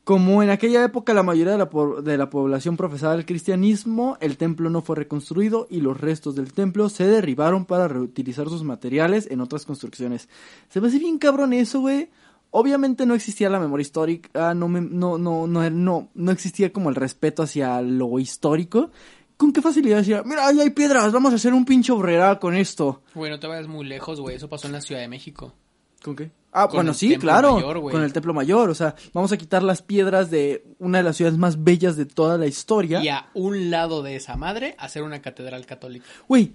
Como 0.04 0.42
en 0.42 0.48
aquella 0.48 0.82
época 0.84 1.12
la 1.12 1.22
mayoría 1.22 1.52
de 1.52 1.58
la, 1.58 1.68
de 2.02 2.16
la 2.16 2.30
población 2.30 2.78
profesaba 2.78 3.14
el 3.14 3.26
cristianismo, 3.26 4.16
el 4.22 4.38
templo 4.38 4.70
no 4.70 4.80
fue 4.80 4.96
reconstruido 4.96 5.66
y 5.68 5.82
los 5.82 6.00
restos 6.00 6.34
del 6.34 6.54
templo 6.54 6.88
se 6.88 7.06
derribaron 7.06 7.66
para 7.66 7.88
reutilizar 7.88 8.48
sus 8.48 8.62
materiales 8.64 9.28
en 9.30 9.42
otras 9.42 9.66
construcciones. 9.66 10.30
Se 10.70 10.80
me 10.80 10.88
hace 10.88 10.98
bien 10.98 11.18
cabrón 11.18 11.52
eso, 11.52 11.80
güey. 11.80 12.08
Obviamente 12.50 13.04
no 13.04 13.12
existía 13.12 13.50
la 13.50 13.60
memoria 13.60 13.82
histórica, 13.82 14.54
no, 14.54 14.68
me- 14.68 14.80
no, 14.80 15.18
no, 15.18 15.46
no, 15.46 16.08
no 16.14 16.30
existía 16.32 16.72
como 16.72 16.88
el 16.88 16.94
respeto 16.94 17.42
hacia 17.42 17.82
lo 17.82 18.18
histórico. 18.18 18.90
¿Con 19.38 19.52
qué 19.52 19.62
facilidad 19.62 19.98
decía, 19.98 20.22
mira, 20.26 20.46
ahí 20.46 20.60
hay 20.60 20.70
piedras, 20.70 21.10
vamos 21.12 21.32
a 21.32 21.36
hacer 21.36 21.54
un 21.54 21.64
pinche 21.64 21.92
obrera 21.92 22.38
con 22.38 22.54
esto? 22.54 23.02
Güey, 23.14 23.30
no 23.30 23.38
te 23.40 23.46
vayas 23.46 23.68
muy 23.68 23.86
lejos, 23.86 24.20
güey. 24.20 24.36
Eso 24.36 24.48
pasó 24.50 24.66
en 24.66 24.74
la 24.74 24.80
Ciudad 24.82 25.00
de 25.00 25.08
México. 25.08 25.54
¿Con 26.02 26.14
qué? 26.16 26.30
Ah, 26.52 26.66
Con 26.66 26.76
bueno, 26.76 26.90
el 26.90 26.96
sí, 26.96 27.10
Templo 27.10 27.26
claro. 27.30 27.54
Mayor, 27.54 27.78
güey. 27.78 27.92
con 27.92 28.02
el 28.02 28.12
templo 28.12 28.34
mayor. 28.34 28.68
O 28.70 28.74
sea, 28.74 28.94
vamos 29.12 29.30
a 29.32 29.36
quitar 29.36 29.62
las 29.62 29.80
piedras 29.82 30.30
de 30.30 30.64
una 30.78 30.98
de 30.98 31.04
las 31.04 31.16
ciudades 31.16 31.38
más 31.38 31.62
bellas 31.62 31.96
de 31.96 32.04
toda 32.06 32.36
la 32.36 32.46
historia. 32.46 33.02
Y 33.02 33.08
a 33.08 33.28
un 33.34 33.70
lado 33.70 34.02
de 34.02 34.16
esa 34.16 34.36
madre, 34.36 34.74
hacer 34.78 35.02
una 35.02 35.22
catedral 35.22 35.66
católica. 35.66 36.04
Güey, 36.26 36.54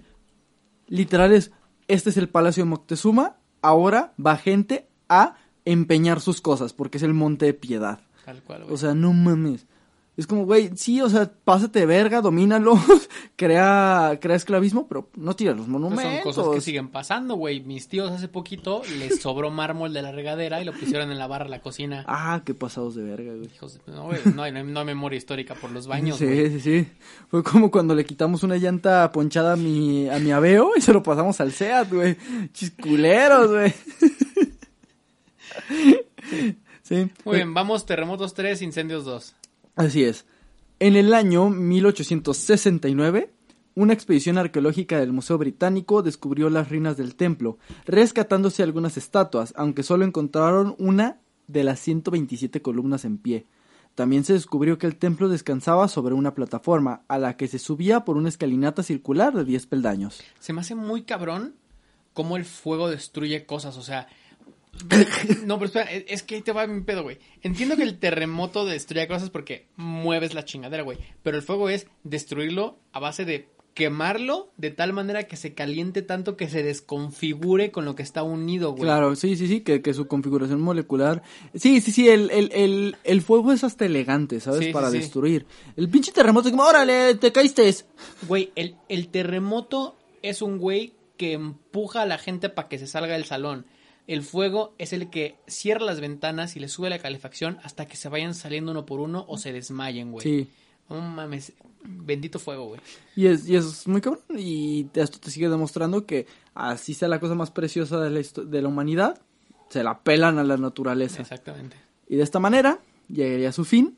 literal 0.88 1.32
es, 1.32 1.52
este 1.88 2.10
es 2.10 2.16
el 2.16 2.28
Palacio 2.28 2.64
de 2.64 2.70
Moctezuma, 2.70 3.36
ahora 3.62 4.12
va 4.24 4.36
gente 4.36 4.88
a 5.08 5.36
empeñar 5.64 6.20
sus 6.20 6.40
cosas, 6.40 6.72
porque 6.74 6.98
es 6.98 7.02
el 7.02 7.14
Monte 7.14 7.46
de 7.46 7.54
Piedad. 7.54 8.00
Tal 8.24 8.42
cual, 8.42 8.62
güey. 8.64 8.74
O 8.74 8.76
sea, 8.76 8.94
no 8.94 9.12
mames. 9.12 9.66
Es 10.16 10.28
como, 10.28 10.44
güey, 10.46 10.70
sí, 10.76 11.00
o 11.00 11.08
sea, 11.08 11.28
pásate 11.44 11.80
de 11.80 11.86
verga, 11.86 12.20
domínalo, 12.20 12.78
crea, 13.36 14.16
crea 14.20 14.36
esclavismo, 14.36 14.86
pero 14.86 15.10
no 15.16 15.34
tira 15.34 15.50
los 15.50 15.62
Pues 15.62 15.68
monumentos. 15.70 16.36
son 16.36 16.44
cosas 16.44 16.54
que 16.54 16.60
siguen 16.60 16.88
pasando, 16.88 17.34
güey. 17.34 17.60
Mis 17.62 17.88
tíos 17.88 18.12
hace 18.12 18.28
poquito 18.28 18.82
les 19.00 19.20
sobró 19.20 19.50
mármol 19.50 19.92
de 19.92 20.02
la 20.02 20.12
regadera 20.12 20.62
y 20.62 20.64
lo 20.64 20.72
pusieron 20.72 21.10
en 21.10 21.18
la 21.18 21.26
barra 21.26 21.46
de 21.46 21.50
la 21.50 21.62
cocina. 21.62 22.04
Ah, 22.06 22.42
qué 22.44 22.54
pasados 22.54 22.94
de 22.94 23.02
verga, 23.02 23.32
güey. 23.34 23.46
Hijos 23.52 23.80
No, 23.88 24.04
güey, 24.04 24.20
no 24.36 24.44
hay, 24.44 24.52
no 24.52 24.58
hay- 24.60 24.64
no 24.64 24.78
hay 24.80 24.86
memoria 24.86 25.16
histórica 25.16 25.56
por 25.56 25.72
los 25.72 25.88
baños, 25.88 26.16
sí, 26.18 26.48
sí, 26.48 26.60
sí. 26.60 26.88
Fue 27.28 27.42
como 27.42 27.72
cuando 27.72 27.96
le 27.96 28.04
quitamos 28.04 28.44
una 28.44 28.56
llanta 28.56 29.10
ponchada 29.10 29.54
a 29.54 29.56
mi, 29.56 30.08
a 30.08 30.20
mi 30.20 30.30
aveo 30.30 30.74
y 30.76 30.80
se 30.80 30.92
lo 30.92 31.02
pasamos 31.02 31.40
al 31.40 31.50
SEAT, 31.50 31.92
güey. 31.92 32.16
Chisculeros, 32.52 33.50
güey. 33.50 33.74
sí. 36.82 37.10
Muy 37.24 37.36
bien, 37.36 37.54
vamos, 37.54 37.86
terremotos 37.86 38.34
3, 38.34 38.62
incendios 38.62 39.04
2. 39.04 39.34
Así 39.76 40.04
es. 40.04 40.26
En 40.78 40.96
el 40.96 41.14
año 41.14 41.50
1869, 41.50 43.32
una 43.74 43.92
expedición 43.92 44.38
arqueológica 44.38 44.98
del 44.98 45.12
Museo 45.12 45.36
Británico 45.38 46.02
descubrió 46.02 46.48
las 46.48 46.68
ruinas 46.68 46.96
del 46.96 47.16
templo, 47.16 47.58
rescatándose 47.86 48.62
algunas 48.62 48.96
estatuas, 48.96 49.52
aunque 49.56 49.82
solo 49.82 50.04
encontraron 50.04 50.76
una 50.78 51.20
de 51.48 51.64
las 51.64 51.80
127 51.80 52.62
columnas 52.62 53.04
en 53.04 53.18
pie. 53.18 53.46
También 53.94 54.24
se 54.24 54.32
descubrió 54.32 54.78
que 54.78 54.86
el 54.86 54.96
templo 54.96 55.28
descansaba 55.28 55.88
sobre 55.88 56.14
una 56.14 56.34
plataforma, 56.34 57.02
a 57.08 57.18
la 57.18 57.36
que 57.36 57.48
se 57.48 57.58
subía 57.58 58.04
por 58.04 58.16
una 58.16 58.28
escalinata 58.28 58.82
circular 58.82 59.32
de 59.34 59.44
10 59.44 59.66
peldaños. 59.66 60.20
Se 60.38 60.52
me 60.52 60.60
hace 60.60 60.74
muy 60.74 61.02
cabrón 61.02 61.54
cómo 62.12 62.36
el 62.36 62.44
fuego 62.44 62.88
destruye 62.88 63.46
cosas, 63.46 63.76
o 63.76 63.82
sea... 63.82 64.06
No, 65.44 65.58
pero 65.58 65.66
espera, 65.66 65.90
es 65.90 66.04
es 66.08 66.22
que 66.22 66.36
ahí 66.36 66.42
te 66.42 66.52
va 66.52 66.66
mi 66.66 66.82
pedo, 66.82 67.02
güey. 67.02 67.18
Entiendo 67.42 67.76
que 67.76 67.82
el 67.82 67.98
terremoto 67.98 68.64
destruye 68.64 69.08
cosas 69.08 69.30
porque 69.30 69.66
mueves 69.76 70.34
la 70.34 70.44
chingadera, 70.44 70.82
güey. 70.82 70.98
Pero 71.22 71.36
el 71.36 71.42
fuego 71.42 71.68
es 71.68 71.86
destruirlo 72.02 72.78
a 72.92 73.00
base 73.00 73.24
de 73.24 73.48
quemarlo 73.74 74.52
de 74.56 74.70
tal 74.70 74.92
manera 74.92 75.24
que 75.24 75.36
se 75.36 75.52
caliente 75.54 76.02
tanto 76.02 76.36
que 76.36 76.48
se 76.48 76.62
desconfigure 76.62 77.72
con 77.72 77.84
lo 77.84 77.96
que 77.96 78.04
está 78.04 78.22
unido, 78.22 78.70
güey. 78.70 78.84
Claro, 78.84 79.16
sí, 79.16 79.36
sí, 79.36 79.48
sí, 79.48 79.60
que, 79.62 79.82
que 79.82 79.92
su 79.94 80.06
configuración 80.06 80.60
molecular... 80.60 81.22
Sí, 81.54 81.80
sí, 81.80 81.90
sí, 81.90 82.08
el, 82.08 82.30
el, 82.30 82.52
el, 82.52 82.96
el 83.02 83.20
fuego 83.20 83.52
es 83.52 83.64
hasta 83.64 83.84
elegante, 83.84 84.38
¿sabes? 84.38 84.66
Sí, 84.66 84.72
Para 84.72 84.90
sí. 84.90 84.98
destruir. 84.98 85.46
El 85.76 85.88
pinche 85.88 86.12
terremoto 86.12 86.48
es 86.48 86.52
como, 86.52 86.64
órale, 86.64 87.16
te 87.16 87.32
caíste. 87.32 87.74
Güey, 88.28 88.52
el, 88.54 88.76
el 88.88 89.08
terremoto 89.08 89.96
es 90.22 90.40
un 90.40 90.58
güey 90.58 90.92
que 91.16 91.32
empuja 91.32 92.02
a 92.02 92.06
la 92.06 92.18
gente 92.18 92.48
para 92.48 92.68
que 92.68 92.78
se 92.78 92.86
salga 92.86 93.14
del 93.14 93.24
salón. 93.24 93.66
El 94.06 94.22
fuego 94.22 94.74
es 94.78 94.92
el 94.92 95.08
que 95.08 95.36
cierra 95.46 95.84
las 95.84 96.00
ventanas 96.00 96.56
y 96.56 96.60
le 96.60 96.68
sube 96.68 96.90
la 96.90 96.98
calefacción 96.98 97.58
hasta 97.62 97.86
que 97.86 97.96
se 97.96 98.08
vayan 98.08 98.34
saliendo 98.34 98.72
uno 98.72 98.84
por 98.84 99.00
uno 99.00 99.24
o 99.28 99.38
se 99.38 99.52
desmayen, 99.52 100.12
güey. 100.12 100.22
Sí. 100.22 100.48
No 100.90 101.00
mames, 101.00 101.54
bendito 101.82 102.38
fuego, 102.38 102.66
güey. 102.66 102.80
Y 103.16 103.26
es, 103.26 103.48
y 103.48 103.56
es 103.56 103.86
muy 103.88 104.02
cabrón. 104.02 104.22
Y 104.36 104.86
esto 104.94 105.18
te 105.18 105.30
sigue 105.30 105.48
demostrando 105.48 106.04
que 106.04 106.26
así 106.52 106.92
sea 106.92 107.08
la 107.08 107.20
cosa 107.20 107.34
más 107.34 107.50
preciosa 107.50 107.98
de 108.00 108.10
la, 108.10 108.22
de 108.44 108.62
la 108.62 108.68
humanidad, 108.68 109.20
se 109.70 109.82
la 109.82 110.00
pelan 110.00 110.38
a 110.38 110.44
la 110.44 110.58
naturaleza. 110.58 111.22
Exactamente. 111.22 111.76
Y 112.06 112.16
de 112.16 112.22
esta 112.22 112.38
manera 112.38 112.78
llegaría 113.08 113.48
a 113.48 113.52
su 113.52 113.64
fin 113.64 113.96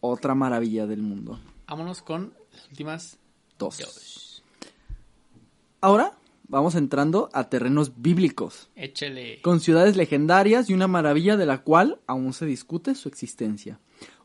otra 0.00 0.34
maravilla 0.36 0.86
del 0.86 1.02
mundo. 1.02 1.40
Vámonos 1.66 2.02
con 2.02 2.32
las 2.52 2.68
últimas 2.68 3.18
Dos. 3.58 3.78
dos. 3.78 4.42
Ahora 5.80 6.12
vamos 6.50 6.74
entrando 6.74 7.30
a 7.32 7.48
terrenos 7.48 8.02
bíblicos, 8.02 8.68
Échele. 8.76 9.40
con 9.40 9.60
ciudades 9.60 9.96
legendarias 9.96 10.68
y 10.68 10.74
una 10.74 10.88
maravilla 10.88 11.38
de 11.38 11.46
la 11.46 11.62
cual 11.62 12.00
aún 12.06 12.34
se 12.34 12.44
discute 12.44 12.94
su 12.94 13.08
existencia. 13.08 13.78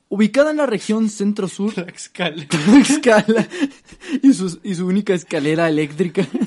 Ubicada 0.10 0.52
en 0.52 0.58
la 0.58 0.66
región 0.66 1.08
centro-sur 1.10 1.74
Tlaxcala. 1.74 2.46
Tlaxcala 2.48 3.48
y, 4.24 4.34
sus- 4.34 4.60
y 4.64 4.76
su 4.76 4.86
única 4.88 5.14
escalera 5.14 5.70
eléctrica. 5.70 6.28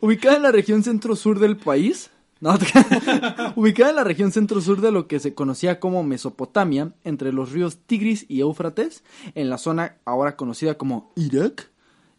Ubicada 0.00 0.36
en 0.36 0.42
la 0.42 0.52
región 0.52 0.82
centro-sur 0.82 1.38
del 1.38 1.56
país. 1.56 2.10
No, 2.42 2.54
ubicada 3.56 3.90
en 3.90 3.96
la 3.96 4.04
región 4.04 4.32
centro-sur 4.32 4.80
de 4.80 4.90
lo 4.90 5.06
que 5.08 5.20
se 5.20 5.34
conocía 5.34 5.78
como 5.78 6.02
Mesopotamia, 6.02 6.94
entre 7.04 7.34
los 7.34 7.52
ríos 7.52 7.76
Tigris 7.86 8.24
y 8.28 8.40
Éufrates, 8.40 9.04
en 9.34 9.50
la 9.50 9.58
zona 9.58 9.96
ahora 10.06 10.36
conocida 10.36 10.78
como 10.78 11.12
Irak, 11.16 11.69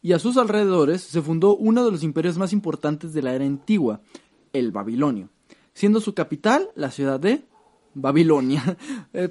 y 0.01 0.13
a 0.13 0.19
sus 0.19 0.37
alrededores 0.37 1.01
se 1.01 1.21
fundó 1.21 1.55
uno 1.55 1.85
de 1.85 1.91
los 1.91 2.03
imperios 2.03 2.37
más 2.37 2.53
importantes 2.53 3.13
de 3.13 3.21
la 3.21 3.33
era 3.33 3.45
antigua, 3.45 4.01
el 4.53 4.71
Babilonio, 4.71 5.29
siendo 5.73 6.01
su 6.01 6.13
capital 6.13 6.69
la 6.75 6.91
ciudad 6.91 7.19
de 7.19 7.43
Babilonia. 7.93 8.77
Eh, 9.13 9.29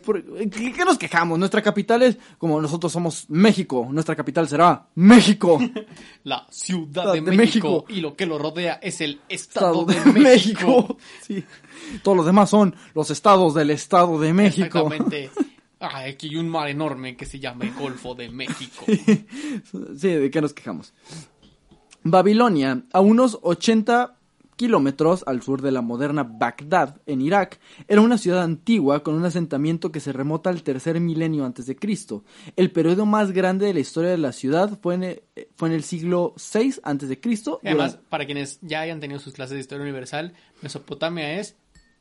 ¿qué, 0.51 0.85
nos 0.85 0.99
quejamos? 0.99 1.39
Nuestra 1.39 1.63
capital 1.63 2.03
es, 2.03 2.19
como 2.37 2.61
nosotros 2.61 2.93
somos 2.93 3.25
México, 3.31 3.89
nuestra 3.91 4.15
capital 4.15 4.47
será 4.47 4.89
México. 4.95 5.59
La 6.25 6.47
Ciudad 6.51 7.15
de, 7.15 7.23
de 7.23 7.33
México, 7.33 7.37
México. 7.37 7.85
y 7.89 8.03
lo 8.03 8.15
que 8.15 8.27
lo 8.27 8.39
rodea 8.39 8.75
es 8.75 9.01
el 9.01 9.21
Estado, 9.31 9.87
Estado 9.89 10.13
de, 10.13 10.21
México. 10.21 10.99
Sí. 11.23 11.45
Todos 12.03 12.17
los 12.17 12.27
demás 12.27 12.51
son 12.51 12.75
los 12.95 13.11
estados 13.11 13.55
del 13.55 13.71
Estado 13.71 14.21
de 14.21 14.35
México. 14.35 14.91
Exactamente. 14.93 15.31
Ay, 15.81 16.13
aquí 16.13 16.29
hay 16.29 16.37
un 16.37 16.49
mar 16.49 16.69
enorme 16.69 17.17
que 17.17 17.25
se 17.27 17.39
llama 17.41 17.65
el 17.65 17.73
Golfo 17.75 18.15
de 18.15 18.29
México. 18.31 18.85
Sí, 19.97 20.09
¿de 20.09 20.31
qué 20.31 20.41
nos 20.41 20.53
quejamos? 20.53 20.93
Babilonia, 22.03 22.83
a 22.93 23.01
unos 23.01 23.39
80 23.43 24.17
kilómetros 24.57 25.25
al 25.27 25.41
sur 25.43 25.63
de 25.63 25.71
la 25.73 25.81
moderna 25.81 26.23
Bagdad, 26.23 27.01
en 27.07 27.23
Irak, 27.23 27.59
era 27.89 28.03
una 28.03 28.19
ciudad 28.19 28.43
antigua 28.43 29.03
con 29.03 29.15
un 29.15 29.25
asentamiento 29.25 29.91
que 29.91 30.01
se 30.01 30.13
remota 30.13 30.51
al 30.51 30.63
tercer 30.63 31.01
milenio 31.01 31.47
antes 31.47 31.65
de 31.67 31.77
Cristo. 31.77 32.25
El 32.57 32.71
periodo 32.71 33.07
más 33.07 33.33
grande 33.33 33.67
de 33.67 33.75
la 33.75 33.81
historia 33.81 34.11
de 34.11 34.19
la 34.19 34.33
ciudad 34.33 34.79
fue 34.83 34.95
en 34.97 35.05
el, 35.05 35.23
fue 35.57 35.69
en 35.71 35.75
el 35.75 35.83
siglo 35.83 36.35
VI 36.53 36.75
antes 36.83 37.09
de 37.09 37.19
Cristo. 37.21 37.59
Además, 37.65 37.93
durante- 37.93 38.11
para 38.11 38.27
quienes 38.27 38.59
ya 38.61 38.81
hayan 38.83 39.01
tenido 39.01 39.19
sus 39.19 39.33
clases 39.33 39.55
de 39.55 39.61
historia 39.61 39.83
universal, 39.83 40.35
Mesopotamia 40.61 41.41
es. 41.41 41.57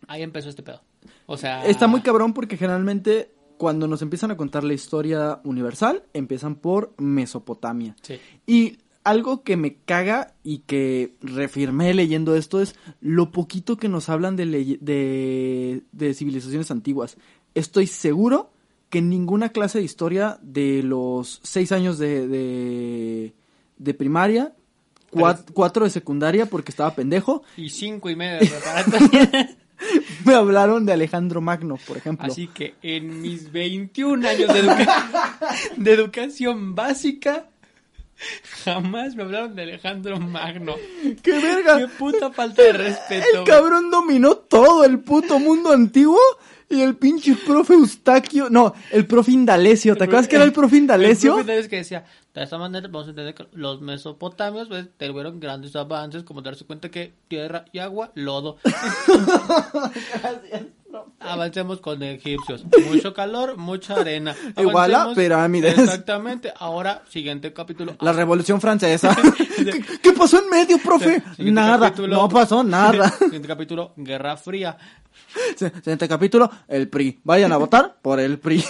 Ahí 0.08 0.22
empezó 0.22 0.50
este 0.50 0.64
pedo. 0.64 0.82
O 1.28 1.38
sea. 1.38 1.66
Está 1.66 1.88
muy 1.88 2.02
cabrón 2.02 2.34
porque 2.34 2.58
generalmente 2.58 3.32
cuando 3.60 3.88
nos 3.88 4.01
empiezan 4.01 4.32
a 4.32 4.38
contar 4.38 4.64
la 4.64 4.74
historia 4.74 5.41
universal, 5.43 6.01
empiezan 6.14 6.55
por 6.55 6.93
Mesopotamia. 6.97 7.95
Sí. 8.01 8.16
Y 8.47 8.78
algo 9.03 9.43
que 9.43 9.57
me 9.57 9.76
caga 9.86 10.34
y 10.43 10.60
que 10.60 11.16
reafirmé 11.22 11.93
leyendo 11.93 12.36
esto 12.36 12.62
es 12.62 12.74
lo 13.01 13.32
poquito 13.32 13.76
que 13.78 13.89
nos 13.89 14.07
hablan 14.10 14.36
de, 14.38 14.45
de, 14.80 15.84
de 15.91 16.14
civilizaciones 16.14 16.72
antiguas. 16.72 17.18
Estoy 17.53 17.86
seguro 17.88 18.49
que 18.89 19.01
ninguna 19.01 19.49
clase 19.49 19.80
de 19.80 19.84
historia 19.86 20.39
de 20.41 20.82
los 20.82 21.41
seis 21.43 21.72
años 21.74 21.97
de, 21.99 22.28
de, 22.30 23.34
de 23.78 23.93
primaria, 23.93 24.53
cua- 25.12 25.43
cuatro 25.53 25.84
de 25.84 25.91
secundaria 25.91 26.45
porque 26.45 26.72
estaba 26.72 26.95
pendejo, 26.95 27.43
Y 27.57 27.70
cinco 27.72 28.10
y 28.10 28.16
media 28.16 28.39
de 28.39 28.47
preparatoria. 28.47 29.55
me 30.26 30.34
hablaron 30.36 30.86
de 30.86 30.94
Alejandro 30.94 31.42
Magno, 31.42 31.78
por 31.88 31.98
ejemplo. 31.98 32.28
Así 32.32 32.48
que 32.48 32.76
en 32.82 33.22
mis 33.22 33.52
21 33.52 34.28
años 34.28 34.54
de, 34.54 34.60
educa- 34.64 35.38
de 35.78 35.94
educación 35.94 36.76
básica, 36.76 37.48
jamás 38.64 39.16
me 39.16 39.24
hablaron 39.24 39.56
de 39.56 39.64
Alejandro 39.64 40.20
Magno. 40.20 40.76
¡Qué 41.24 41.32
verga! 41.40 41.78
Qué 41.80 41.88
puta 41.88 42.32
falta 42.32 42.62
de 42.62 42.74
respeto. 42.74 43.40
El 43.40 43.44
cabrón 43.46 43.90
dominó 43.90 44.36
todo 44.36 44.84
el 44.84 45.00
puto 45.00 45.40
mundo 45.40 45.72
antiguo 45.72 46.20
y 46.70 46.82
el 46.82 46.95
pinche 46.95 47.36
profe 47.36 47.74
Eustaquio, 47.74 48.49
no, 48.49 48.74
el 48.91 49.07
profe 49.07 49.32
Indalecio, 49.32 49.95
¿te 49.95 50.03
acuerdas 50.03 50.28
que 50.28 50.36
era 50.36 50.45
el 50.45 50.53
profe 50.53 50.78
Indalecio? 50.78 51.32
El 51.32 51.36
profe 51.38 51.41
Indalecio 51.41 51.70
que 51.70 51.76
decía, 51.78 52.05
de 52.34 52.43
esta 52.43 52.57
manera 52.59 52.88
vamos 52.88 53.07
a 53.07 53.09
entender 53.09 53.34
que 53.34 53.47
los 53.53 53.82
mesopotamios 53.82 54.67
pues, 54.67 54.88
tuvieron 54.97 55.39
grandes 55.39 55.76
avances, 55.76 56.24
como 56.24 56.41
darse 56.41 56.65
cuenta 56.65 56.89
que 56.89 57.13
tierra 57.28 57.65
y 57.72 57.80
agua, 57.80 58.11
lodo. 58.13 58.57
Avancemos 61.20 61.80
con 61.82 62.02
egipcios. 62.04 62.64
Mucho 62.89 63.14
calor, 63.14 63.58
mucha 63.58 63.95
arena. 63.95 64.36
Igual 64.58 64.93
a 64.95 65.04
Avancemos- 65.06 65.16
pirámides. 65.16 65.78
Exactamente. 65.78 66.54
Ahora, 66.58 67.04
siguiente 67.10 67.52
capítulo. 67.54 67.95
La 68.02 68.14
Revolución 68.14 68.60
Francesa. 68.62 69.16
¿Qué, 69.58 69.84
qué 70.02 70.14
pasó 70.14 70.41
en 70.41 70.50
medio, 70.50 70.78
profe? 70.78 71.22
Siguiente 71.36 71.52
Nada, 71.52 71.89
capítulo. 71.89 72.16
no 72.16 72.30
pasó 72.30 72.64
nada. 72.64 73.10
Siguiente 73.20 73.47
capítulo, 73.47 73.93
Guerra 73.97 74.38
Fría. 74.38 74.78
Siguiente 75.56 76.08
capítulo, 76.08 76.50
el 76.68 76.88
PRI. 76.88 77.20
Vayan 77.24 77.52
a 77.52 77.58
votar 77.58 77.97
por 78.02 78.20
el 78.20 78.39
PRI. 78.39 78.64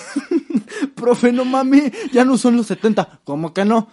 profe, 0.95 1.31
no 1.31 1.45
mami, 1.45 1.91
ya 2.11 2.25
no 2.25 2.37
son 2.37 2.57
los 2.57 2.67
70. 2.67 3.19
¿Cómo 3.23 3.53
que 3.53 3.65
no? 3.65 3.87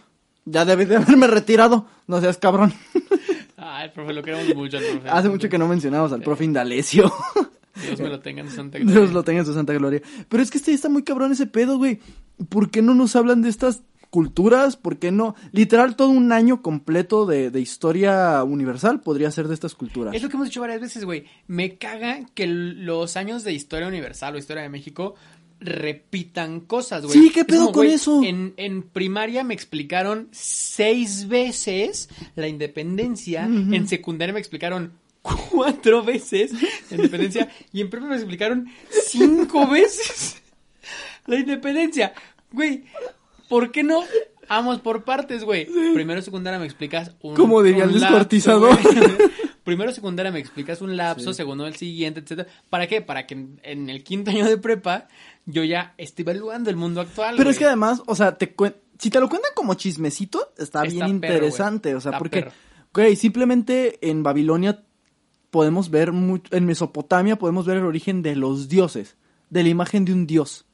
Ya 0.45 0.65
debí 0.65 0.85
de 0.85 0.97
haberme 0.97 1.27
retirado. 1.27 1.87
No 2.07 2.21
seas 2.21 2.39
cabrón. 2.39 2.73
Ay, 3.57 3.91
profe, 3.91 4.13
lo 4.13 4.23
queremos 4.23 4.55
mucho 4.55 4.79
al 4.79 4.85
profe. 4.85 5.09
Hace 5.11 5.29
mucho 5.29 5.49
que 5.49 5.59
no 5.59 5.67
mencionamos 5.69 6.13
al 6.13 6.23
profe 6.23 6.45
Indalecio. 6.45 7.13
Dios 7.83 8.01
me 8.01 8.09
lo 8.09 8.21
tenga 8.21 8.43
en 8.43 8.51
santa 8.51 8.79
Dios 8.79 8.91
gloria. 8.93 9.13
lo 9.13 9.25
tenga 9.25 9.41
en 9.41 9.47
su 9.47 9.55
santa 9.55 9.73
gloria. 9.75 10.03
Pero 10.29 10.43
es 10.43 10.51
que 10.51 10.59
este 10.59 10.73
está 10.73 10.89
muy 10.89 11.03
cabrón 11.03 11.33
ese 11.33 11.47
pedo, 11.47 11.79
güey. 11.79 12.01
¿Por 12.49 12.71
qué 12.71 12.83
no 12.83 12.95
nos 12.95 13.17
hablan 13.17 13.43
de 13.43 13.49
estas 13.49 13.83
culturas? 14.11 14.77
¿Por 14.77 14.99
qué 14.99 15.11
no? 15.13 15.35
Literal, 15.53 15.97
todo 15.97 16.09
un 16.09 16.33
año 16.33 16.63
completo 16.63 17.27
de, 17.27 17.51
de 17.51 17.61
historia 17.61 18.43
universal 18.45 19.01
podría 19.01 19.31
ser 19.31 19.49
de 19.49 19.55
estas 19.55 19.75
culturas. 19.75 20.15
Es 20.15 20.23
lo 20.23 20.29
que 20.29 20.37
hemos 20.37 20.49
dicho 20.49 20.61
varias 20.61 20.81
veces, 20.81 21.05
güey. 21.05 21.25
Me 21.47 21.77
caga 21.77 22.21
que 22.35 22.47
los 22.47 23.17
años 23.17 23.45
de 23.45 23.53
historia 23.53 23.89
universal 23.89 24.35
o 24.35 24.39
historia 24.39 24.63
de 24.63 24.69
México 24.69 25.15
repitan 25.61 26.61
cosas, 26.61 27.05
güey. 27.05 27.19
Sí, 27.19 27.31
¿qué 27.31 27.41
Es 27.41 27.47
pedo 27.47 27.61
como, 27.67 27.73
con 27.73 27.87
eso? 27.87 28.23
En, 28.23 28.55
en 28.57 28.83
primaria 28.83 29.43
me 29.45 29.55
explicaron 29.55 30.29
seis 30.31 31.29
veces 31.29 32.09
la 32.35 32.49
independencia. 32.49 33.45
En 33.47 33.89
secundaria 33.89 34.33
me 34.35 34.41
explicaron 34.41 34.93
cuatro 35.51 36.03
veces 36.03 36.53
la 36.91 36.97
independencia. 36.97 37.49
y 37.73 37.81
en 37.81 37.91
prepa 37.91 38.07
me 38.07 38.17
explicaron 38.17 38.67
cinco 38.91 39.67
veces 39.67 40.43
la 41.27 41.37
independencia. 41.37 42.13
Güey, 42.53 42.85
¿por 43.49 43.71
qué 43.73 43.83
no? 43.83 44.03
Vamos 44.49 44.81
por 44.81 45.03
partes, 45.05 45.43
güey. 45.43 45.67
Primero 45.95 46.23
secundaria 46.23 46.59
me 46.61 46.67
explicas 46.67 47.11
un 47.21 47.35
Como 47.35 47.63
diría 47.63 47.85
el 47.85 47.93
descuartizador. 47.93 48.79
Primero 49.65 49.91
secundaria 49.93 50.31
me 50.31 50.39
explicas 50.39 50.81
un 50.81 50.97
lapso, 50.97 51.35
segundo 51.35 51.67
el 51.67 51.75
siguiente, 51.75 52.21
etcétera. 52.21 52.49
¿Para 52.71 52.87
qué? 52.87 53.03
Para 53.03 53.27
que 53.27 53.35
en, 53.35 53.61
en 53.65 53.91
el 53.91 54.05
quinto 54.05 54.31
año 54.31 54.47
de 54.47 54.57
prepa 54.59 55.09
yo 55.47 55.65
ya 55.65 55.95
esté 55.99 56.23
evaluando 56.23 56.71
el 56.71 56.77
mundo 56.77 57.01
actual. 57.01 57.35
Pero 57.37 57.51
es 57.51 57.59
que 57.59 57.65
además, 57.65 58.03
o 58.07 58.15
sea, 58.15 58.39
te 58.39 58.55
si 58.99 59.11
te 59.11 59.19
lo 59.21 59.29
cuentan 59.29 59.51
como 59.57 59.75
chismecito, 59.75 60.53
está, 60.57 60.85
Está 60.85 61.05
bien 61.07 61.21
perro, 61.21 61.35
interesante. 61.35 61.89
güey. 61.91 61.99
O 61.99 62.01
sea, 62.01 62.11
Está 62.11 62.19
porque, 62.19 62.43
perro. 62.43 62.53
güey, 62.95 63.17
simplemente 63.17 63.99
en 64.09 64.23
Babilonia 64.23 64.85
podemos 65.57 65.89
ver, 65.89 66.13
mu- 66.13 66.39
en 66.51 66.67
Mesopotamia 66.67 67.37
podemos 67.37 67.65
ver 67.65 67.79
el 67.79 67.85
origen 67.85 68.21
de 68.21 68.37
los 68.37 68.69
dioses, 68.69 69.17
de 69.49 69.63
la 69.63 69.71
imagen 69.71 70.05
de 70.05 70.13
un 70.13 70.27
dios. 70.27 70.67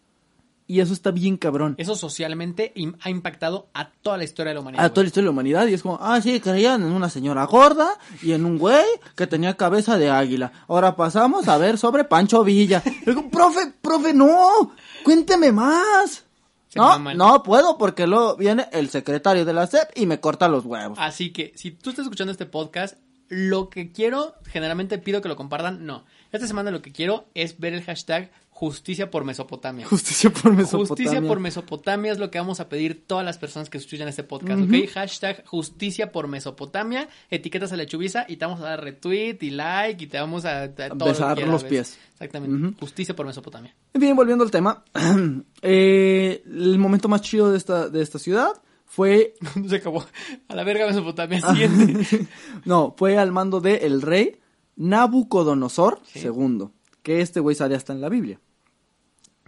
Y 0.66 0.80
eso 0.80 0.92
está 0.92 1.12
bien 1.12 1.36
cabrón. 1.36 1.76
Eso 1.78 1.94
socialmente 1.94 2.72
ha 3.00 3.10
impactado 3.10 3.68
a 3.74 3.90
toda 3.92 4.16
la 4.16 4.24
historia 4.24 4.50
de 4.50 4.54
la 4.54 4.60
humanidad. 4.60 4.84
a 4.84 4.88
toda 4.92 5.04
la 5.04 5.06
historia 5.08 5.22
de 5.24 5.26
la 5.26 5.30
humanidad 5.30 5.66
y 5.68 5.74
es 5.74 5.82
como, 5.82 5.98
ah, 6.00 6.20
sí, 6.20 6.40
creían 6.40 6.82
en 6.82 6.90
una 6.92 7.08
señora 7.08 7.44
gorda 7.44 7.96
y 8.22 8.32
en 8.32 8.44
un 8.44 8.58
güey 8.58 8.84
que 9.14 9.28
tenía 9.28 9.56
cabeza 9.56 9.98
de 9.98 10.10
águila. 10.10 10.50
Ahora 10.66 10.96
pasamos 10.96 11.46
a 11.46 11.58
ver 11.58 11.78
sobre 11.78 12.02
Pancho 12.02 12.42
Villa. 12.42 12.82
Y 12.84 13.04
digo, 13.10 13.30
profe, 13.30 13.72
profe, 13.80 14.12
no, 14.12 14.72
cuénteme 15.04 15.52
más. 15.52 16.24
Se 16.68 16.78
no, 16.80 16.98
no 17.14 17.42
puedo 17.44 17.78
porque 17.78 18.06
luego 18.08 18.34
viene 18.36 18.66
el 18.72 18.88
secretario 18.88 19.44
de 19.44 19.52
la 19.52 19.66
SEP 19.68 19.90
y 19.94 20.06
me 20.06 20.18
corta 20.20 20.48
los 20.48 20.64
huevos. 20.64 20.98
Así 21.00 21.32
que 21.32 21.52
si 21.54 21.70
tú 21.70 21.90
estás 21.90 22.06
escuchando 22.06 22.32
este 22.32 22.46
podcast, 22.46 22.96
lo 23.32 23.70
que 23.70 23.90
quiero, 23.92 24.34
generalmente 24.44 24.98
pido 24.98 25.22
que 25.22 25.28
lo 25.28 25.36
compartan. 25.36 25.86
No. 25.86 26.04
Esta 26.32 26.46
semana 26.46 26.70
lo 26.70 26.82
que 26.82 26.92
quiero 26.92 27.30
es 27.32 27.58
ver 27.58 27.72
el 27.72 27.82
hashtag 27.82 28.30
justicia 28.50 29.10
por 29.10 29.24
Mesopotamia. 29.24 29.86
Justicia 29.86 30.28
por 30.28 30.52
Mesopotamia. 30.52 30.86
Justicia 30.86 31.22
por 31.22 31.40
Mesopotamia 31.40 32.12
es 32.12 32.18
lo 32.18 32.30
que 32.30 32.38
vamos 32.38 32.60
a 32.60 32.68
pedir 32.68 33.06
todas 33.06 33.24
las 33.24 33.38
personas 33.38 33.70
que 33.70 33.78
escuchan 33.78 34.06
este 34.06 34.22
podcast, 34.22 34.62
¿ok? 34.62 34.86
Hashtag 34.92 35.46
justicia 35.46 36.12
por 36.12 36.28
Mesopotamia, 36.28 37.08
etiquetas 37.30 37.72
a 37.72 37.78
la 37.78 37.86
chubiza 37.86 38.26
y 38.28 38.36
te 38.36 38.44
vamos 38.44 38.60
a 38.60 38.64
dar 38.64 38.84
retweet 38.84 39.38
y 39.40 39.48
like 39.48 40.04
y 40.04 40.06
te 40.08 40.18
vamos 40.20 40.44
a, 40.44 40.64
a 40.64 40.74
todo 40.74 40.98
lo 40.98 41.04
Besar 41.06 41.34
quieras, 41.34 41.52
los 41.52 41.62
¿ves? 41.62 41.70
pies. 41.70 41.98
Exactamente. 42.12 42.78
Justicia 42.78 43.16
por 43.16 43.24
Mesopotamia. 43.24 43.74
Bien, 43.94 44.14
volviendo 44.14 44.44
al 44.44 44.50
tema. 44.50 44.84
eh, 45.62 46.42
el 46.44 46.78
momento 46.78 47.08
más 47.08 47.22
chido 47.22 47.50
de 47.50 47.56
esta, 47.56 47.88
de 47.88 48.02
esta 48.02 48.18
ciudad 48.18 48.52
fue 48.92 49.32
Se 49.68 49.76
acabó. 49.76 50.04
A 50.48 50.54
la 50.54 50.64
verga 50.64 50.86
Mesopotamia. 50.86 51.40
Siguiente. 51.40 52.26
no, 52.66 52.94
fue 52.98 53.16
al 53.16 53.32
mando 53.32 53.62
de 53.62 53.76
el 53.86 54.02
rey 54.02 54.38
Nabucodonosor 54.76 56.00
Sí. 56.04 56.20
II, 56.26 56.68
que 57.02 57.22
este 57.22 57.40
güey 57.40 57.56
sale 57.56 57.74
hasta 57.74 57.94
en 57.94 58.02
la 58.02 58.10
Biblia. 58.10 58.38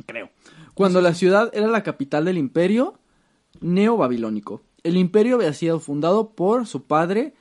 creo. 0.07 0.31
Cuando 0.73 1.03
la 1.03 1.13
ciudad 1.13 1.51
era 1.53 1.67
la 1.69 1.83
capital 1.83 2.25
del 2.25 2.39
imperio 2.39 2.99
neobabilónico. 3.61 4.63
El 4.83 4.97
imperio 4.97 5.37
había 5.37 5.53
sido 5.53 5.79
fundado 5.79 6.31
por 6.31 6.67
su 6.67 6.85
padre 6.85 7.35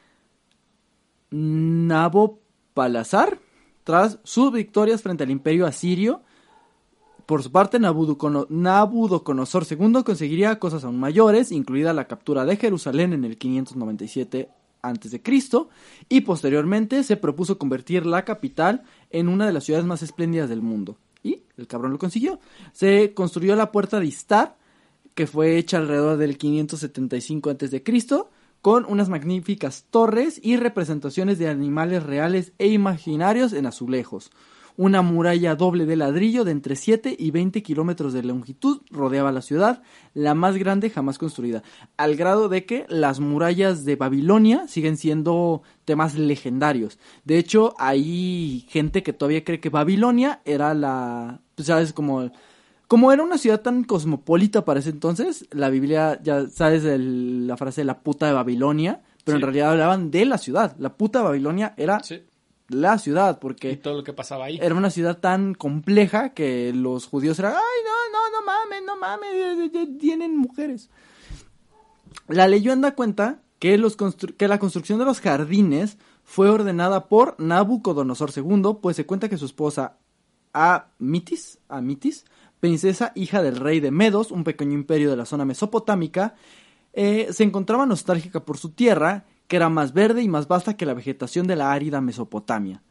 Nabopalazar 1.32 3.39
tras 3.84 4.20
sus 4.24 4.51
victorias 4.51 5.01
frente 5.01 5.24
al 5.24 5.32
imperio 5.32 5.66
asirio. 5.66 6.22
Por 7.26 7.41
su 7.41 7.51
parte, 7.51 7.80
Nabucodonosor 7.80 9.65
II 9.69 10.03
conseguiría 10.03 10.59
cosas 10.59 10.84
aún 10.84 10.99
mayores, 10.99 11.51
incluida 11.51 11.93
la 11.93 12.07
captura 12.07 12.43
de 12.45 12.57
Jerusalén 12.57 13.13
en 13.13 13.24
el 13.24 13.38
597 13.38 14.49
a.C. 14.82 15.21
y 16.09 16.21
posteriormente 16.21 17.03
se 17.03 17.15
propuso 17.15 17.57
convertir 17.57 18.05
la 18.05 18.26
capital 18.26 18.84
en 19.09 19.30
una 19.30 19.47
de 19.47 19.53
las 19.53 19.63
ciudades 19.63 19.86
más 19.86 20.03
espléndidas 20.03 20.49
del 20.49 20.61
mundo. 20.61 20.97
Y 21.24 21.43
el 21.57 21.67
cabrón 21.67 21.93
lo 21.93 21.99
consiguió. 21.99 22.39
Se 22.74 23.13
construyó 23.13 23.55
la 23.55 23.71
puerta 23.71 24.01
de 24.01 24.07
Istar, 24.07 24.57
que 25.15 25.26
fue 25.26 25.57
hecha 25.57 25.78
alrededor 25.78 26.17
del 26.17 26.38
575 26.38 27.49
a.C., 27.49 27.84
con 28.61 28.86
unas 28.86 29.09
magníficas 29.09 29.86
torres 29.89 30.39
y 30.41 30.57
representaciones 30.57 31.38
de 31.38 31.49
animales 31.49 32.03
reales 32.03 32.53
e 32.59 32.67
imaginarios 32.67 33.51
en 33.53 33.65
azulejos. 33.65 34.32
Una 34.76 35.01
muralla 35.01 35.55
doble 35.55 35.86
de 35.86 35.95
ladrillo 35.95 36.43
de 36.43 36.51
entre 36.51 36.76
7 36.76 37.15
y 37.17 37.32
20 37.32 37.61
kilómetros 37.61 38.13
de 38.13 38.24
longitud 38.24 38.82
rodeaba 38.89 39.32
la 39.32 39.41
ciudad, 39.41 39.84
la 40.13 40.34
más 40.34 40.57
grande 40.57 40.89
jamás 40.89 41.17
construida, 41.19 41.61
al 41.95 42.15
grado 42.15 42.49
de 42.49 42.65
que 42.65 42.86
las 42.89 43.19
murallas 43.19 43.86
de 43.86 43.95
Babilonia 43.95 44.67
siguen 44.67 44.97
siendo 44.97 45.61
temas 45.86 46.15
legendarios. 46.15 46.97
De 47.24 47.38
hecho, 47.38 47.76
hay 47.78 48.65
gente 48.69 49.03
que 49.03 49.13
todavía 49.13 49.43
cree 49.43 49.59
que 49.59 49.69
Babilonia 49.69 50.41
era 50.43 50.74
la, 50.74 51.41
pues, 51.55 51.67
sabes, 51.67 51.93
como 51.93 52.32
como 52.93 53.11
era 53.11 53.24
una 53.24 53.39
ciudad 53.39 53.61
tan 53.61 53.84
cosmopolita 53.86 54.65
para 54.65 54.80
ese 54.80 54.91
entonces, 54.91 55.47
la 55.49 55.71
Biblia, 55.71 56.19
ya 56.21 56.47
sabes 56.47 56.84
la 56.84 57.57
frase 57.57 57.82
de 57.82 57.86
la 57.86 58.01
puta 58.01 58.28
de 58.28 58.34
Babilonia, 58.34 59.01
pero 59.24 59.38
en 59.38 59.41
realidad 59.41 59.71
hablaban 59.71 60.11
de 60.11 60.26
la 60.26 60.38
ciudad. 60.38 60.76
La 60.78 60.95
puta 60.95 61.19
de 61.19 61.26
Babilonia 61.26 61.74
era 61.76 62.01
la 62.68 62.97
ciudad, 62.97 63.39
porque... 63.39 63.72
Y 63.72 63.78
todo 63.78 63.97
lo 63.97 64.03
que 64.03 64.14
pasaba 64.14 64.45
ahí. 64.45 64.59
Era 64.61 64.76
una 64.76 64.89
ciudad 64.89 65.20
tan 65.20 65.53
compleja 65.53 66.34
que 66.34 66.72
los 66.74 67.07
judíos 67.07 67.39
eran, 67.39 67.53
ay, 67.53 67.59
no, 67.86 68.20
no, 68.20 68.39
no 68.39 68.45
mames, 68.45 68.84
no 68.86 68.97
mames, 68.97 69.99
tienen 69.99 70.38
mujeres. 70.38 70.89
La 72.28 72.47
leyenda 72.47 72.95
cuenta 72.95 73.41
que, 73.59 73.78
los 73.78 73.97
que 74.38 74.47
la 74.47 74.59
construcción 74.59 74.99
de 74.99 75.05
los 75.05 75.20
jardines 75.20 75.97
fue 76.24 76.49
ordenada 76.49 77.07
por 77.07 77.36
Nabucodonosor 77.39 78.32
II, 78.36 78.78
pues 78.82 78.95
se 78.95 79.05
cuenta 79.05 79.30
que 79.30 79.38
su 79.38 79.45
esposa 79.45 79.97
Amitis, 80.53 81.59
Amitis 81.68 82.26
princesa 82.59 83.11
hija 83.16 83.43
del 83.43 83.57
rey 83.57 83.82
de 83.82 83.91
Medos, 83.91 84.32
un 84.32 84.45
pequeño 84.45 84.72
imperio 84.72 85.09
de 85.09 85.18
la 85.18 85.26
zona 85.26 85.43
mesopotámica, 85.43 86.36
eh, 86.93 87.28
se 87.32 87.43
encontraba 87.43 87.86
nostálgica 87.86 88.45
por 88.45 88.57
su 88.57 88.70
tierra, 88.70 89.26
era 89.56 89.70
más 89.70 89.93
verde 89.93 90.22
y 90.22 90.28
más 90.28 90.47
vasta 90.47 90.76
que 90.76 90.86
la 90.86 90.93
vegetación 90.93 91.47
de 91.47 91.56
la 91.56 91.72
árida 91.72 92.01
Mesopotamia. 92.01 92.82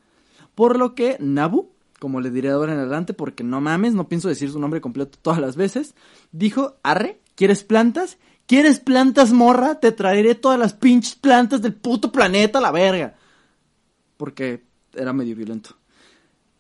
Por 0.55 0.79
lo 0.79 0.95
que 0.95 1.17
Nabu, 1.21 1.71
como 1.99 2.21
le 2.21 2.31
diré 2.31 2.51
ahora 2.51 2.73
en 2.73 2.79
adelante, 2.79 3.15
porque 3.15 3.45
no 3.45 3.61
mames, 3.61 3.95
no 3.95 4.09
pienso 4.09 4.29
decir 4.29 4.51
su 4.51 4.59
nombre 4.59 4.81
completo 4.81 5.19
todas 5.21 5.41
las 5.41 5.57
veces, 5.57 5.95
dijo, 6.31 6.77
arre, 6.83 7.21
¿quieres 7.35 7.65
plantas? 7.65 8.19
¿Quieres 8.47 8.81
plantas, 8.81 9.33
morra? 9.33 9.81
Te 9.81 9.93
traeré 9.93 10.35
todas 10.35 10.59
las 10.59 10.75
pinches 10.75 11.15
plantas 11.15 11.63
del 11.63 11.75
puto 11.75 12.13
planeta 12.13 12.61
la 12.61 12.71
verga. 12.71 13.15
Porque 14.17 14.65
era 14.95 15.13
medio 15.13 15.37
violento. 15.37 15.77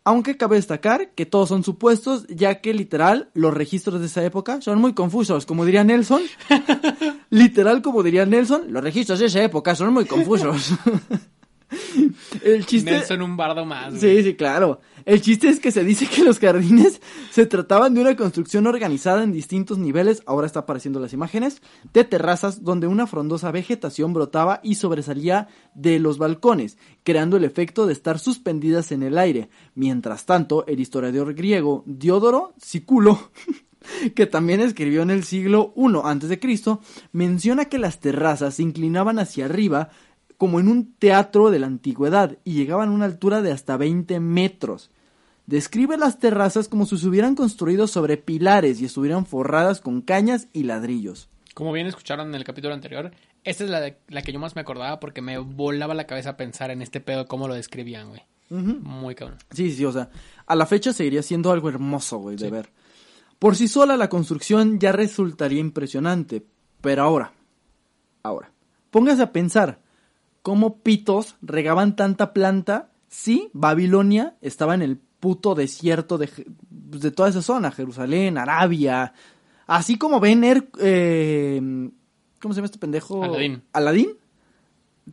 Aunque 0.04 0.36
cabe 0.36 0.56
destacar 0.56 1.10
que 1.10 1.26
todos 1.26 1.48
son 1.48 1.62
supuestos, 1.62 2.26
ya 2.28 2.60
que 2.60 2.74
literal 2.74 3.30
los 3.34 3.54
registros 3.54 4.00
de 4.00 4.06
esa 4.06 4.24
época 4.24 4.60
son 4.60 4.80
muy 4.80 4.94
confusos, 4.94 5.46
como 5.46 5.64
diría 5.64 5.84
Nelson. 5.84 6.22
literal, 7.32 7.80
como 7.80 8.02
diría 8.02 8.26
Nelson, 8.26 8.72
los 8.72 8.84
registros 8.84 9.18
de 9.18 9.26
esa 9.26 9.42
época 9.42 9.74
son 9.74 9.92
muy 9.92 10.04
confusos. 10.04 10.74
El 12.44 12.66
chiste. 12.66 12.90
Nelson 12.90 13.22
un 13.22 13.36
bardo 13.36 13.64
más. 13.64 13.94
Sí, 13.98 14.22
sí, 14.22 14.34
claro. 14.34 14.80
El 15.06 15.22
chiste 15.22 15.48
es 15.48 15.58
que 15.58 15.70
se 15.72 15.82
dice 15.82 16.06
que 16.06 16.22
los 16.22 16.38
jardines 16.38 17.00
se 17.30 17.46
trataban 17.46 17.94
de 17.94 18.02
una 18.02 18.14
construcción 18.16 18.66
organizada 18.66 19.24
en 19.24 19.32
distintos 19.32 19.78
niveles, 19.78 20.22
ahora 20.26 20.46
está 20.46 20.60
apareciendo 20.60 21.00
las 21.00 21.14
imágenes, 21.14 21.62
de 21.94 22.04
terrazas 22.04 22.62
donde 22.62 22.86
una 22.86 23.06
frondosa 23.06 23.50
vegetación 23.50 24.12
brotaba 24.12 24.60
y 24.62 24.74
sobresalía 24.74 25.48
de 25.74 25.98
los 25.98 26.18
balcones, 26.18 26.76
creando 27.02 27.38
el 27.38 27.44
efecto 27.44 27.86
de 27.86 27.94
estar 27.94 28.18
suspendidas 28.18 28.92
en 28.92 29.02
el 29.02 29.16
aire. 29.16 29.48
Mientras 29.74 30.26
tanto, 30.26 30.66
el 30.66 30.80
historiador 30.80 31.32
griego 31.32 31.82
Diodoro 31.86 32.52
Siculo 32.58 33.30
que 34.14 34.26
también 34.26 34.60
escribió 34.60 35.02
en 35.02 35.10
el 35.10 35.24
siglo 35.24 35.72
I 35.76 35.96
a.C., 36.02 36.78
menciona 37.12 37.66
que 37.66 37.78
las 37.78 38.00
terrazas 38.00 38.54
se 38.54 38.62
inclinaban 38.62 39.18
hacia 39.18 39.46
arriba 39.46 39.90
como 40.36 40.58
en 40.58 40.68
un 40.68 40.94
teatro 40.94 41.50
de 41.50 41.60
la 41.60 41.68
antigüedad 41.68 42.36
y 42.44 42.54
llegaban 42.54 42.88
a 42.88 42.92
una 42.92 43.04
altura 43.04 43.42
de 43.42 43.52
hasta 43.52 43.76
20 43.76 44.18
metros. 44.18 44.90
Describe 45.46 45.96
las 45.96 46.18
terrazas 46.18 46.68
como 46.68 46.86
si 46.86 46.98
se 46.98 47.06
hubieran 47.06 47.34
construido 47.34 47.86
sobre 47.86 48.16
pilares 48.16 48.80
y 48.80 48.84
estuvieran 48.84 49.26
forradas 49.26 49.80
con 49.80 50.00
cañas 50.00 50.48
y 50.52 50.64
ladrillos. 50.64 51.28
Como 51.54 51.72
bien 51.72 51.86
escucharon 51.86 52.28
en 52.28 52.34
el 52.34 52.44
capítulo 52.44 52.74
anterior, 52.74 53.12
esta 53.44 53.64
es 53.64 53.70
la, 53.70 53.94
la 54.08 54.22
que 54.22 54.32
yo 54.32 54.38
más 54.38 54.54
me 54.56 54.62
acordaba 54.62 54.98
porque 54.98 55.20
me 55.20 55.38
volaba 55.38 55.94
la 55.94 56.06
cabeza 56.06 56.36
pensar 56.36 56.70
en 56.70 56.82
este 56.82 57.00
pedo, 57.00 57.26
cómo 57.26 57.48
lo 57.48 57.54
describían, 57.54 58.08
güey. 58.08 58.22
Muy 58.50 59.14
cabrón. 59.14 59.38
Sí, 59.50 59.72
sí, 59.72 59.84
o 59.84 59.92
sea, 59.92 60.10
a 60.46 60.54
la 60.54 60.66
fecha 60.66 60.92
seguiría 60.92 61.22
siendo 61.22 61.50
algo 61.50 61.68
hermoso, 61.68 62.18
güey, 62.18 62.36
de 62.36 62.50
ver. 62.50 62.70
Por 63.42 63.56
sí 63.56 63.66
sola 63.66 63.96
la 63.96 64.08
construcción 64.08 64.78
ya 64.78 64.92
resultaría 64.92 65.58
impresionante, 65.58 66.46
pero 66.80 67.02
ahora, 67.02 67.32
ahora, 68.22 68.52
póngase 68.92 69.20
a 69.20 69.32
pensar, 69.32 69.80
cómo 70.42 70.78
pitos 70.78 71.34
regaban 71.42 71.96
tanta 71.96 72.34
planta 72.34 72.92
si 73.08 73.50
Babilonia 73.52 74.36
estaba 74.42 74.76
en 74.76 74.82
el 74.82 74.96
puto 74.96 75.56
desierto 75.56 76.18
de, 76.18 76.30
de 76.70 77.10
toda 77.10 77.30
esa 77.30 77.42
zona, 77.42 77.72
Jerusalén, 77.72 78.38
Arabia, 78.38 79.12
así 79.66 79.98
como 79.98 80.20
ven 80.20 80.44
eh, 80.78 81.60
¿cómo 82.40 82.54
se 82.54 82.58
llama 82.58 82.66
este 82.66 82.78
pendejo? 82.78 83.24
Aladín. 83.24 83.64
Aladín. 83.72 84.10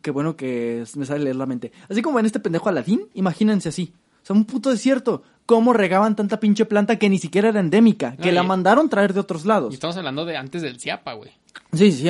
Qué 0.02 0.12
bueno 0.12 0.36
que 0.36 0.84
me 0.94 1.04
sale 1.04 1.24
leer 1.24 1.34
la 1.34 1.46
mente. 1.46 1.72
Así 1.88 2.00
como 2.00 2.18
ven 2.18 2.26
este 2.26 2.38
pendejo 2.38 2.68
Aladín, 2.68 3.08
imagínense 3.12 3.70
así. 3.70 3.92
O 4.22 4.26
sea, 4.26 4.36
un 4.36 4.44
puto 4.44 4.70
desierto. 4.70 5.22
¿Cómo 5.46 5.72
regaban 5.72 6.14
tanta 6.14 6.38
pinche 6.38 6.64
planta 6.64 6.96
que 6.96 7.08
ni 7.08 7.18
siquiera 7.18 7.48
era 7.48 7.58
endémica? 7.58 8.16
que 8.16 8.30
la 8.30 8.44
mandaron 8.44 8.88
traer 8.88 9.12
de 9.12 9.20
otros 9.20 9.44
lados. 9.44 9.72
Y 9.72 9.74
estamos 9.74 9.96
hablando 9.96 10.24
de 10.24 10.36
antes 10.36 10.62
del 10.62 10.78
Ciapa, 10.78 11.14
güey. 11.14 11.32
Sí, 11.72 11.90
sí, 11.90 12.08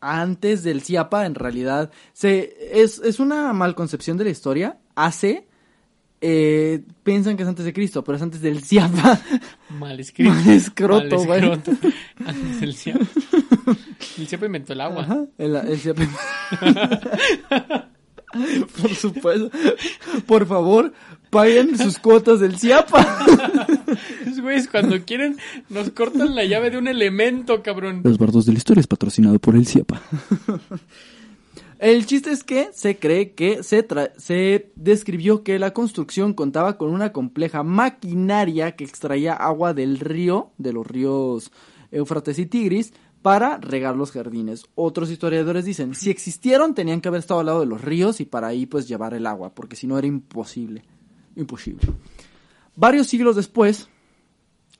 antes 0.00 0.62
del 0.62 0.82
Ciapa, 0.82 1.24
en 1.24 1.34
realidad, 1.34 1.90
se, 2.12 2.56
es, 2.72 2.98
es 2.98 3.20
una 3.20 3.52
malconcepción 3.54 4.18
de 4.18 4.24
la 4.24 4.30
historia. 4.30 4.78
Hace, 4.94 5.46
eh, 6.20 6.82
piensan 7.02 7.36
que 7.36 7.42
es 7.42 7.48
antes 7.48 7.64
de 7.64 7.72
Cristo, 7.72 8.04
pero 8.04 8.16
es 8.16 8.22
antes 8.22 8.40
del 8.40 8.62
Ciapa. 8.62 9.18
Mal 9.70 9.98
escrito. 9.98 10.30
Mal 10.30 10.48
escroto, 10.50 11.24
güey. 11.24 11.42
Antes 12.26 12.60
del 12.60 12.74
Ciapa. 12.74 13.06
El 14.18 14.28
Ciapa 14.28 14.46
inventó 14.46 14.72
el 14.74 14.80
agua. 14.82 15.02
Ajá, 15.02 15.24
el, 15.38 15.56
el 15.56 15.78
Ciapa. 15.78 16.02
Por 18.80 18.94
supuesto. 18.94 19.50
Por 20.26 20.46
favor, 20.46 20.92
paguen 21.30 21.76
sus 21.78 21.98
cuotas 21.98 22.40
del 22.40 22.58
CIAPA. 22.58 23.26
Es 24.26 24.40
güeyes 24.40 24.68
cuando 24.68 25.02
quieren 25.04 25.36
nos 25.68 25.90
cortan 25.90 26.34
la 26.34 26.44
llave 26.44 26.70
de 26.70 26.78
un 26.78 26.88
elemento, 26.88 27.62
cabrón. 27.62 28.00
Los 28.04 28.18
bardos 28.18 28.46
de 28.46 28.52
la 28.52 28.58
historia 28.58 28.80
es 28.80 28.86
patrocinado 28.86 29.38
por 29.38 29.56
el 29.56 29.66
CIAPA. 29.66 30.00
El 31.78 32.06
chiste 32.06 32.30
es 32.30 32.44
que 32.44 32.68
se 32.72 32.96
cree 32.96 33.32
que 33.32 33.64
se, 33.64 33.84
se 34.16 34.70
describió 34.76 35.42
que 35.42 35.58
la 35.58 35.72
construcción 35.72 36.32
contaba 36.32 36.78
con 36.78 36.90
una 36.90 37.12
compleja 37.12 37.64
maquinaria 37.64 38.76
que 38.76 38.84
extraía 38.84 39.32
agua 39.32 39.74
del 39.74 39.98
río, 39.98 40.52
de 40.58 40.72
los 40.72 40.86
ríos 40.86 41.50
Éufrates 41.90 42.38
y 42.38 42.46
Tigris, 42.46 42.92
para 43.22 43.56
regar 43.58 43.96
los 43.96 44.10
jardines. 44.10 44.66
Otros 44.74 45.10
historiadores 45.10 45.64
dicen, 45.64 45.94
si 45.94 46.10
existieron 46.10 46.74
tenían 46.74 47.00
que 47.00 47.08
haber 47.08 47.20
estado 47.20 47.40
al 47.40 47.46
lado 47.46 47.60
de 47.60 47.66
los 47.66 47.80
ríos 47.80 48.20
y 48.20 48.24
para 48.24 48.48
ahí 48.48 48.66
pues 48.66 48.88
llevar 48.88 49.14
el 49.14 49.26
agua, 49.26 49.54
porque 49.54 49.76
si 49.76 49.86
no 49.86 49.96
era 49.96 50.06
imposible. 50.06 50.82
Imposible. 51.36 51.82
Varios 52.74 53.06
siglos 53.06 53.36
después, 53.36 53.88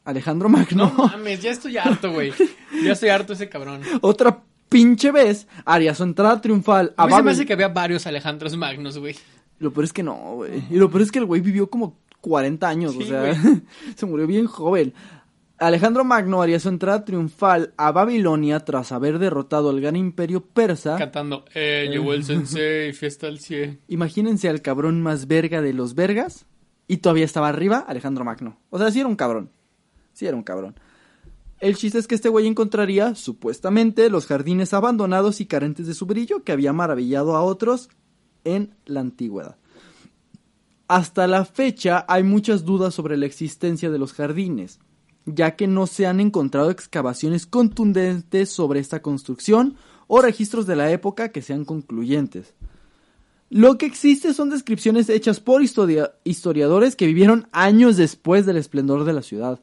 Alejandro 0.05 0.49
Magno... 0.49 0.93
No 0.97 1.07
mames, 1.09 1.41
ya 1.41 1.51
estoy 1.53 1.79
harto, 1.79 2.13
güey. 2.13 2.33
Ya 2.83 2.93
estoy 2.93 3.11
harto 3.11 3.35
ese 3.35 3.49
cabrón. 3.49 3.83
Otra 4.01 4.43
pinche 4.69 5.13
vez 5.13 5.47
haría 5.67 5.95
su 5.95 6.03
entrada 6.03 6.41
triunfal 6.41 6.95
a, 6.97 7.07
mí 7.07 7.13
me 7.23 7.31
hace 7.31 7.45
que 7.45 7.53
había 7.53 7.69
varios 7.69 8.07
Alejandros 8.07 8.57
Magnos, 8.57 8.99
güey. 8.99 9.15
Lo 9.59 9.73
peor 9.73 9.85
es 9.85 9.93
que 9.93 10.03
no, 10.03 10.17
güey. 10.37 10.65
Y 10.71 10.77
lo 10.77 10.91
peor 10.91 11.03
es 11.03 11.13
que 11.13 11.19
el 11.19 11.27
güey 11.27 11.43
vivió 11.43 11.69
como 11.69 11.99
40 12.23 12.69
años, 12.69 12.97
o 12.97 13.03
sea, 13.03 13.35
se 13.95 14.07
murió 14.07 14.27
bien 14.27 14.47
joven. 14.47 14.95
Alejandro 15.63 16.05
Magno 16.05 16.43
haría 16.43 16.59
su 16.59 16.69
entrada 16.69 17.05
triunfal 17.05 17.73
a 17.77 17.93
Babilonia 17.93 18.61
tras 18.65 18.91
haber 18.91 19.21
derrotado 19.21 19.71
al 19.71 19.81
gran 19.81 19.95
imperio 19.95 20.41
persa. 20.45 20.97
Cantando, 20.97 21.45
eh, 21.55 21.87
llegó 21.89 22.15
el 22.15 22.25
sensei, 22.25 22.93
fiesta 22.95 23.29
al 23.29 23.39
cien. 23.39 23.79
Imagínense 23.87 24.49
al 24.49 24.61
cabrón 24.61 25.01
más 25.03 25.29
verga 25.29 25.63
de 25.63 25.73
los 25.73 25.95
vergas 25.95 26.47
Y 26.89 26.97
todavía 26.97 27.25
estaba 27.25 27.49
arriba 27.49 27.79
Alejandro 27.79 28.25
Magno. 28.25 28.59
O 28.71 28.79
sea, 28.79 28.91
sí 28.91 28.99
era 28.99 29.09
un 29.09 29.15
cabrón. 29.15 29.51
Sí 30.13 30.27
era 30.27 30.37
un 30.37 30.43
cabrón. 30.43 30.75
El 31.61 31.77
chiste 31.77 32.01
es 32.01 32.09
que 32.09 32.17
este 32.17 32.29
güey 32.29 32.49
encontraría, 32.49 33.15
supuestamente, 33.15 34.11
los 34.11 34.27
jardines 34.27 34.75
abandonados 34.75 35.41
y 35.41 35.47
carentes 35.47 35.87
de 35.87 35.95
su 35.95 36.07
brillo 36.07 36.43
que 36.43 36.51
había 36.51 36.73
maravillado 36.73 37.37
a 37.37 37.43
otros 37.43 37.89
en 38.43 38.75
la 38.85 38.99
antigüedad. 38.99 39.59
Hasta 40.89 41.29
la 41.29 41.45
fecha 41.45 42.05
hay 42.09 42.25
muchas 42.25 42.65
dudas 42.65 42.95
sobre 42.95 43.17
la 43.17 43.27
existencia 43.27 43.91
de 43.91 43.99
los 44.01 44.13
jardines, 44.13 44.81
ya 45.27 45.57
que 45.57 45.67
no 45.67 45.87
se 45.87 46.07
han 46.07 46.21
encontrado 46.21 46.71
excavaciones 46.71 47.47
contundentes 47.47 48.51
sobre 48.51 48.81
esta 48.81 49.03
construcción 49.03 49.77
o 50.07 50.21
registros 50.21 50.67
de 50.67 50.77
la 50.77 50.91
época 50.91 51.31
que 51.31 51.43
sean 51.43 51.65
concluyentes. 51.65 52.55
Lo 53.51 53.77
que 53.77 53.87
existe 53.87 54.33
son 54.33 54.49
descripciones 54.49 55.09
hechas 55.11 55.39
por 55.39 55.63
historiadores 55.63 56.97
que 56.97 57.07
vivieron 57.07 57.49
años 57.53 57.97
después 57.99 58.47
del 58.47 58.57
esplendor 58.57 59.05
de 59.05 59.13
la 59.13 59.23
ciudad. 59.23 59.61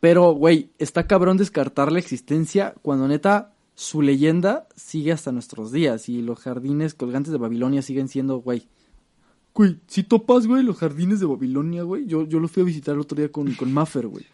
Pero, 0.00 0.32
güey, 0.32 0.70
está 0.78 1.06
cabrón 1.06 1.36
descartar 1.36 1.90
la 1.90 1.98
existencia 1.98 2.74
cuando 2.82 3.08
neta 3.08 3.54
su 3.74 4.02
leyenda 4.02 4.68
sigue 4.76 5.12
hasta 5.12 5.32
nuestros 5.32 5.72
días 5.72 6.08
y 6.08 6.22
los 6.22 6.38
jardines 6.38 6.94
colgantes 6.94 7.32
de 7.32 7.38
Babilonia 7.38 7.82
siguen 7.82 8.08
siendo, 8.08 8.38
güey. 8.38 8.68
Güey, 9.54 9.78
si 9.86 10.02
topas, 10.02 10.46
güey, 10.46 10.64
los 10.64 10.78
jardines 10.78 11.20
de 11.20 11.26
Babilonia, 11.26 11.84
güey. 11.84 12.06
Yo, 12.06 12.26
yo 12.26 12.40
los 12.40 12.50
fui 12.50 12.62
a 12.62 12.66
visitar 12.66 12.94
el 12.94 13.00
otro 13.00 13.16
día 13.16 13.30
con, 13.30 13.54
con 13.54 13.72
Maffer, 13.72 14.08
güey. 14.08 14.26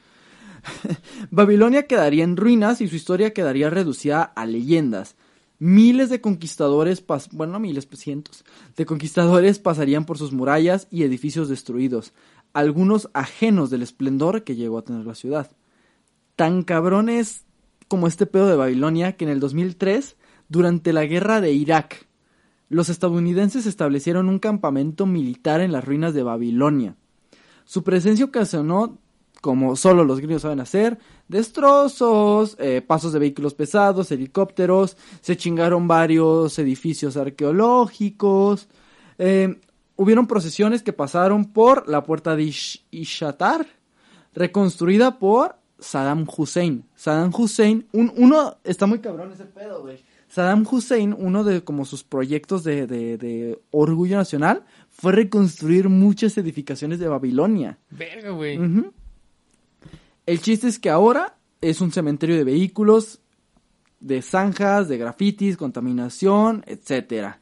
Babilonia 1.31 1.87
quedaría 1.87 2.25
en 2.25 2.37
ruinas 2.37 2.81
y 2.81 2.89
su 2.89 2.97
historia 2.97 3.33
quedaría 3.33 3.71
reducida 3.71 4.23
a 4.23 4.47
leyendas. 4.47 5.17
Miles 5.59 6.09
de 6.09 6.23
conquistadores, 6.23 7.05
bueno, 7.33 7.53
no 7.53 7.61
miles, 7.61 7.85
pues 7.85 8.01
cientos, 8.01 8.47
de 8.77 8.87
conquistadores 8.87 9.59
pasarían 9.59 10.07
por 10.07 10.17
sus 10.17 10.33
murallas 10.33 10.89
y 10.91 11.03
edificios 11.03 11.51
destruidos, 11.51 12.15
algunos 12.55 13.11
ajenos 13.13 13.69
del 13.69 13.83
esplendor 13.83 14.43
que 14.43 14.57
llegó 14.57 14.79
a 14.79 14.85
tener 14.85 15.05
la 15.05 15.15
ciudad. 15.15 15.51
Tan 16.35 16.63
cabrones 16.63 17.45
como 17.89 18.07
este 18.07 18.25
pedo 18.25 18.49
de 18.49 18.57
Babilonia 18.57 19.19
que 19.19 19.27
en 19.27 19.31
el 19.33 19.41
2003, 19.41 20.17
durante 20.49 20.95
la 20.95 21.05
guerra 21.05 21.43
de 21.43 21.53
Irak, 21.53 22.07
los 22.71 22.89
estadounidenses 22.89 23.67
establecieron 23.67 24.29
un 24.29 24.39
campamento 24.39 25.05
militar 25.05 25.61
en 25.61 25.73
las 25.73 25.85
ruinas 25.85 26.15
de 26.15 26.23
Babilonia. 26.23 26.97
Su 27.65 27.83
presencia 27.83 28.25
ocasionó, 28.25 28.99
como 29.41 29.75
solo 29.75 30.05
los 30.05 30.21
gringos 30.21 30.43
saben 30.43 30.61
hacer, 30.61 30.99
destrozos, 31.27 32.57
eh, 32.61 32.81
pasos 32.81 33.13
de 33.13 33.19
vehículos 33.19 33.55
pesados, 33.55 34.13
helicópteros, 34.13 34.97
se 35.21 35.37
chingaron 35.37 35.89
varios 35.89 36.59
edificios 36.61 37.17
arqueológicos, 37.17 38.69
eh, 39.19 39.61
hubieron 39.97 40.29
procesiones 40.29 40.85
que 40.85 40.93
pasaron 40.93 41.47
por 41.47 41.89
la 41.89 42.05
puerta 42.05 42.37
de 42.37 42.55
Ishatar, 42.93 43.67
reconstruida 44.33 45.19
por 45.19 45.57
Saddam 45.81 46.25
Hussein. 46.37 46.85
Saddam 46.95 47.33
Hussein, 47.37 47.89
un, 47.93 48.13
uno, 48.17 48.59
está 48.63 48.87
muy 48.87 49.01
cabrón 49.01 49.33
ese 49.33 49.47
pedo, 49.47 49.83
güey. 49.83 49.99
Saddam 50.31 50.65
Hussein, 50.71 51.15
uno 51.19 51.45
de 51.45 51.63
como 51.65 51.85
sus 51.85 52.05
proyectos 52.05 52.65
de, 52.65 52.87
de, 52.87 53.61
orgullo 53.71 54.17
nacional, 54.17 54.65
fue 54.89 55.13
reconstruir 55.13 55.89
muchas 55.89 56.39
edificaciones 56.39 56.99
de 56.99 57.09
Babilonia. 57.09 57.79
Verga, 57.91 58.31
güey. 58.31 58.59
El 60.27 60.41
chiste 60.41 60.69
es 60.69 60.79
que 60.79 60.89
ahora 60.89 61.37
es 61.61 61.81
un 61.81 61.91
cementerio 61.91 62.37
de 62.37 62.45
vehículos, 62.45 63.21
de 63.99 64.23
zanjas, 64.23 64.89
de 64.89 64.99
grafitis, 64.99 65.57
contaminación, 65.57 66.63
etcétera 66.67 67.41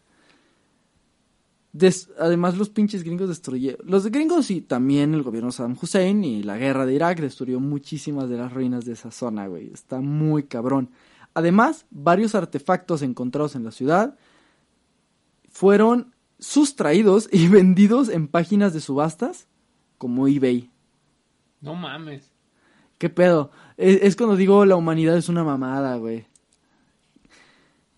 además 2.19 2.57
los 2.57 2.69
pinches 2.71 3.05
gringos 3.05 3.29
destruyeron... 3.29 3.89
Los 3.89 4.07
gringos 4.07 4.51
y 4.51 4.61
también 4.61 5.15
el 5.15 5.23
gobierno 5.23 5.49
de 5.49 5.53
Saddam 5.53 5.77
Hussein 5.81 6.25
y 6.25 6.43
la 6.43 6.57
guerra 6.57 6.87
de 6.87 6.95
Irak 6.95 7.21
destruyó 7.21 7.61
muchísimas 7.61 8.29
de 8.29 8.37
las 8.37 8.53
ruinas 8.53 8.85
de 8.85 8.93
esa 8.93 9.11
zona, 9.11 9.47
güey. 9.47 9.71
Está 9.73 10.01
muy 10.01 10.45
cabrón. 10.45 10.91
Además, 11.35 11.87
varios 11.91 12.35
artefactos 12.35 13.03
encontrados 13.03 13.55
en 13.55 13.65
la 13.65 13.71
ciudad 13.71 14.19
fueron 15.49 16.15
sustraídos 16.39 17.29
y 17.33 17.49
vendidos 17.49 18.09
en 18.09 18.29
páginas 18.29 18.73
de 18.73 18.81
subastas 18.81 19.49
como 19.99 20.29
eBay. 20.29 20.71
No 21.61 21.75
mames. 21.75 22.33
¿Qué 22.99 23.09
pedo? 23.09 23.51
Es, 23.77 24.01
es 24.03 24.17
cuando 24.17 24.37
digo 24.37 24.65
la 24.65 24.77
humanidad 24.77 25.17
es 25.17 25.29
una 25.29 25.45
mamada, 25.45 25.97
güey. 25.97 26.27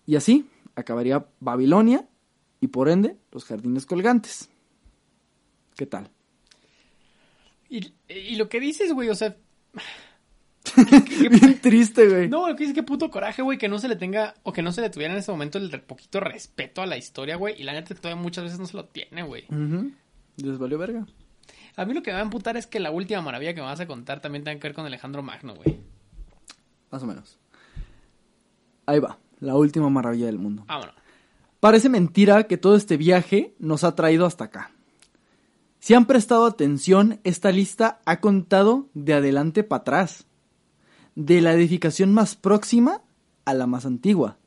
Y 0.05 0.15
así 0.15 0.49
acabaría 0.75 1.25
Babilonia 1.39 2.07
y 2.59 2.67
por 2.67 2.89
ende 2.89 3.17
los 3.31 3.45
jardines 3.45 3.85
colgantes. 3.85 4.49
¿Qué 5.75 5.85
tal? 5.85 6.09
Y, 7.69 8.35
lo 8.35 8.49
que 8.49 8.59
dices, 8.59 8.93
güey, 8.93 9.09
o 9.09 9.15
sea... 9.15 9.37
Bien 10.75 11.59
triste, 11.59 12.07
güey. 12.07 12.29
No, 12.29 12.47
lo 12.47 12.55
que 12.55 12.63
dices, 12.63 12.75
qué 12.75 12.83
puto 12.83 13.09
coraje, 13.09 13.41
güey, 13.41 13.57
que 13.57 13.67
no 13.67 13.79
se 13.79 13.87
le 13.87 13.95
tenga, 13.95 14.33
o 14.43 14.53
que 14.53 14.61
no 14.61 14.71
se 14.71 14.81
le 14.81 14.89
tuviera 14.89 15.13
en 15.13 15.19
ese 15.19 15.31
momento 15.31 15.57
el 15.57 15.81
poquito 15.81 16.19
respeto 16.19 16.81
a 16.81 16.85
la 16.85 16.97
historia, 16.97 17.35
güey, 17.35 17.59
y 17.59 17.63
la 17.63 17.73
neta 17.73 17.95
todavía 17.95 18.21
muchas 18.21 18.43
veces 18.45 18.59
no 18.59 18.65
se 18.65 18.77
lo 18.77 18.85
tiene, 18.85 19.23
güey. 19.23 19.45
Les 20.37 20.57
valió 20.57 20.77
verga. 20.77 21.05
A 21.75 21.85
mí 21.85 21.93
lo 21.93 22.03
que 22.03 22.11
me 22.11 22.15
va 22.15 22.19
a 22.19 22.23
emputar 22.23 22.57
es 22.57 22.67
que 22.67 22.79
la 22.79 22.91
última 22.91 23.21
maravilla 23.21 23.53
que 23.53 23.61
me 23.61 23.67
vas 23.67 23.79
a 23.79 23.87
contar 23.87 24.21
también 24.21 24.43
tenga 24.43 24.59
que 24.59 24.67
ver 24.67 24.75
con 24.75 24.85
Alejandro 24.85 25.23
Magno, 25.23 25.55
güey. 25.55 25.79
Más 26.89 27.03
o 27.03 27.05
menos. 27.05 27.39
Ahí 28.85 28.99
va, 28.99 29.19
la 29.39 29.55
última 29.55 29.89
maravilla 29.89 30.25
del 30.25 30.37
mundo. 30.37 30.65
Vámonos. 30.67 30.95
Parece 31.59 31.89
mentira 31.89 32.43
que 32.43 32.57
todo 32.57 32.75
este 32.75 32.97
viaje 32.97 33.53
nos 33.59 33.83
ha 33.83 33.95
traído 33.95 34.25
hasta 34.25 34.45
acá. 34.45 34.71
Si 35.79 35.93
han 35.93 36.05
prestado 36.05 36.45
atención, 36.45 37.19
esta 37.23 37.51
lista 37.51 38.01
ha 38.05 38.19
contado 38.19 38.89
de 38.93 39.13
adelante 39.13 39.63
para 39.63 39.81
atrás, 39.81 40.27
de 41.15 41.41
la 41.41 41.53
edificación 41.53 42.13
más 42.13 42.35
próxima 42.35 43.01
a 43.45 43.53
la 43.53 43.67
más 43.67 43.85
antigua. 43.85 44.37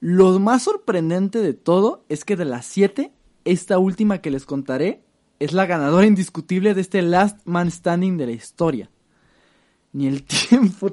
Lo 0.00 0.38
más 0.40 0.64
sorprendente 0.64 1.40
de 1.40 1.54
todo 1.54 2.04
es 2.08 2.24
que 2.24 2.36
de 2.36 2.44
las 2.44 2.66
siete, 2.66 3.12
esta 3.44 3.78
última 3.78 4.18
que 4.18 4.30
les 4.30 4.46
contaré 4.46 5.02
es 5.38 5.52
la 5.52 5.66
ganadora 5.66 6.06
indiscutible 6.06 6.74
de 6.74 6.80
este 6.80 7.02
Last 7.02 7.38
Man 7.44 7.70
Standing 7.70 8.16
de 8.16 8.26
la 8.26 8.32
historia. 8.32 8.90
Ni 9.92 10.06
el 10.06 10.22
tiempo, 10.48 10.92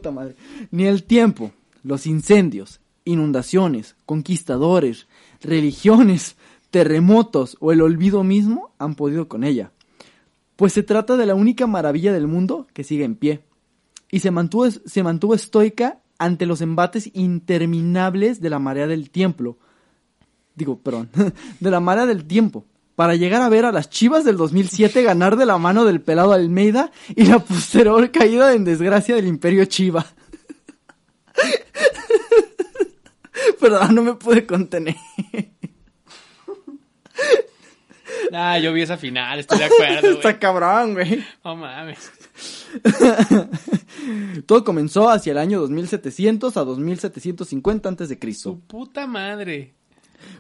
ni 0.72 0.86
el 0.86 1.04
tiempo, 1.04 1.52
los 1.84 2.06
incendios, 2.06 2.82
inundaciones, 3.06 3.96
conquistadores, 4.06 5.08
religiones, 5.42 6.36
terremotos 6.70 7.58
o 7.60 7.72
el 7.72 7.82
olvido 7.82 8.24
mismo 8.24 8.74
han 8.78 8.96
podido 8.96 9.28
con 9.28 9.44
ella. 9.44 9.72
Pues 10.56 10.74
se 10.74 10.84
trata 10.84 11.18
de 11.18 11.26
la 11.26 11.36
única 11.36 11.68
maravilla 11.68 12.14
del 12.14 12.28
mundo 12.28 12.68
que 12.74 12.84
sigue 12.84 13.06
en 13.06 13.16
pie. 13.16 13.42
Y 14.12 14.20
se 14.20 14.32
mantuvo, 14.32 14.70
se 14.72 15.04
mantuvo 15.04 15.36
estoica 15.36 16.00
ante 16.18 16.46
los 16.46 16.62
embates 16.62 17.10
interminables 17.14 18.42
de 18.42 18.50
la 18.50 18.60
marea 18.60 18.88
del 18.88 19.10
tiempo. 19.10 19.58
Digo, 20.56 20.80
perdón, 20.80 21.10
de 21.60 21.72
la 21.72 21.80
marea 21.80 22.06
del 22.06 22.26
tiempo. 22.26 22.66
Para 22.96 23.16
llegar 23.16 23.42
a 23.42 23.50
ver 23.50 23.64
a 23.64 23.72
las 23.72 23.90
chivas 23.90 24.26
del 24.26 24.36
2007 24.36 25.04
ganar 25.04 25.38
de 25.38 25.46
la 25.46 25.58
mano 25.58 25.86
del 25.86 26.02
pelado 26.02 26.34
Almeida 26.34 26.92
y 27.16 27.26
la 27.26 27.40
posterior 27.40 28.12
caída 28.12 28.54
en 28.54 28.66
desgracia 28.66 29.16
del 29.16 29.28
imperio 29.28 29.64
Chiva. 29.66 30.06
Perdón, 33.60 33.96
no 33.96 34.04
me 34.04 34.14
pude 34.16 34.46
contener. 34.46 34.96
Ah, 38.34 38.60
yo 38.60 38.74
vi 38.74 38.82
esa 38.82 38.98
final, 38.98 39.40
estoy 39.40 39.60
de 39.60 39.66
acuerdo. 39.66 40.10
Está 40.12 40.38
cabrón, 40.38 40.94
güey. 40.94 41.26
No 41.44 41.56
mames. 41.56 42.12
Todo 44.46 44.64
comenzó 44.64 45.10
hacia 45.10 45.32
el 45.32 45.38
año 45.38 45.60
2700 45.62 46.58
a 46.58 46.64
2750 46.64 47.90
antes 47.90 48.10
de 48.10 48.20
Cristo. 48.20 48.52
Su 48.52 48.60
puta 48.62 49.08
madre. 49.08 49.74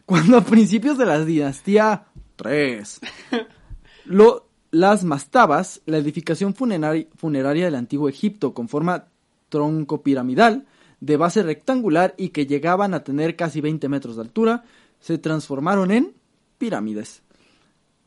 Cuando 0.06 0.38
a 0.38 0.42
principios 0.42 0.98
de 0.98 1.06
la 1.06 1.24
dinastía 1.24 2.06
3, 2.36 3.00
lo, 4.06 4.50
las 4.72 5.04
mastabas, 5.04 5.82
la 5.86 5.98
edificación 5.98 6.54
funeraria, 6.54 7.08
funeraria 7.16 7.66
del 7.66 7.76
antiguo 7.76 8.10
Egipto 8.10 8.54
con 8.54 8.68
forma 8.68 9.08
tronco 9.50 10.04
piramidal, 10.04 10.66
de 11.00 11.18
base 11.18 11.44
rectangular 11.44 12.14
y 12.18 12.30
que 12.30 12.46
llegaban 12.46 12.94
a 12.94 13.04
tener 13.04 13.36
casi 13.36 13.62
20 13.62 13.88
metros 13.90 14.16
de 14.18 14.22
altura, 14.24 14.64
se 15.00 15.18
transformaron 15.18 15.92
en 15.92 16.14
pirámides. 16.58 17.22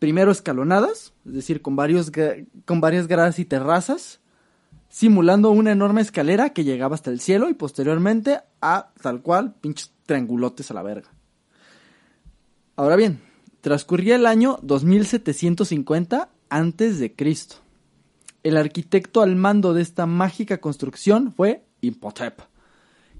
Primero 0.02 0.32
escalonadas, 0.32 1.12
es 1.24 1.32
decir, 1.32 1.62
con, 1.62 1.76
varios, 1.76 2.10
con 2.64 2.80
varias 2.80 3.06
gradas 3.06 3.38
y 3.38 3.44
terrazas, 3.44 4.18
simulando 4.88 5.52
una 5.52 5.70
enorme 5.70 6.00
escalera 6.00 6.50
que 6.50 6.64
llegaba 6.64 6.96
hasta 6.96 7.12
el 7.12 7.20
cielo 7.20 7.48
y 7.48 7.54
posteriormente 7.54 8.40
a 8.60 8.90
tal 9.00 9.22
cual 9.22 9.54
pinches 9.60 9.92
triangulotes 10.04 10.72
a 10.72 10.74
la 10.74 10.82
verga. 10.82 11.08
Ahora 12.74 12.96
bien, 12.96 13.20
transcurría 13.60 14.16
el 14.16 14.26
año 14.26 14.58
2750 14.62 16.30
antes 16.48 16.98
de 16.98 17.14
Cristo. 17.14 17.58
El 18.42 18.56
arquitecto 18.56 19.20
al 19.20 19.36
mando 19.36 19.72
de 19.72 19.82
esta 19.82 20.06
mágica 20.06 20.58
construcción 20.58 21.32
fue 21.32 21.64
Imhotep, 21.80 22.40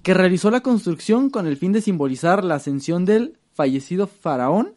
que 0.03 0.15
realizó 0.15 0.51
la 0.51 0.63
construcción 0.63 1.31
con 1.31 1.47
el 1.47 1.57
fin 1.57 1.71
de 1.71 1.81
simbolizar 1.81 2.43
la 2.43 2.57
ascensión 2.57 3.05
del 3.05 3.39
fallecido 3.53 4.09
faraón 4.09 4.75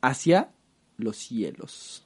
hacia 0.00 0.50
los 1.00 1.16
cielos. 1.16 2.04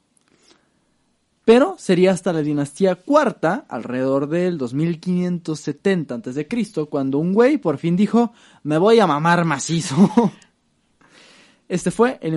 Pero 1.45 1.77
sería 1.79 2.13
hasta 2.13 2.33
la 2.33 2.41
dinastía 2.41 2.95
cuarta, 2.95 3.67
alrededor 3.69 4.29
del 4.29 4.57
2570 4.57 6.15
a.C., 6.15 6.49
cuando 6.89 7.19
un 7.19 7.35
güey 7.35 7.59
por 7.59 7.77
fin 7.77 7.97
dijo, 7.97 8.33
me 8.63 8.79
voy 8.79 9.01
a 9.01 9.07
mamar 9.07 9.45
macizo. 9.45 9.97
Este 11.67 11.91
fue 11.91 12.19
el, 12.21 12.35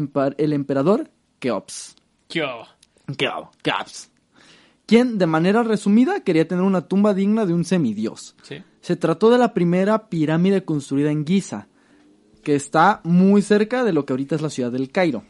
emperador 0.54 1.12
Keops. 1.40 1.96
Yo. 2.30 2.64
Keo- 3.18 3.52
Keops. 3.62 4.10
Quien, 4.86 5.18
de 5.18 5.28
manera 5.28 5.64
resumida, 5.64 6.22
quería 6.22 6.48
tener 6.48 6.64
una 6.64 6.88
tumba 6.88 7.14
digna 7.14 7.46
de 7.46 7.54
un 7.54 7.66
semidios. 7.66 8.36
Sí. 8.42 8.64
Se 8.80 8.96
trató 8.96 9.30
de 9.30 9.38
la 9.38 9.54
primera 9.54 10.08
pirámide 10.08 10.64
construida 10.64 11.12
en 11.12 11.26
Giza, 11.28 11.68
que 12.42 12.56
está 12.56 13.02
muy 13.04 13.42
cerca 13.42 13.84
de 13.84 13.92
lo 13.92 14.06
que 14.06 14.14
ahorita 14.14 14.36
es 14.36 14.42
la 14.42 14.50
ciudad 14.50 14.72
del 14.72 14.92
Cairo. 14.92 15.26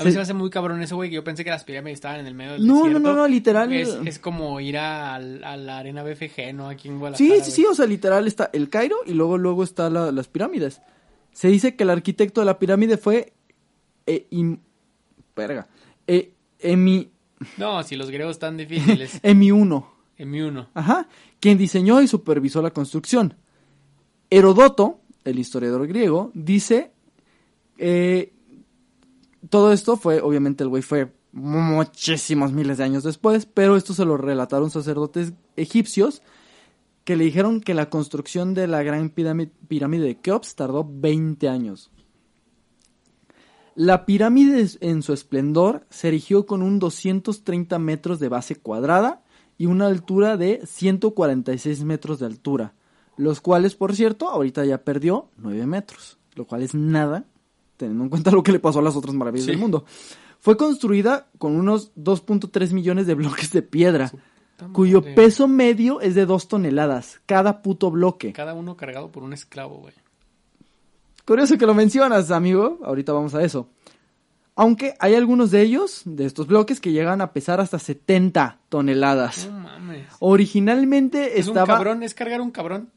A 0.00 0.04
mí 0.04 0.10
se 0.12 0.16
me 0.16 0.22
hace 0.22 0.34
muy 0.34 0.50
cabrón 0.50 0.82
eso, 0.82 0.96
güey, 0.96 1.10
que 1.10 1.16
yo 1.16 1.24
pensé 1.24 1.44
que 1.44 1.50
las 1.50 1.64
pirámides 1.64 1.96
estaban 1.98 2.20
en 2.20 2.26
el 2.26 2.34
medio 2.34 2.52
del 2.52 2.66
No, 2.66 2.74
no, 2.74 2.84
desierto. 2.84 3.00
no, 3.00 3.14
no, 3.14 3.28
literal. 3.28 3.72
Es, 3.72 3.96
es 4.04 4.18
como 4.18 4.58
ir 4.60 4.78
a, 4.78 5.14
a 5.16 5.20
la 5.20 5.78
arena 5.78 6.02
BFG, 6.02 6.54
¿no? 6.54 6.68
Aquí 6.68 6.88
en 6.88 6.98
Guadalajara. 6.98 7.44
Sí, 7.44 7.44
sí, 7.44 7.50
sí, 7.50 7.66
o 7.66 7.74
sea, 7.74 7.86
literal 7.86 8.26
está 8.26 8.50
el 8.52 8.68
Cairo 8.70 8.96
y 9.06 9.12
luego 9.14 9.38
luego 9.38 9.62
está 9.64 9.88
la- 9.90 10.10
las 10.12 10.28
pirámides. 10.28 10.80
Se 11.32 11.48
dice 11.48 11.76
que 11.76 11.84
el 11.84 11.90
arquitecto 11.90 12.40
de 12.40 12.44
la 12.46 12.58
pirámide 12.58 12.96
fue 12.96 13.32
eh, 14.06 14.26
im- 14.30 14.58
verga, 15.36 15.68
eh, 16.06 16.32
Emi 16.58 17.08
No, 17.56 17.82
si 17.82 17.96
los 17.96 18.10
griegos 18.10 18.32
están 18.32 18.56
difíciles. 18.56 19.20
Emi 19.22 19.46
I, 19.46 19.50
en 19.50 20.30
mi 20.30 20.40
uno. 20.42 20.68
ajá, 20.74 21.08
quien 21.40 21.56
diseñó 21.56 22.00
y 22.02 22.06
supervisó 22.08 22.60
la 22.62 22.70
construcción. 22.72 23.34
Herodoto, 24.28 25.00
el 25.24 25.38
historiador 25.38 25.86
griego, 25.86 26.30
dice 26.34 26.90
eh, 27.78 28.32
todo 29.48 29.72
esto 29.72 29.96
fue, 29.96 30.20
obviamente 30.20 30.62
el 30.64 30.68
güey 30.68 30.82
fue 30.82 31.12
muchísimos 31.32 32.52
miles 32.52 32.78
de 32.78 32.84
años 32.84 33.04
después, 33.04 33.46
pero 33.46 33.76
esto 33.76 33.94
se 33.94 34.04
lo 34.04 34.16
relataron 34.16 34.70
sacerdotes 34.70 35.32
egipcios 35.56 36.22
que 37.04 37.16
le 37.16 37.24
dijeron 37.24 37.60
que 37.60 37.74
la 37.74 37.88
construcción 37.88 38.54
de 38.54 38.66
la 38.66 38.82
gran 38.82 39.10
pirámide, 39.10 40.06
de 40.06 40.18
Keops 40.18 40.54
tardó 40.54 40.86
20 40.88 41.48
años. 41.48 41.90
La 43.74 44.04
pirámide 44.04 44.66
en 44.80 45.02
su 45.02 45.12
esplendor 45.12 45.86
se 45.88 46.08
erigió 46.08 46.44
con 46.44 46.62
un 46.62 46.78
230 46.78 47.78
metros 47.78 48.20
de 48.20 48.28
base 48.28 48.56
cuadrada 48.56 49.22
y 49.56 49.66
una 49.66 49.86
altura 49.86 50.36
de 50.36 50.60
146 50.66 51.84
metros 51.84 52.18
de 52.18 52.26
altura, 52.26 52.74
los 53.16 53.40
cuales, 53.40 53.74
por 53.74 53.94
cierto, 53.94 54.28
ahorita 54.28 54.64
ya 54.64 54.84
perdió 54.84 55.30
9 55.38 55.66
metros, 55.66 56.18
lo 56.34 56.46
cual 56.46 56.62
es 56.62 56.74
nada, 56.74 57.24
teniendo 57.80 58.04
en 58.04 58.10
cuenta 58.10 58.30
lo 58.30 58.42
que 58.42 58.52
le 58.52 58.60
pasó 58.60 58.78
a 58.78 58.82
las 58.82 58.94
otras 58.96 59.14
maravillas 59.14 59.46
Sí. 59.46 59.50
del 59.50 59.60
mundo. 59.60 59.84
Fue 60.38 60.56
construida 60.56 61.26
con 61.38 61.56
unos 61.56 61.92
2.3 61.96 62.72
millones 62.72 63.06
de 63.06 63.14
bloques 63.14 63.50
de 63.52 63.62
piedra, 63.62 64.12
cuyo 64.72 65.02
peso 65.02 65.48
medio 65.48 66.00
es 66.00 66.14
de 66.14 66.24
2 66.26 66.48
toneladas, 66.48 67.20
cada 67.26 67.60
puto 67.62 67.90
bloque. 67.90 68.32
Cada 68.32 68.54
uno 68.54 68.76
cargado 68.76 69.10
por 69.10 69.22
un 69.22 69.32
esclavo, 69.32 69.78
güey. 69.78 69.94
Curioso 71.26 71.58
que 71.58 71.66
lo 71.66 71.74
mencionas, 71.74 72.30
amigo. 72.30 72.78
Ahorita 72.82 73.12
vamos 73.12 73.34
a 73.34 73.42
eso. 73.42 73.68
Aunque 74.56 74.94
hay 74.98 75.14
algunos 75.14 75.50
de 75.50 75.62
ellos, 75.62 76.02
de 76.04 76.26
estos 76.26 76.46
bloques, 76.46 76.80
que 76.80 76.92
llegan 76.92 77.20
a 77.20 77.32
pesar 77.32 77.60
hasta 77.60 77.78
70 77.78 78.58
toneladas. 78.68 79.46
No 79.50 79.60
mames. 79.60 80.06
Originalmente 80.18 81.38
Es 81.38 81.46
un 81.46 81.52
estaba 81.56 81.74
cabrón, 81.74 82.02
es 82.02 82.14
cargar 82.14 82.40
un 82.40 82.50
cabrón. 82.50 82.90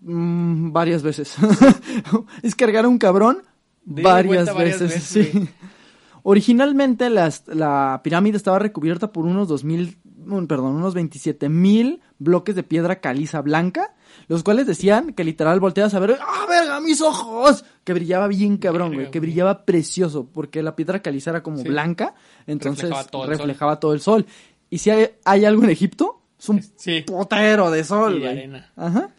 Mm, 0.00 0.72
varias 0.72 1.02
veces. 1.02 1.34
es 2.42 2.54
cargar 2.54 2.86
un 2.86 2.98
cabrón 2.98 3.42
varias, 3.84 4.54
veces. 4.56 4.80
veces, 4.80 5.02
sí. 5.32 5.48
Originalmente 6.22 7.10
las- 7.10 7.44
la 7.48 8.00
pirámide 8.02 8.36
estaba 8.36 8.58
recubierta 8.58 9.12
por 9.12 9.26
unos 9.26 9.46
2000, 9.48 9.98
mm, 10.24 10.46
perdón, 10.46 10.76
unos 10.76 10.94
27 10.94 11.48
mil 11.50 12.00
bloques 12.18 12.54
de 12.54 12.62
piedra 12.62 13.00
caliza 13.00 13.42
blanca, 13.42 13.94
los 14.28 14.42
cuales 14.42 14.66
decían 14.66 15.12
que 15.12 15.22
literal 15.22 15.60
volteabas 15.60 15.92
a 15.94 15.98
ver, 15.98 16.16
¡ah, 16.22 16.46
verga, 16.48 16.80
mis 16.80 17.02
ojos! 17.02 17.64
Que 17.84 17.92
brillaba 17.92 18.26
bien 18.28 18.56
cabrón, 18.56 18.94
güey, 18.94 19.10
que 19.10 19.20
brillaba 19.20 19.66
precioso, 19.66 20.26
porque 20.32 20.62
la 20.62 20.74
piedra 20.76 21.00
caliza 21.02 21.28
era 21.30 21.42
como 21.42 21.58
Sí. 21.58 21.68
blanca, 21.68 22.14
entonces 22.46 22.84
Reflejaba 22.84 23.04
todo 23.10 23.24
el 23.24 23.28
reflejaba 23.30 23.80
todo 23.80 23.92
el 23.92 24.00
sol. 24.00 24.24
Y 24.70 24.78
si 24.78 24.88
hay, 24.90 25.10
hay 25.26 25.44
algo 25.44 25.62
en 25.64 25.70
Egipto, 25.70 26.22
es 26.38 26.48
un 26.48 26.62
Sí. 26.76 27.02
potero 27.06 27.70
de 27.70 27.84
sol, 27.84 28.20
de 28.20 28.28
arena. 28.30 28.72
Ajá. 28.76 29.10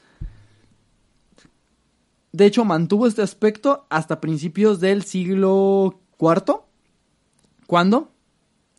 De 2.35 2.45
hecho, 2.45 2.65
mantuvo 2.65 3.07
este 3.07 3.21
aspecto 3.21 3.85
hasta 3.89 4.19
principios 4.19 4.81
del 4.81 5.03
siglo 5.03 6.01
IV, 6.19 6.63
cuando 7.65 8.11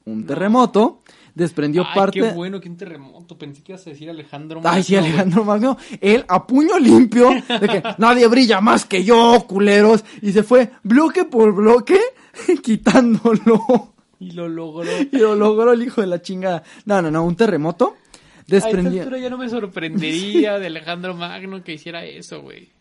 un 0.04 0.26
terremoto 0.26 1.00
desprendió 1.34 1.86
Ay, 1.86 1.94
parte... 1.94 2.20
qué 2.20 2.32
bueno 2.32 2.60
que 2.60 2.68
un 2.68 2.76
terremoto. 2.76 3.38
Pensé 3.38 3.62
que 3.62 3.72
ibas 3.72 3.86
a 3.86 3.90
decir 3.90 4.10
Alejandro 4.10 4.60
Ay, 4.62 4.82
sí, 4.82 4.94
Magno. 4.94 5.08
Alejandro 5.08 5.44
Magno, 5.44 5.78
él 6.02 6.26
a 6.28 6.46
puño 6.46 6.78
limpio, 6.78 7.30
de 7.30 7.66
que 7.66 7.82
nadie 7.98 8.26
brilla 8.26 8.60
más 8.60 8.84
que 8.84 9.04
yo, 9.04 9.46
culeros, 9.48 10.04
y 10.20 10.32
se 10.32 10.42
fue 10.42 10.72
bloque 10.82 11.24
por 11.24 11.54
bloque 11.54 11.98
quitándolo. 12.62 13.94
Y 14.20 14.32
lo 14.32 14.50
logró. 14.50 14.90
Y 15.00 15.16
lo 15.16 15.34
logró 15.34 15.72
el 15.72 15.82
hijo 15.82 16.02
de 16.02 16.08
la 16.08 16.20
chingada. 16.20 16.62
No, 16.84 17.00
no, 17.00 17.10
no, 17.10 17.24
un 17.24 17.36
terremoto 17.36 17.96
A 17.96 18.40
esta 18.40 18.54
desprendió... 18.54 19.00
altura 19.00 19.18
ya 19.18 19.30
no 19.30 19.38
me 19.38 19.48
sorprendería 19.48 20.58
de 20.58 20.66
Alejandro 20.66 21.14
Magno 21.14 21.64
que 21.64 21.72
hiciera 21.72 22.04
eso, 22.04 22.42
güey. 22.42 22.75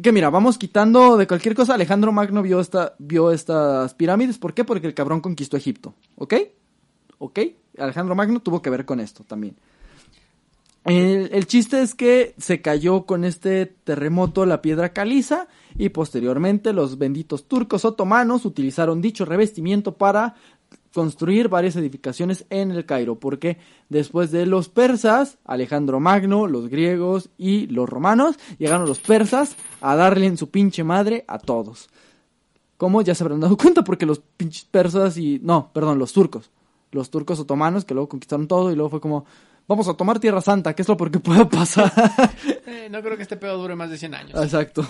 Que 0.00 0.12
mira, 0.12 0.30
vamos 0.30 0.58
quitando 0.58 1.16
de 1.16 1.26
cualquier 1.26 1.56
cosa. 1.56 1.74
Alejandro 1.74 2.12
Magno 2.12 2.40
vio, 2.40 2.60
esta, 2.60 2.94
vio 2.98 3.32
estas 3.32 3.94
pirámides. 3.94 4.38
¿Por 4.38 4.54
qué? 4.54 4.64
Porque 4.64 4.86
el 4.86 4.94
cabrón 4.94 5.20
conquistó 5.20 5.56
Egipto. 5.56 5.94
¿Ok? 6.14 6.34
¿Ok? 7.18 7.40
Alejandro 7.78 8.14
Magno 8.14 8.40
tuvo 8.40 8.62
que 8.62 8.70
ver 8.70 8.84
con 8.84 9.00
esto 9.00 9.24
también. 9.24 9.56
El, 10.84 11.30
el 11.32 11.46
chiste 11.46 11.82
es 11.82 11.96
que 11.96 12.34
se 12.38 12.62
cayó 12.62 13.06
con 13.06 13.24
este 13.24 13.66
terremoto 13.66 14.46
la 14.46 14.62
piedra 14.62 14.92
caliza 14.92 15.48
y 15.76 15.88
posteriormente 15.88 16.72
los 16.72 16.96
benditos 16.96 17.48
turcos 17.48 17.84
otomanos 17.84 18.44
utilizaron 18.44 19.02
dicho 19.02 19.24
revestimiento 19.24 19.96
para 19.96 20.36
construir 20.98 21.48
varias 21.48 21.76
edificaciones 21.76 22.44
en 22.50 22.72
el 22.72 22.84
Cairo, 22.84 23.20
porque 23.20 23.56
después 23.88 24.32
de 24.32 24.46
los 24.46 24.68
persas, 24.68 25.38
Alejandro 25.44 26.00
Magno, 26.00 26.48
los 26.48 26.66
griegos 26.68 27.30
y 27.38 27.68
los 27.68 27.88
romanos, 27.88 28.34
llegaron 28.58 28.88
los 28.88 28.98
persas 28.98 29.54
a 29.80 29.94
darle 29.94 30.26
en 30.26 30.36
su 30.36 30.50
pinche 30.50 30.82
madre 30.82 31.24
a 31.28 31.38
todos. 31.38 31.88
Como 32.76 33.00
ya 33.00 33.14
se 33.14 33.22
habrán 33.22 33.38
dado 33.38 33.56
cuenta, 33.62 33.84
porque 33.84 34.06
los 34.06 34.18
pinches 34.18 34.64
persas 34.64 35.16
y... 35.18 35.38
No, 35.40 35.70
perdón, 35.72 36.00
los 36.00 36.12
turcos. 36.12 36.50
Los 36.90 37.10
turcos 37.10 37.38
otomanos 37.38 37.84
que 37.84 37.94
luego 37.94 38.08
conquistaron 38.08 38.48
todo 38.48 38.72
y 38.72 38.74
luego 38.74 38.90
fue 38.90 39.00
como... 39.00 39.24
Vamos 39.68 39.86
a 39.86 39.94
tomar 39.94 40.18
Tierra 40.18 40.40
Santa, 40.40 40.74
que 40.74 40.82
es 40.82 40.88
lo 40.88 40.96
peor 40.96 41.12
que 41.12 41.20
pueda 41.20 41.48
pasar. 41.48 41.92
Eh, 42.66 42.88
no 42.90 43.00
creo 43.00 43.16
que 43.16 43.22
este 43.22 43.38
pedo 43.38 43.56
dure 43.56 43.74
más 43.76 43.88
de 43.88 43.96
100 43.96 44.14
años. 44.14 44.42
Exacto. 44.42 44.84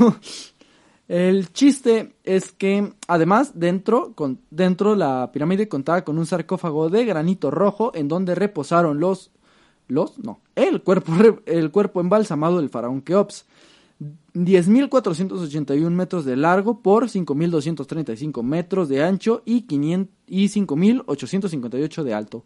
El 1.08 1.50
chiste 1.54 2.14
es 2.22 2.52
que 2.52 2.92
además 3.06 3.52
dentro, 3.54 4.12
con, 4.14 4.40
dentro 4.50 4.94
la 4.94 5.32
pirámide 5.32 5.66
contaba 5.66 6.04
con 6.04 6.18
un 6.18 6.26
sarcófago 6.26 6.90
de 6.90 7.06
granito 7.06 7.50
rojo 7.50 7.92
en 7.94 8.08
donde 8.08 8.34
reposaron 8.34 9.00
los, 9.00 9.30
los, 9.88 10.18
no, 10.18 10.40
el 10.54 10.82
cuerpo, 10.82 11.12
el 11.46 11.70
cuerpo 11.70 12.02
embalsamado 12.02 12.58
del 12.58 12.68
faraón 12.68 13.00
Keops. 13.00 13.46
10.481 14.34 15.90
metros 15.90 16.24
de 16.24 16.36
largo 16.36 16.82
por 16.82 17.06
5.235 17.08 18.42
metros 18.44 18.88
de 18.88 19.02
ancho 19.02 19.42
y, 19.44 19.62
500 19.62 20.14
y 20.28 20.48
5.858 20.48 22.02
de 22.04 22.14
alto. 22.14 22.44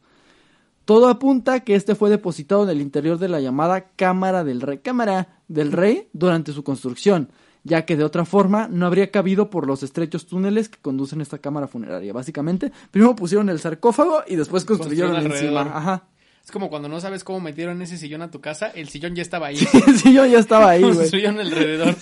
Todo 0.87 1.09
apunta 1.09 1.61
que 1.61 1.75
este 1.75 1.95
fue 1.95 2.09
depositado 2.09 2.65
en 2.65 2.71
el 2.71 2.81
interior 2.81 3.19
de 3.19 3.29
la 3.29 3.41
llamada 3.41 3.91
Cámara 3.97 4.45
del 4.45 4.63
Rey, 4.63 4.79
Cámara 4.79 5.43
del 5.49 5.73
Rey 5.73 6.09
durante 6.15 6.53
su 6.53 6.65
construcción, 6.65 7.29
ya 7.65 7.85
que 7.85 7.97
de 7.97 8.05
otra 8.05 8.25
forma 8.25 8.69
no 8.69 8.87
habría 8.87 9.11
cabido 9.11 9.51
por 9.51 9.67
los 9.67 9.83
estrechos 9.83 10.27
túneles 10.27 10.69
que 10.69 10.79
conducen 10.81 11.21
a 11.21 11.23
esta 11.23 11.39
cámara 11.39 11.69
funeraria. 11.69 12.13
Básicamente, 12.13 12.73
primero 12.91 13.15
pusieron 13.15 13.49
el 13.49 13.61
sarcófago 13.61 14.23
y 14.27 14.37
después 14.37 14.65
construyeron 14.65 15.17
encima. 15.17 15.63
Ajá. 15.63 16.09
Es 16.45 16.51
como 16.51 16.71
cuando 16.71 16.89
no 16.89 17.01
sabes 17.01 17.23
cómo 17.23 17.41
metieron 17.41 17.81
ese 17.83 17.97
sillón 17.97 18.23
a 18.23 18.31
tu 18.31 18.41
casa, 18.41 18.69
el 18.69 18.89
sillón 18.89 19.15
ya 19.15 19.23
estaba 19.23 19.47
ahí. 19.47 19.57
sí, 19.97 20.13
yo 20.13 20.27
ya 20.27 20.39
estaba 20.39 20.71
ahí, 20.71 20.83
güey. 20.83 20.97
Construyeron 20.97 21.39
alrededor. 21.39 21.95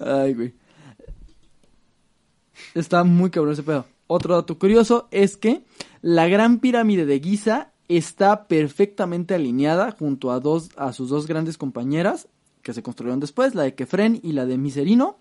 Ay, 0.00 0.34
güey. 0.34 0.54
Está 2.74 3.04
muy 3.04 3.30
cabrón 3.30 3.52
ese 3.52 3.62
pedo. 3.62 3.86
Otro 4.08 4.34
dato 4.34 4.58
curioso 4.58 5.06
es 5.12 5.36
que 5.36 5.62
la 6.02 6.26
gran 6.26 6.58
pirámide 6.58 7.06
de 7.06 7.20
Giza 7.20 7.72
está 7.88 8.48
perfectamente 8.48 9.34
alineada 9.34 9.92
junto 9.92 10.32
a 10.32 10.40
dos 10.40 10.70
a 10.76 10.92
sus 10.92 11.10
dos 11.10 11.26
grandes 11.26 11.58
compañeras 11.58 12.28
que 12.62 12.72
se 12.72 12.82
construyeron 12.82 13.20
después, 13.20 13.54
la 13.54 13.62
de 13.62 13.74
Kefren 13.74 14.20
y 14.22 14.32
la 14.32 14.46
de 14.46 14.58
Miserino, 14.58 15.16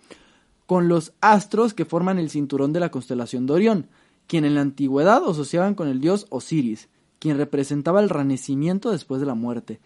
con 0.66 0.88
los 0.88 1.14
astros 1.22 1.74
que 1.74 1.86
forman 1.86 2.20
el 2.20 2.30
cinturón 2.30 2.74
de 2.74 2.80
la 2.80 2.92
constelación 2.92 3.48
de 3.48 3.54
Orión, 3.54 3.88
quien 4.28 4.46
en 4.46 4.56
la 4.56 4.62
antigüedad 4.62 5.24
asociaban 5.28 5.74
con 5.74 5.88
el 5.88 6.00
dios 6.00 6.28
Osiris, 6.30 6.90
quien 7.18 7.38
representaba 7.38 8.00
el 8.00 8.10
renacimiento 8.10 8.92
después 8.92 9.20
de 9.20 9.28
la 9.28 9.34
muerte. 9.34 9.80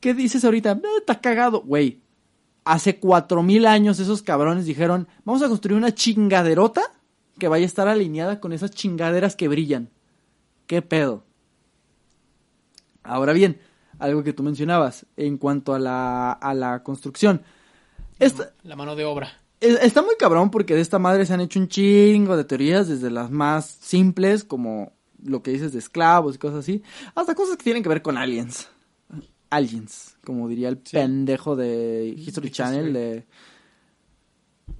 ¿Qué 0.00 0.12
dices 0.12 0.44
ahorita? 0.44 0.72
Eh, 0.72 0.82
Está 0.98 1.20
cagado, 1.20 1.62
güey. 1.62 2.00
Hace 2.64 2.98
cuatro 2.98 3.42
mil 3.42 3.66
años 3.66 3.98
esos 4.00 4.22
cabrones 4.22 4.66
dijeron, 4.66 5.08
vamos 5.24 5.42
a 5.42 5.48
construir 5.48 5.78
una 5.78 5.94
chingaderota 5.94 6.82
que 7.38 7.48
vaya 7.48 7.64
a 7.64 7.66
estar 7.66 7.88
alineada 7.88 8.40
con 8.40 8.52
esas 8.52 8.70
chingaderas 8.70 9.36
que 9.36 9.48
brillan. 9.48 9.90
¿Qué 10.66 10.82
pedo? 10.82 11.24
Ahora 13.02 13.32
bien, 13.32 13.58
algo 13.98 14.22
que 14.22 14.32
tú 14.32 14.42
mencionabas 14.42 15.06
en 15.16 15.38
cuanto 15.38 15.74
a 15.74 15.78
la, 15.78 16.32
a 16.32 16.54
la 16.54 16.82
construcción. 16.82 17.42
Esta, 18.18 18.52
La 18.62 18.76
mano 18.76 18.94
de 18.96 19.04
obra. 19.04 19.32
es- 19.60 19.80
está 19.82 20.02
muy 20.02 20.14
cabrón 20.18 20.50
porque 20.50 20.74
de 20.74 20.80
esta 20.80 20.98
madre 20.98 21.26
se 21.26 21.34
han 21.34 21.40
hecho 21.40 21.58
un 21.60 21.68
chingo 21.68 22.36
de 22.36 22.44
teorías, 22.44 22.88
desde 22.88 23.10
las 23.10 23.30
más 23.30 23.66
simples, 23.66 24.44
como 24.44 24.92
lo 25.22 25.42
que 25.42 25.50
dices 25.52 25.72
de 25.72 25.78
esclavos 25.78 26.34
y 26.34 26.38
cosas 26.38 26.60
así, 26.60 26.82
hasta 27.14 27.34
cosas 27.34 27.56
que 27.56 27.64
tienen 27.64 27.82
que 27.82 27.88
ver 27.88 28.02
con 28.02 28.16
aliens. 28.18 28.68
Aliens, 29.50 30.16
como 30.24 30.48
diría 30.48 30.68
el 30.68 30.76
Sí. 30.84 30.96
pendejo 30.96 31.54
de 31.56 32.06
History 32.16 32.48
History. 32.48 32.50
Channel. 32.50 32.92
De... 32.92 33.26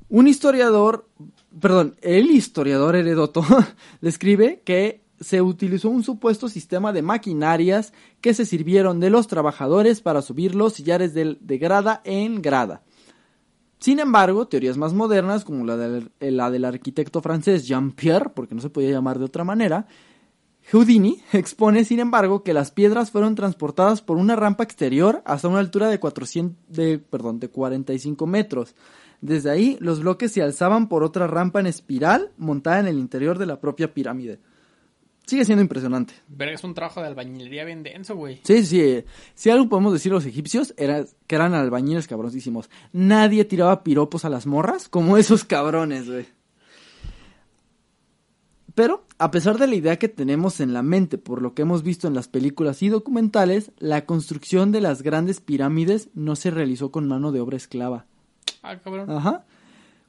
Un 0.09 0.29
historiador, 0.29 1.09
perdón, 1.61 1.97
el 2.03 2.31
historiador 2.31 2.95
Heredoto 2.97 3.45
describe 4.01 4.63
que 4.65 5.03
se 5.25 5.43
utilizó 5.43 5.89
un 5.89 6.05
supuesto 6.05 6.49
sistema 6.49 6.93
de 6.93 7.03
maquinarias 7.03 7.93
que 8.21 8.35
se 8.35 8.45
sirvieron 8.45 9.01
de 9.01 9.11
los 9.11 9.27
trabajadores 9.27 10.01
para 10.01 10.23
subir 10.23 10.55
los 10.55 10.75
sillares 10.75 11.15
del- 11.15 11.39
de 11.41 11.59
grada 11.59 12.01
en 12.05 12.41
grada. 12.43 12.83
Sin 13.79 13.99
embargo, 13.99 14.47
teorías 14.49 14.77
más 14.79 14.95
modernas, 14.95 15.45
como 15.45 15.65
la 15.67 15.77
del, 15.77 16.11
eh, 16.21 16.31
la 16.31 16.51
del 16.51 16.65
arquitecto 16.65 17.21
francés 17.21 17.67
Jean-Pierre, 17.67 18.31
porque 18.35 18.55
no 18.55 18.61
se 18.61 18.71
podía 18.71 18.91
llamar 18.91 19.19
de 19.19 19.25
otra 19.27 19.45
manera, 19.45 19.87
Houdini 20.73 21.21
expone, 21.33 21.85
sin 21.85 22.01
embargo, 22.01 22.43
que 22.43 22.55
las 22.55 22.71
piedras 22.71 23.11
fueron 23.11 23.35
transportadas 23.35 24.01
por 24.01 24.17
una 24.17 24.37
rampa 24.37 24.65
exterior 24.65 25.23
hasta 25.27 25.49
una 25.49 25.59
altura 25.59 25.89
de, 25.89 26.01
400, 26.01 26.57
de, 26.69 26.99
perdón, 26.99 27.41
de 27.41 27.49
45 27.49 28.27
metros. 28.27 28.75
Desde 29.21 29.51
ahí, 29.51 29.77
los 29.81 30.01
bloques 30.01 30.33
se 30.33 30.43
alzaban 30.43 30.89
por 30.89 31.03
otra 31.03 31.27
rampa 31.27 31.61
en 31.61 31.67
espiral 31.67 32.31
montada 32.39 32.81
en 32.81 32.87
el 32.87 32.99
interior 32.99 33.39
de 33.39 33.47
la 33.47 33.61
propia 33.61 33.93
pirámide. 33.93 34.41
Sigue 35.27 35.45
siendo 35.45 35.63
impresionante. 35.63 36.13
Verga, 36.29 36.55
es 36.55 36.65
un 36.65 36.75
trabajo 36.75 37.01
de 37.01 37.07
albañilería 37.07 37.65
bien 37.65 37.83
denso, 37.83 38.15
güey. 38.15 38.41
Sí, 38.45 38.65
sí. 38.65 39.05
Si 39.35 39.49
algo 39.49 39.69
podemos 39.69 39.93
decir 39.93 40.13
los 40.13 40.27
egipcios 40.27 40.75
era 40.77 41.05
que 41.27 41.35
eran 41.35 41.55
albañiles 41.55 42.07
cabroncísimos. 42.07 42.69
Nadie 42.93 43.45
tiraba 43.47 43.83
piropos 43.83 44.25
a 44.27 44.29
las 44.29 44.47
morras 44.47 44.89
como 44.89 45.17
esos 45.17 45.45
cabrones, 45.45 46.09
güey. 46.09 46.27
Pero, 48.75 49.07
a 49.19 49.31
pesar 49.31 49.57
de 49.57 49.69
la 49.69 49.77
idea 49.77 49.99
que 49.99 50.09
tenemos 50.09 50.61
en 50.61 50.75
la 50.75 50.83
mente 50.83 51.17
por 51.17 51.41
lo 51.41 51.55
que 51.55 51.63
hemos 51.63 51.85
visto 51.85 52.09
en 52.09 52.15
las 52.15 52.29
películas 52.29 52.83
y 52.83 52.89
documentales, 52.89 53.71
la 53.79 54.05
construcción 54.05 54.73
de 54.73 54.81
las 54.81 55.03
grandes 55.03 55.41
pirámides 55.41 56.11
no 56.15 56.35
se 56.35 56.51
realizó 56.51 56.91
con 56.91 57.07
mano 57.07 57.31
de 57.31 57.41
obra 57.41 57.57
esclava. 57.57 58.07
Ah, 58.63 58.77
cabrón. 58.79 59.11
Ajá. 59.11 59.45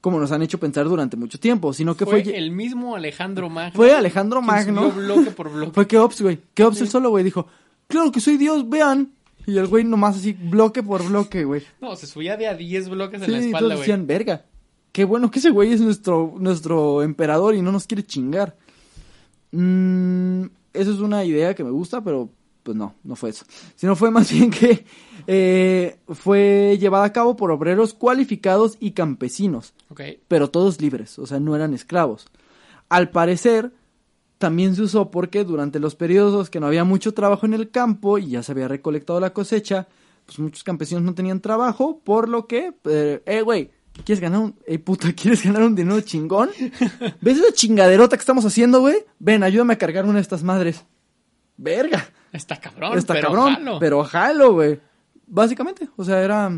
Como 0.06 0.20
nos 0.20 0.32
han 0.32 0.44
hecho 0.44 0.60
pensar 0.60 0.86
durante 0.86 1.18
mucho 1.18 1.40
tiempo, 1.40 1.74
sino 1.74 1.98
que 1.98 2.06
fue, 2.06 2.24
fue... 2.24 2.38
el 2.38 2.52
mismo 2.52 2.96
Alejandro 2.96 3.50
Magno. 3.50 3.76
Fue 3.76 3.92
Alejandro 3.92 4.40
Magno. 4.40 4.92
bloque 4.92 5.32
por 5.32 5.52
bloque. 5.52 5.72
Fue 5.74 5.88
Keops, 5.88 6.22
güey. 6.22 6.38
Keops 6.54 6.80
él 6.82 6.90
solo, 6.90 7.10
güey, 7.10 7.24
dijo, 7.24 7.48
claro 7.88 8.12
que 8.12 8.20
soy 8.20 8.38
Dios, 8.38 8.70
vean. 8.70 9.14
Y 9.48 9.58
el 9.58 9.66
güey 9.66 9.84
nomás 9.84 10.18
así, 10.18 10.34
bloque 10.34 10.84
por 10.84 11.04
bloque, 11.08 11.44
güey. 11.44 11.64
No, 11.82 11.96
se 11.96 12.06
subía 12.06 12.38
de 12.38 12.46
a 12.48 12.54
10 12.54 12.90
bloques 12.90 13.20
en 13.20 13.26
Sí, 13.26 13.32
la 13.32 13.38
y 13.40 13.46
espalda, 13.46 13.60
todos 13.62 13.72
güey. 13.72 13.80
decían, 13.80 14.06
verga. 14.06 14.46
Qué 14.92 15.06
bueno 15.06 15.32
que 15.32 15.40
ese 15.40 15.50
güey 15.50 15.74
es 15.74 15.82
nuestro, 15.82 16.36
nuestro 16.38 17.02
emperador 17.02 17.56
y 17.56 17.64
no 17.64 17.72
nos 17.72 17.88
quiere 17.88 18.04
chingar. 18.04 18.56
Mm, 19.54 20.44
eso 20.72 20.92
es 20.94 21.00
una 21.00 21.26
idea 21.26 21.56
que 21.56 21.64
me 21.64 21.72
gusta, 21.72 22.04
pero 22.04 22.30
pues 22.66 22.76
no, 22.76 22.96
no 23.04 23.16
fue 23.16 23.30
eso. 23.30 23.46
Sino 23.76 23.96
fue 23.96 24.10
más 24.10 24.32
bien 24.34 24.50
que 24.50 24.86
eh, 25.28 25.98
fue 26.10 26.78
llevada 26.80 27.06
a 27.06 27.14
cabo 27.14 27.36
por 27.36 27.52
obreros 27.52 27.94
cualificados 27.94 28.76
y 28.80 28.92
campesinos 28.92 29.74
Ok. 29.90 30.02
pero 30.28 30.50
todos 30.50 30.82
libres, 30.82 31.20
o 31.20 31.28
sea, 31.28 31.40
no 31.40 31.56
eran 31.56 31.76
esclavos. 31.76 32.26
Al 32.90 33.12
parecer, 33.12 33.72
también 34.40 34.76
se 34.76 34.82
usó 34.82 35.12
porque 35.12 35.44
durante 35.44 35.80
los 35.80 35.96
periodos 35.96 36.50
que 36.50 36.60
no 36.60 36.66
había 36.68 36.84
mucho 36.84 37.14
trabajo 37.14 37.46
en 37.46 37.54
el 37.54 37.70
campo 37.70 38.18
y 38.18 38.30
ya 38.30 38.42
se 38.44 38.52
había 38.52 38.68
recolectado 38.68 39.20
la 39.20 39.32
cosecha, 39.32 39.88
pues 40.26 40.40
muchos 40.40 40.64
campesinos 40.64 41.04
no 41.04 41.14
tenían 41.14 41.42
trabajo, 41.42 42.02
por 42.04 42.28
lo 42.28 42.48
que, 42.48 42.74
eh, 42.86 43.22
eh, 43.28 43.42
güey, 43.44 43.70
¿quieres 44.04 44.20
ganar 44.22 44.40
un, 44.42 44.56
eh, 44.66 44.80
puta, 44.80 45.14
¿quieres 45.16 45.44
ganar 45.44 45.62
un 45.62 45.76
dinero 45.76 46.02
chingón? 46.02 46.50
¿Ves 47.22 47.38
esa 47.38 47.54
chingaderota 47.54 48.18
que 48.18 48.22
estamos 48.22 48.44
haciendo, 48.44 48.80
güey? 48.80 48.98
Ven, 49.20 49.44
ayúdame 49.44 49.74
a 49.76 49.78
cargar 49.78 50.06
una 50.06 50.16
de 50.16 50.22
estas 50.22 50.42
madres. 50.42 50.84
Verga. 51.58 52.06
Está 52.32 52.58
cabrón, 52.60 52.98
Está 52.98 53.14
pero 53.14 53.28
cabrón, 53.28 53.54
jalo. 53.56 53.80
pero 53.80 54.04
jalo, 54.04 54.54
güey. 54.54 54.80
Básicamente, 55.28 55.88
o 55.96 56.04
sea, 56.04 56.22
era 56.22 56.52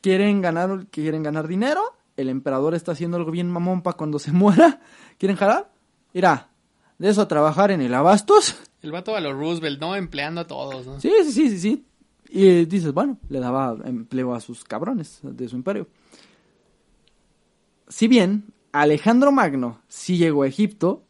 quieren 0.00 0.40
ganar 0.40 0.86
quieren 0.86 1.22
ganar 1.22 1.48
dinero, 1.48 1.82
el 2.16 2.28
emperador 2.28 2.74
está 2.74 2.92
haciendo 2.92 3.16
algo 3.16 3.30
bien 3.30 3.50
mamón 3.50 3.82
para 3.82 3.96
cuando 3.96 4.18
se 4.18 4.32
muera, 4.32 4.80
¿quieren 5.18 5.36
jalar? 5.36 5.70
Mira, 6.14 6.48
de 6.98 7.08
eso 7.08 7.22
a 7.22 7.28
trabajar 7.28 7.70
en 7.70 7.80
el 7.82 7.92
abastos. 7.94 8.56
El 8.82 8.92
vato 8.92 9.16
a 9.16 9.20
los 9.20 9.34
Roosevelt, 9.34 9.80
¿no? 9.80 9.96
Empleando 9.96 10.42
a 10.42 10.46
todos, 10.46 10.86
¿no? 10.86 11.00
Sí, 11.00 11.10
sí, 11.24 11.32
sí, 11.32 11.50
sí, 11.50 11.58
sí. 11.58 11.84
Y 12.28 12.64
dices, 12.66 12.92
bueno, 12.92 13.18
le 13.28 13.40
daba 13.40 13.76
empleo 13.84 14.34
a 14.34 14.40
sus 14.40 14.64
cabrones 14.64 15.18
de 15.22 15.48
su 15.48 15.56
imperio. 15.56 15.88
Si 17.88 18.08
bien 18.08 18.44
Alejandro 18.72 19.32
Magno 19.32 19.80
sí 19.88 20.18
llegó 20.18 20.42
a 20.42 20.46
Egipto, 20.48 21.04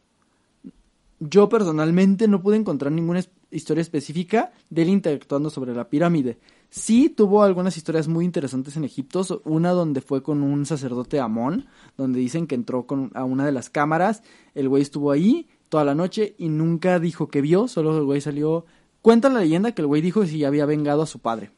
yo 1.19 1.49
personalmente 1.49 2.27
no 2.27 2.41
pude 2.41 2.57
encontrar 2.57 2.91
ninguna 2.91 3.21
historia 3.51 3.81
específica 3.81 4.51
de 4.69 4.83
él 4.83 4.89
interactuando 4.89 5.49
sobre 5.49 5.73
la 5.73 5.89
pirámide. 5.89 6.37
Sí 6.69 7.09
tuvo 7.09 7.43
algunas 7.43 7.77
historias 7.77 8.07
muy 8.07 8.25
interesantes 8.25 8.75
en 8.77 8.83
Egipto, 8.83 9.25
una 9.45 9.71
donde 9.71 10.01
fue 10.01 10.21
con 10.21 10.43
un 10.43 10.65
sacerdote 10.65 11.19
Amón, 11.19 11.65
donde 11.97 12.19
dicen 12.19 12.45
que 12.45 12.55
entró 12.55 12.85
con, 12.85 13.11
a 13.15 13.23
una 13.23 13.45
de 13.45 13.51
las 13.53 13.69
cámaras, 13.69 14.21
el 14.53 14.67
güey 14.69 14.83
estuvo 14.83 15.11
ahí 15.11 15.47
toda 15.69 15.85
la 15.85 15.95
noche 15.95 16.35
y 16.37 16.49
nunca 16.49 16.99
dijo 16.99 17.29
que 17.29 17.41
vio, 17.41 17.67
solo 17.67 17.97
el 17.97 18.03
güey 18.03 18.21
salió... 18.21 18.65
Cuenta 19.01 19.29
la 19.29 19.39
leyenda 19.39 19.71
que 19.71 19.81
el 19.81 19.87
güey 19.87 20.01
dijo 20.01 20.25
si 20.25 20.43
había 20.43 20.65
vengado 20.65 21.03
a 21.03 21.05
su 21.07 21.19
padre, 21.19 21.51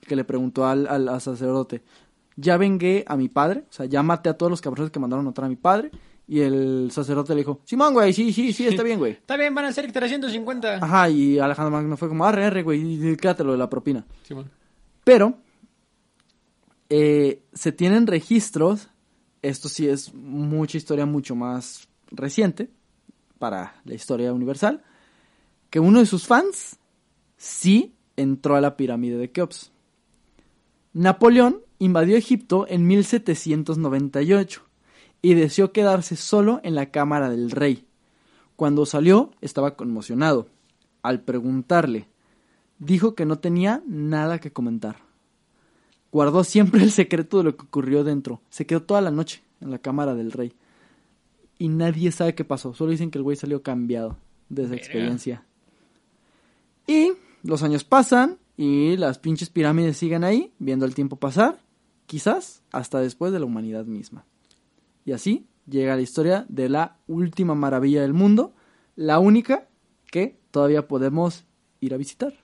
que 0.00 0.16
le 0.16 0.24
preguntó 0.24 0.64
al, 0.66 0.86
al- 0.86 1.08
al 1.08 1.20
sacerdote, 1.20 1.82
ya 2.36 2.56
vengué 2.56 3.04
a 3.06 3.16
mi 3.16 3.28
padre, 3.28 3.64
o 3.68 3.72
sea, 3.72 3.84
ya 3.84 4.02
maté 4.02 4.30
a 4.30 4.38
todos 4.38 4.48
los 4.48 4.62
cabrones 4.62 4.90
que 4.90 4.98
mandaron 5.00 5.26
a 5.26 5.28
matar 5.30 5.44
a 5.44 5.48
mi 5.48 5.56
padre, 5.56 5.90
y 6.30 6.42
el 6.42 6.92
sacerdote 6.92 7.34
le 7.34 7.40
dijo, 7.40 7.60
Simón, 7.64 7.92
güey, 7.92 8.12
sí, 8.12 8.32
sí, 8.32 8.52
sí, 8.52 8.64
está 8.64 8.82
bien, 8.84 9.00
güey. 9.00 9.14
Está 9.14 9.36
bien, 9.36 9.52
van 9.52 9.64
a 9.64 9.72
ser 9.72 9.90
350. 9.90 10.76
Ajá, 10.76 11.10
y 11.10 11.40
Alejandro 11.40 11.72
Magno 11.72 11.96
fue 11.96 12.08
como, 12.08 12.24
arre, 12.24 12.44
arre, 12.44 12.62
güey, 12.62 13.10
y 13.10 13.16
quédatelo 13.16 13.50
de 13.50 13.58
la 13.58 13.68
propina. 13.68 14.06
Simón. 14.22 14.48
Pero, 15.02 15.38
eh, 16.88 17.42
se 17.52 17.72
tienen 17.72 18.06
registros, 18.06 18.90
esto 19.42 19.68
sí 19.68 19.88
es 19.88 20.14
mucha 20.14 20.78
historia 20.78 21.04
mucho 21.04 21.34
más 21.34 21.88
reciente 22.12 22.70
para 23.40 23.80
la 23.84 23.94
historia 23.94 24.32
universal, 24.32 24.84
que 25.68 25.80
uno 25.80 25.98
de 25.98 26.06
sus 26.06 26.28
fans 26.28 26.78
sí 27.38 27.96
entró 28.14 28.54
a 28.54 28.60
la 28.60 28.76
pirámide 28.76 29.16
de 29.16 29.32
Keops. 29.32 29.72
Napoleón 30.92 31.62
invadió 31.80 32.16
Egipto 32.16 32.66
en 32.68 32.86
1798 32.86 34.69
y 35.22 35.34
deseó 35.34 35.72
quedarse 35.72 36.16
solo 36.16 36.60
en 36.62 36.74
la 36.74 36.90
cámara 36.90 37.30
del 37.30 37.50
rey. 37.50 37.86
Cuando 38.56 38.86
salió 38.86 39.30
estaba 39.40 39.76
conmocionado. 39.76 40.48
Al 41.02 41.22
preguntarle, 41.22 42.08
dijo 42.78 43.14
que 43.14 43.24
no 43.24 43.38
tenía 43.38 43.82
nada 43.86 44.38
que 44.38 44.52
comentar. 44.52 44.96
Guardó 46.12 46.44
siempre 46.44 46.82
el 46.82 46.90
secreto 46.90 47.38
de 47.38 47.44
lo 47.44 47.56
que 47.56 47.64
ocurrió 47.64 48.04
dentro. 48.04 48.42
Se 48.50 48.66
quedó 48.66 48.82
toda 48.82 49.00
la 49.00 49.10
noche 49.10 49.42
en 49.60 49.70
la 49.70 49.78
cámara 49.78 50.14
del 50.14 50.32
rey. 50.32 50.52
Y 51.58 51.68
nadie 51.68 52.12
sabe 52.12 52.34
qué 52.34 52.44
pasó. 52.44 52.74
Solo 52.74 52.90
dicen 52.90 53.10
que 53.10 53.18
el 53.18 53.24
güey 53.24 53.36
salió 53.36 53.62
cambiado 53.62 54.16
de 54.48 54.64
esa 54.64 54.74
experiencia. 54.74 55.44
Y 56.86 57.12
los 57.42 57.62
años 57.62 57.84
pasan 57.84 58.38
y 58.56 58.96
las 58.96 59.18
pinches 59.18 59.48
pirámides 59.48 59.96
siguen 59.96 60.24
ahí, 60.24 60.52
viendo 60.58 60.84
el 60.84 60.94
tiempo 60.94 61.16
pasar, 61.16 61.60
quizás 62.06 62.62
hasta 62.72 63.00
después 63.00 63.32
de 63.32 63.38
la 63.38 63.46
humanidad 63.46 63.84
misma. 63.84 64.24
Y 65.04 65.12
así 65.12 65.46
llega 65.68 65.96
la 65.96 66.02
historia 66.02 66.46
de 66.48 66.68
la 66.68 66.96
última 67.06 67.54
maravilla 67.54 68.02
del 68.02 68.12
mundo, 68.12 68.54
la 68.96 69.18
única 69.18 69.68
que 70.10 70.38
todavía 70.50 70.86
podemos 70.88 71.44
ir 71.80 71.94
a 71.94 71.96
visitar. 71.96 72.34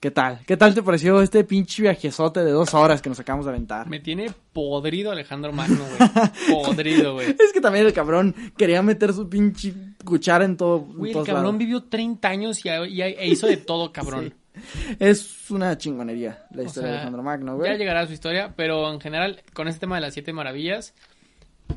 ¿Qué 0.00 0.10
tal? 0.10 0.40
¿Qué 0.46 0.56
tal 0.56 0.74
te 0.74 0.82
pareció 0.82 1.20
este 1.20 1.44
pinche 1.44 1.82
viajezote 1.82 2.42
de 2.42 2.52
dos 2.52 2.72
horas 2.72 3.02
que 3.02 3.10
nos 3.10 3.20
acabamos 3.20 3.44
de 3.44 3.50
aventar? 3.50 3.86
Me 3.86 4.00
tiene 4.00 4.32
podrido 4.54 5.10
Alejandro 5.10 5.52
Magno, 5.52 5.84
güey. 5.84 6.64
podrido, 6.64 7.12
güey. 7.14 7.28
Es 7.38 7.52
que 7.52 7.60
también 7.60 7.84
el 7.84 7.92
cabrón 7.92 8.34
quería 8.56 8.80
meter 8.82 9.12
su 9.12 9.28
pinche 9.28 9.74
cuchara 10.02 10.46
en 10.46 10.56
todo. 10.56 10.78
Güey, 10.80 11.12
el 11.12 11.18
cabrón 11.26 11.44
lados. 11.44 11.58
vivió 11.58 11.82
30 11.82 12.28
años 12.28 12.64
y, 12.64 12.70
y- 12.70 13.02
e 13.02 13.28
hizo 13.28 13.46
de 13.46 13.58
todo, 13.58 13.92
cabrón. 13.92 14.32
Es 14.98 15.50
una 15.50 15.76
chingonería 15.76 16.46
la 16.52 16.62
O 16.62 16.64
historia 16.64 16.88
de 16.88 16.94
Alejandro 16.96 17.22
Magno, 17.22 17.56
güey. 17.56 17.70
Ya 17.70 17.76
llegará 17.76 18.00
a 18.00 18.06
su 18.06 18.14
historia, 18.14 18.54
pero 18.56 18.90
en 18.90 19.00
general, 19.00 19.42
con 19.52 19.68
este 19.68 19.80
tema 19.80 19.96
de 19.96 20.00
las 20.00 20.14
siete 20.14 20.32
maravillas, 20.32 20.94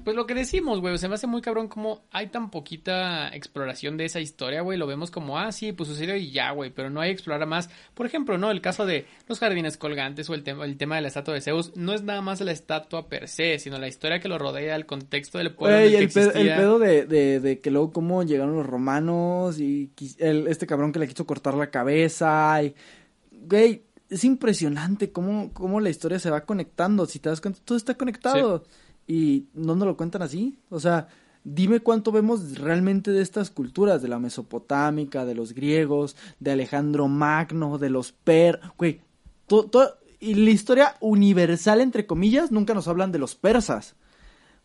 Pues 0.04 0.16
lo 0.16 0.26
que 0.26 0.34
decimos, 0.34 0.82
güey, 0.82 0.98
se 0.98 1.08
me 1.08 1.16
hace 1.16 1.28
muy 1.28 1.42
cabrón 1.42 1.68
como 1.68 2.04
hay 2.12 2.28
tan 2.28 2.50
poquita 2.50 3.30
exploración 3.30 3.96
de 3.96 4.06
esa 4.06 4.20
historia, 4.20 4.62
güey, 4.62 4.78
lo 4.78 4.88
vemos 4.88 5.12
como, 5.12 5.40
ah, 5.40 5.52
sí, 5.52 5.72
pues 5.72 5.88
sucedió 5.90 6.16
y 6.16 6.32
ya, 6.32 6.52
güey, 6.52 6.72
pero 6.72 6.90
no 6.90 7.00
hay 7.00 7.12
explorar 7.12 7.48
más. 7.48 7.70
Por 7.94 8.06
ejemplo, 8.06 8.38
¿no? 8.38 8.52
El 8.52 8.62
caso 8.62 8.86
de 8.86 9.06
los 9.28 9.40
jardines 9.40 9.78
colgantes 9.78 10.30
o 10.30 10.34
el, 10.34 10.44
tema 10.44 10.66
el 10.66 10.78
tema 10.78 10.96
de 10.98 11.04
la 11.04 11.08
estatua 11.08 11.34
de 11.34 11.42
Zeus, 11.42 11.76
no 11.76 11.94
es 11.94 12.04
nada 12.04 12.22
más 12.22 12.42
la 12.42 12.52
estatua 12.52 13.08
per 13.08 13.28
se, 13.28 13.60
sino 13.60 13.80
la 13.80 13.88
historia 13.88 14.20
que 14.20 14.28
lo 14.28 14.38
rodea, 14.38 14.76
el 14.76 14.86
contexto 14.86 15.38
del 15.38 15.56
pueblo. 15.56 15.78
En 15.78 15.84
el, 15.84 15.96
el, 15.96 16.08
que 16.08 16.14
pedo, 16.14 16.32
el 16.32 16.48
pedo 16.50 16.80
de, 16.80 17.06
de, 17.06 17.40
de 17.40 17.60
que 17.60 17.72
luego 17.72 17.92
cómo 17.92 18.24
llegaron 18.24 18.56
los 18.56 18.66
romanos 18.66 19.60
y 19.60 19.92
el, 20.18 20.48
este 20.48 20.68
cabrón 20.68 20.92
que 20.92 21.00
le 21.00 21.08
quiso 21.08 21.26
cortar 21.26 21.54
la 21.54 21.70
cabeza 21.70 22.62
y... 22.64 22.76
Güey, 23.46 23.84
es 24.10 24.24
impresionante 24.24 25.12
cómo, 25.12 25.52
cómo 25.54 25.80
la 25.80 25.90
historia 25.90 26.20
se 26.20 26.30
va 26.30 26.46
conectando. 26.46 27.06
Si 27.06 27.20
te 27.20 27.30
das 27.30 27.42
cuenta, 27.42 27.60
todo 27.66 27.78
está 27.78 27.96
conectado. 27.96 28.64
Y 29.08 29.48
no 29.54 29.76
nos 29.76 29.88
lo 29.88 29.98
cuentan 29.98 30.22
así. 30.22 30.58
O 30.70 30.80
sea, 30.80 31.08
dime 31.44 31.82
cuánto 31.82 32.12
vemos 32.12 32.58
realmente 32.58 33.12
de 33.12 33.22
estas 33.22 33.50
culturas, 33.50 34.02
de 34.02 34.08
la 34.08 34.20
mesopotámica, 34.20 35.26
de 35.26 35.36
los 35.36 35.54
griegos, 35.54 36.16
de 36.40 36.52
Alejandro 36.52 37.08
Magno, 37.08 37.78
de 37.78 37.90
los 37.90 38.12
per... 38.12 38.60
Güey, 38.78 39.02
to- 39.48 39.66
to- 39.66 39.98
y 40.20 40.36
la 40.36 40.52
historia 40.52 40.96
universal, 41.02 41.82
entre 41.82 42.06
comillas, 42.06 42.50
nunca 42.52 42.74
nos 42.74 42.88
hablan 42.88 43.12
de 43.12 43.20
los 43.20 43.36
persas. 43.36 43.96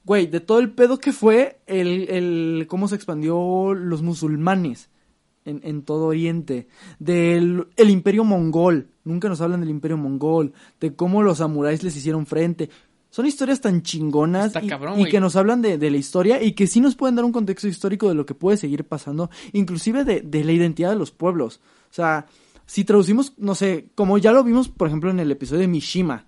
Güey, 0.04 0.28
de 0.28 0.38
todo 0.38 0.60
el 0.60 0.70
pedo 0.70 0.98
que 0.98 1.12
fue 1.12 1.60
el, 1.66 2.08
el 2.08 2.66
cómo 2.68 2.86
se 2.86 2.94
expandió 2.94 3.74
los 3.74 4.00
musulmanes 4.02 4.88
en, 5.44 5.60
en 5.64 5.82
todo 5.82 6.06
Oriente, 6.06 6.68
del 7.00 7.66
el 7.76 7.90
imperio 7.90 8.22
mongol, 8.22 8.88
nunca 9.04 9.28
nos 9.28 9.40
hablan 9.40 9.60
del 9.60 9.70
imperio 9.70 9.96
mongol, 9.96 10.52
de 10.80 10.94
cómo 10.94 11.22
los 11.22 11.38
samuráis 11.38 11.82
les 11.82 11.96
hicieron 11.96 12.24
frente. 12.26 12.70
Son 13.10 13.26
historias 13.26 13.60
tan 13.60 13.82
chingonas 13.82 14.52
y, 14.62 14.66
cabrón, 14.68 14.94
y 14.94 14.98
güey. 15.00 15.10
que 15.10 15.20
nos 15.20 15.34
hablan 15.36 15.62
de, 15.62 15.78
de 15.78 15.90
la 15.90 15.96
historia 15.96 16.42
y 16.42 16.52
que 16.52 16.66
sí 16.66 16.80
nos 16.80 16.94
pueden 16.94 17.16
dar 17.16 17.24
un 17.24 17.32
contexto 17.32 17.66
histórico 17.66 18.08
de 18.08 18.14
lo 18.14 18.26
que 18.26 18.34
puede 18.34 18.56
seguir 18.56 18.84
pasando, 18.84 19.30
inclusive 19.52 20.04
de, 20.04 20.20
de 20.20 20.44
la 20.44 20.52
identidad 20.52 20.90
de 20.90 20.96
los 20.96 21.10
pueblos. 21.10 21.60
O 21.90 21.94
sea, 21.94 22.26
si 22.66 22.84
traducimos, 22.84 23.32
no 23.38 23.54
sé, 23.54 23.88
como 23.94 24.18
ya 24.18 24.32
lo 24.32 24.44
vimos, 24.44 24.68
por 24.68 24.88
ejemplo, 24.88 25.10
en 25.10 25.20
el 25.20 25.30
episodio 25.30 25.62
de 25.62 25.68
Mishima, 25.68 26.26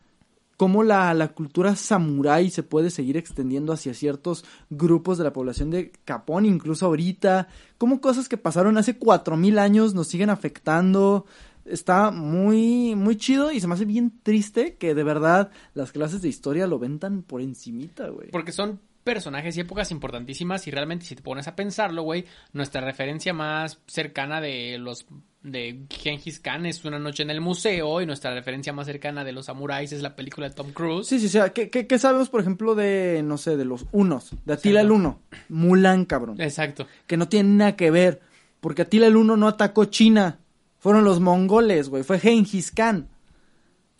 cómo 0.56 0.82
la, 0.82 1.12
la 1.14 1.28
cultura 1.28 1.74
samurái 1.74 2.50
se 2.50 2.62
puede 2.62 2.90
seguir 2.90 3.16
extendiendo 3.16 3.72
hacia 3.72 3.94
ciertos 3.94 4.44
grupos 4.68 5.16
de 5.16 5.24
la 5.24 5.32
población 5.32 5.70
de 5.70 5.92
Japón, 6.06 6.44
incluso 6.44 6.86
ahorita, 6.86 7.48
cómo 7.78 8.00
cosas 8.00 8.28
que 8.28 8.36
pasaron 8.36 8.76
hace 8.76 8.96
cuatro 8.96 9.36
mil 9.38 9.58
años 9.58 9.94
nos 9.94 10.08
siguen 10.08 10.28
afectando. 10.30 11.24
Está 11.70 12.10
muy, 12.10 12.94
muy 12.94 13.16
chido 13.16 13.52
y 13.52 13.60
se 13.60 13.66
me 13.66 13.74
hace 13.74 13.84
bien 13.84 14.20
triste 14.22 14.76
que 14.76 14.94
de 14.94 15.04
verdad 15.04 15.50
las 15.74 15.92
clases 15.92 16.22
de 16.22 16.28
historia 16.28 16.66
lo 16.66 16.78
ven 16.78 16.98
tan 16.98 17.22
por 17.22 17.40
encimita, 17.40 18.08
güey. 18.08 18.30
Porque 18.30 18.52
son 18.52 18.80
personajes 19.04 19.56
y 19.56 19.60
épocas 19.60 19.90
importantísimas 19.90 20.66
y 20.66 20.70
realmente 20.70 21.06
si 21.06 21.16
te 21.16 21.22
pones 21.22 21.48
a 21.48 21.56
pensarlo, 21.56 22.02
güey, 22.02 22.26
nuestra 22.52 22.80
referencia 22.80 23.32
más 23.32 23.80
cercana 23.86 24.40
de 24.40 24.78
los 24.78 25.06
de 25.42 25.86
Gengis 25.88 26.38
Khan 26.38 26.66
es 26.66 26.84
Una 26.84 26.98
noche 26.98 27.22
en 27.22 27.30
el 27.30 27.40
museo 27.40 28.00
y 28.02 28.06
nuestra 28.06 28.34
referencia 28.34 28.72
más 28.72 28.86
cercana 28.86 29.24
de 29.24 29.32
los 29.32 29.46
samuráis 29.46 29.92
es 29.92 30.02
la 30.02 30.14
película 30.14 30.48
de 30.48 30.54
Tom 30.54 30.72
Cruise. 30.72 31.06
Sí, 31.06 31.18
sí, 31.18 31.26
o 31.26 31.30
sea, 31.30 31.50
¿qué, 31.50 31.70
qué, 31.70 31.86
qué 31.86 31.98
sabemos, 31.98 32.28
por 32.28 32.40
ejemplo, 32.40 32.74
de, 32.74 33.22
no 33.24 33.38
sé, 33.38 33.56
de 33.56 33.64
los 33.64 33.86
unos? 33.92 34.30
De 34.44 34.52
Atila 34.52 34.82
el. 34.82 34.90
Uno, 34.90 35.20
Mulan, 35.48 36.04
cabrón. 36.04 36.40
Exacto. 36.40 36.86
que 37.06 37.16
no 37.16 37.28
tiene 37.28 37.48
nada 37.48 37.76
que 37.76 37.90
ver, 37.90 38.20
porque 38.60 38.82
Atila 38.82 39.06
el 39.06 39.16
Uno 39.16 39.36
no 39.36 39.48
atacó 39.48 39.86
China, 39.86 40.40
fueron 40.80 41.04
los 41.04 41.20
mongoles, 41.20 41.88
güey, 41.88 42.02
fue 42.02 42.18
Gengis 42.18 42.72
Khan. 42.72 43.08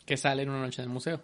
Que 0.05 0.16
sale 0.16 0.43
en 0.43 0.51
Una 0.51 0.62
noche 0.62 0.83
en 0.83 0.89
el 0.89 0.93
museo. 0.93 1.20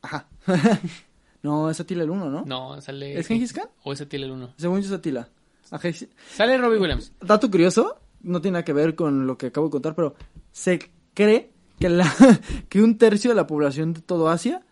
Ajá. 0.00 0.26
no, 1.42 1.68
es 1.68 1.78
Atila 1.78 2.04
el 2.04 2.10
Uno, 2.10 2.30
¿no? 2.30 2.44
No, 2.46 2.80
sale 2.80 3.18
¿Es 3.18 3.26
Gengis 3.26 3.52
Khan? 3.52 3.68
o 3.82 3.92
es 3.92 4.00
Attila 4.00 4.24
el 4.24 4.32
1. 4.32 4.54
Según 4.56 4.80
yo 4.80 4.86
es 4.86 4.92
Atila. 4.92 5.28
Ajá. 5.70 5.88
Sale 6.34 6.56
Robbie 6.56 6.78
Williams. 6.78 7.12
Dato 7.20 7.50
curioso, 7.50 7.98
no 8.22 8.40
tiene 8.40 8.54
nada 8.54 8.64
que 8.64 8.72
ver 8.72 8.94
con 8.94 9.26
lo 9.26 9.36
que 9.36 9.46
acabo 9.46 9.66
de 9.66 9.72
contar, 9.72 9.94
pero 9.94 10.14
se 10.50 10.90
cree 11.14 11.50
que, 11.78 11.88
la, 11.88 12.10
que 12.68 12.80
un 12.82 12.96
tercio 12.96 13.30
de 13.30 13.36
la 13.36 13.46
población 13.46 13.92
de 13.92 14.00
todo 14.00 14.28
Asia 14.28 14.62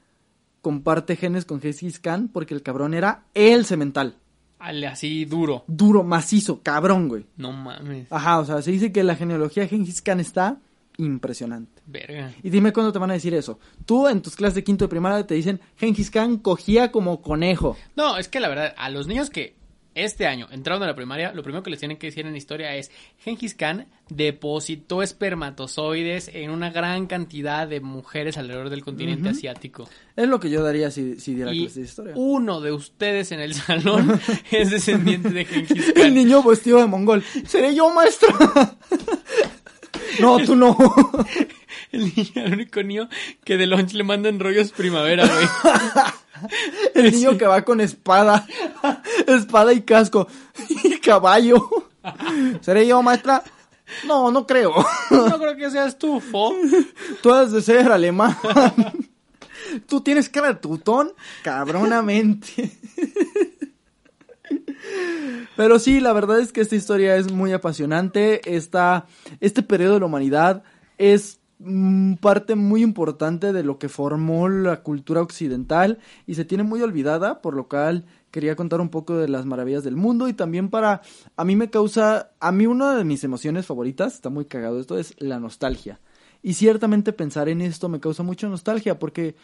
comparte 0.63 1.17
genes 1.17 1.45
con 1.45 1.61
Gengis 1.61 1.99
Khan 1.99 2.29
porque 2.29 2.55
el 2.55 2.63
cabrón 2.63 2.95
era 2.95 3.25
el 3.35 3.65
cemental. 3.65 4.17
Así 4.61 5.25
duro. 5.25 5.65
Duro, 5.67 6.05
macizo, 6.05 6.63
cabrón, 6.63 7.09
güey. 7.09 7.27
No 7.37 7.53
mames. 7.53 8.07
Ajá, 8.11 8.39
o 8.39 8.45
sea, 8.45 8.63
se 8.63 8.71
dice 8.71 8.93
que 8.93 9.03
la 9.03 9.17
genealogía 9.17 9.63
de 9.63 9.69
Gengis 9.71 10.03
Khan 10.03 10.21
está 10.21 10.59
impresionante. 10.99 11.83
Verga. 11.87 12.33
Y 12.43 12.51
dime 12.51 12.73
cuándo 12.73 12.93
te 12.93 12.99
van 12.99 13.11
a 13.11 13.15
decir 13.15 13.35
eso. 13.35 13.59
Tú 13.87 14.07
en 14.07 14.21
tus 14.21 14.37
clases 14.37 14.55
de 14.55 14.65
quinto 14.65 14.85
de 14.85 14.89
primaria 14.91 15.27
te 15.27 15.35
dicen 15.35 15.61
Gengis 15.77 16.11
Khan 16.11 16.39
cogía 16.39 16.93
como 16.93 17.23
conejo. 17.23 17.77
No, 17.97 18.19
es 18.19 18.29
que 18.29 18.41
la 18.41 18.49
verdad, 18.49 18.75
a 18.77 18.91
los 18.91 19.07
niños 19.07 19.31
que 19.31 19.55
este 19.95 20.27
año 20.27 20.47
entraron 20.51 20.83
a 20.83 20.87
la 20.87 20.95
primaria, 20.95 21.33
lo 21.33 21.43
primero 21.43 21.63
que 21.63 21.71
les 21.71 21.79
tienen 21.81 21.97
que 21.99 22.07
decir 22.09 22.27
en 22.27 22.37
historia 22.37 22.75
es 22.77 22.91
Gengis 23.19 23.55
Khan 23.55 23.87
depositó 24.09 25.03
espermatozoides 25.03 26.29
en 26.35 26.51
una 26.51 26.71
gran 26.71 27.07
cantidad 27.07 27.67
de 27.69 27.81
mujeres 27.81 28.39
alrededor 28.39 28.71
del 28.71 28.83
continente 28.85 29.29
asiático. 29.31 29.89
Es 30.17 30.29
lo 30.29 30.39
que 30.41 30.51
yo 30.51 30.63
daría 30.63 30.91
si, 30.91 31.19
si 31.21 31.35
diera 31.35 31.53
Y 31.53 31.63
clase 31.65 31.81
de 31.81 31.87
historia. 31.87 32.13
uno 32.17 32.61
de 32.61 32.73
ustedes 32.73 33.33
en 33.33 33.41
el 33.41 33.55
salón 33.55 34.21
es 34.51 34.71
descendiente 34.71 35.31
de 35.31 35.45
Gengis 35.45 35.89
El 35.89 35.95
Khan. 35.95 36.15
niño 36.15 36.43
vestido 36.43 36.79
de 36.79 36.87
mongol. 36.87 37.23
¿Seré 37.47 37.75
yo, 37.75 37.93
maestra? 37.93 38.29
no, 40.21 40.39
tú 40.45 40.57
no. 40.57 40.77
El 41.93 42.05
niño, 42.15 42.31
el 42.37 42.53
único 42.53 42.83
niño 42.85 43.09
que 43.43 43.57
de 43.57 43.67
lunch 43.67 43.95
le 43.95 44.05
mandan 44.05 44.39
rollos 44.39 44.71
primavera, 44.71 45.27
güey. 45.27 45.47
El 46.95 47.13
niño 47.13 47.37
que 47.37 47.47
va 47.47 47.63
con 47.63 47.81
espada. 47.81 48.47
Espada 49.27 49.73
y 49.73 49.83
casco. 49.83 50.27
Y 50.85 50.99
caballo. 50.99 51.69
¿Seré 52.61 52.87
yo, 52.87 53.03
maestra? 53.03 53.43
No, 54.07 54.31
no 54.31 54.47
creo. 54.47 54.73
No 55.11 55.39
creo 55.39 55.57
que 55.57 55.71
seas 55.71 55.99
tú, 55.99 56.21
Fo. 56.21 56.55
Tú 57.23 57.33
has 57.33 57.51
de 57.53 57.61
ser 57.61 57.91
alemán. 57.91 58.37
Tú 59.87 60.01
tienes 60.01 60.29
cara 60.29 60.49
de 60.49 60.55
tutón, 60.55 61.13
cabronamente. 61.43 62.71
Pero 65.57 65.79
sí, 65.79 66.01
la 66.01 66.13
verdad 66.13 66.41
es 66.41 66.53
que 66.53 66.61
esta 66.61 66.77
historia 66.77 67.17
es 67.17 67.33
muy 67.33 67.53
apasionante. 67.53 68.41
Esta, 68.55 69.07
este 69.41 69.63
periodo 69.63 69.95
de 69.95 70.01
la 70.01 70.07
humanidad 70.07 70.63
es 70.99 71.40
parte 72.21 72.55
muy 72.55 72.83
importante 72.83 73.53
de 73.53 73.63
lo 73.63 73.79
que 73.79 73.89
formó 73.89 74.49
la 74.49 74.83
cultura 74.83 75.21
occidental 75.21 75.99
y 76.27 76.35
se 76.35 76.45
tiene 76.45 76.65
muy 76.65 76.81
olvidada, 76.81 77.43
por 77.43 77.55
lo 77.55 77.69
cual 77.69 78.07
quería 78.31 78.57
contar 78.57 78.81
un 78.81 78.89
poco 78.89 79.17
de 79.17 79.29
las 79.29 79.45
maravillas 79.45 79.85
del 79.85 79.97
mundo 79.97 80.29
y 80.29 80.33
también 80.33 80.71
para, 80.71 81.03
a 81.37 81.45
mí 81.45 81.57
me 81.57 81.69
causa, 81.69 82.31
a 82.41 82.53
mí 82.53 82.67
una 82.67 82.97
de 82.97 83.05
mis 83.05 83.25
emociones 83.25 83.67
favoritas, 83.67 84.15
está 84.15 84.31
muy 84.31 84.47
cagado 84.47 84.81
esto, 84.81 84.99
es 84.99 85.15
la 85.19 85.39
nostalgia. 85.39 86.01
Y 86.43 86.55
ciertamente 86.55 87.13
pensar 87.13 87.51
en 87.51 87.61
esto 87.61 87.89
me 87.91 88.01
causa 88.01 88.23
mucha 88.23 88.49
nostalgia 88.49 88.99
porque 88.99 89.37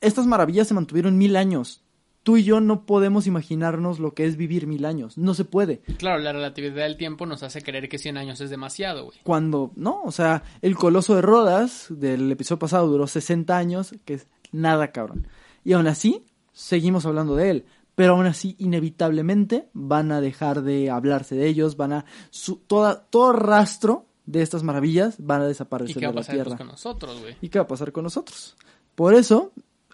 estas 0.00 0.26
maravillas 0.26 0.66
se 0.66 0.74
mantuvieron 0.74 1.16
mil 1.16 1.36
años. 1.36 1.82
Tú 2.22 2.36
y 2.36 2.44
yo 2.44 2.60
no 2.60 2.86
podemos 2.86 3.26
imaginarnos 3.26 3.98
lo 3.98 4.14
que 4.14 4.26
es 4.26 4.36
vivir 4.36 4.66
mil 4.66 4.84
años. 4.84 5.18
No 5.18 5.34
se 5.34 5.44
puede. 5.44 5.80
Claro, 5.98 6.18
la 6.20 6.32
relatividad 6.32 6.84
del 6.84 6.96
tiempo 6.96 7.26
nos 7.26 7.42
hace 7.42 7.62
creer 7.62 7.88
que 7.88 7.98
100 7.98 8.16
años 8.16 8.40
es 8.40 8.48
demasiado, 8.50 9.06
güey. 9.06 9.18
Cuando, 9.24 9.72
no, 9.74 10.02
o 10.04 10.12
sea, 10.12 10.44
el 10.60 10.76
coloso 10.76 11.16
de 11.16 11.22
Rodas 11.22 11.86
del 11.90 12.30
episodio 12.30 12.60
pasado 12.60 12.86
duró 12.86 13.06
60 13.06 13.56
años, 13.56 13.94
que 14.04 14.14
es 14.14 14.28
nada 14.52 14.92
cabrón. 14.92 15.26
Y 15.64 15.72
aún 15.72 15.86
así, 15.88 16.24
seguimos 16.52 17.06
hablando 17.06 17.34
de 17.34 17.50
él. 17.50 17.64
Pero 17.94 18.14
aún 18.14 18.26
así, 18.26 18.54
inevitablemente, 18.58 19.68
van 19.72 20.12
a 20.12 20.20
dejar 20.20 20.62
de 20.62 20.90
hablarse 20.90 21.34
de 21.34 21.46
ellos, 21.48 21.76
van 21.76 21.92
a... 21.92 22.04
Su, 22.30 22.56
toda, 22.56 23.04
todo 23.10 23.32
rastro 23.32 24.06
de 24.24 24.42
estas 24.42 24.62
maravillas 24.62 25.16
van 25.18 25.42
a 25.42 25.44
¿Y 25.44 25.48
desaparecer 25.48 25.96
qué 25.96 26.06
va 26.06 26.12
de 26.12 26.12
a 26.12 26.14
la 26.14 26.20
pasar 26.20 26.34
Tierra. 26.34 26.48
pues, 26.50 26.58
con 26.58 26.66
nosotros, 26.68 27.20
güey? 27.20 27.36
¿Y 27.40 27.48
qué 27.48 27.58
va 27.58 27.64
a 27.64 27.68
pasar 27.68 27.92
con 27.92 28.04
nosotros? 28.04 28.56
Por 28.94 29.14
eso, 29.14 29.52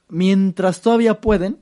mientras 0.08 0.80
todavía 0.80 1.20
pueden, 1.20 1.58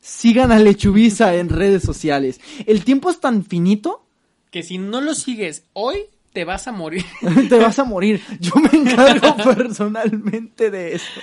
sigan 0.00 0.50
a 0.52 0.58
Lechubiza 0.58 1.34
en 1.36 1.48
redes 1.48 1.82
sociales. 1.82 2.40
El 2.66 2.84
tiempo 2.84 3.10
es 3.10 3.20
tan 3.20 3.44
finito, 3.44 4.06
Que 4.50 4.62
si 4.62 4.78
no 4.78 5.00
lo 5.00 5.14
sigues 5.14 5.64
hoy, 5.74 6.06
te 6.32 6.44
vas 6.44 6.66
a 6.66 6.72
morir. 6.72 7.04
te 7.48 7.58
vas 7.58 7.78
a 7.78 7.84
morir. 7.84 8.20
Yo 8.40 8.54
me 8.56 8.78
encargo 8.78 9.36
personalmente 9.56 10.70
de 10.70 10.94
eso. 10.94 11.20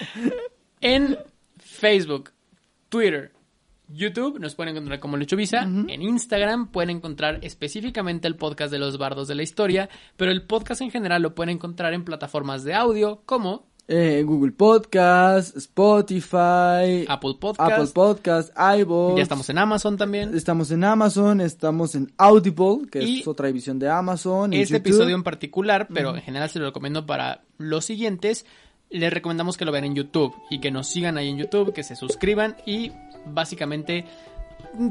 En 0.80 1.18
Facebook, 1.58 2.32
Twitter, 2.90 3.34
YouTube 3.90 4.40
nos 4.40 4.56
pueden 4.56 4.76
encontrar 4.76 5.00
como 5.00 5.18
Lechubiza. 5.18 5.62
En 5.62 6.02
Instagram 6.02 6.72
pueden 6.72 6.90
encontrar 6.90 7.40
específicamente 7.42 8.28
el 8.28 8.36
podcast 8.36 8.72
de 8.72 8.80
los 8.80 8.98
bardos 8.98 9.28
de 9.28 9.36
la 9.36 9.44
historia, 9.44 9.90
pero 10.18 10.32
el 10.32 10.44
podcast 10.44 10.82
en 10.82 10.92
general 10.92 11.22
lo 11.22 11.36
pueden 11.36 11.56
encontrar 11.56 11.94
en 11.94 12.04
plataformas 12.04 12.64
de 12.64 12.74
audio 12.74 13.22
como 13.26 13.66
Eh, 13.90 14.24
Google 14.26 14.52
Podcast, 14.52 15.56
Spotify, 15.56 17.06
Apple 17.08 17.36
Podcast. 17.40 17.72
Apple 17.72 17.88
Podcast, 17.94 18.54
iVoox. 18.58 19.16
Ya 19.16 19.24
estamos 19.24 19.50
en 19.50 19.58
Amazon 19.58 19.98
también. 19.98 20.36
Estamos 20.36 20.72
en 20.72 20.84
Amazon, 20.84 21.40
estamos 21.40 21.96
en 21.96 22.12
Audible, 22.18 22.90
que 22.92 23.02
Y 23.02 23.22
es 23.22 23.28
otra 23.30 23.48
división 23.48 23.80
de 23.80 23.90
Amazon. 23.90 24.52
Este 24.52 24.74
YouTube. 24.74 24.88
episodio 24.88 25.16
en 25.16 25.24
particular, 25.24 25.88
pero 25.94 26.14
en 26.16 26.22
general 26.22 26.50
se 26.50 26.60
lo 26.60 26.66
recomiendo 26.66 27.06
para 27.06 27.44
los 27.58 27.86
siguientes. 27.86 28.46
Les 28.90 29.12
recomendamos 29.12 29.56
que 29.56 29.64
lo 29.64 29.72
vean 29.72 29.86
en 29.86 29.96
YouTube 29.96 30.36
y 30.50 30.60
que 30.60 30.70
nos 30.70 30.88
sigan 30.88 31.18
ahí 31.18 31.30
en 31.30 31.38
YouTube, 31.38 31.72
que 31.72 31.84
se 31.84 31.96
suscriban 31.96 32.58
y 32.66 32.92
básicamente 33.26 34.04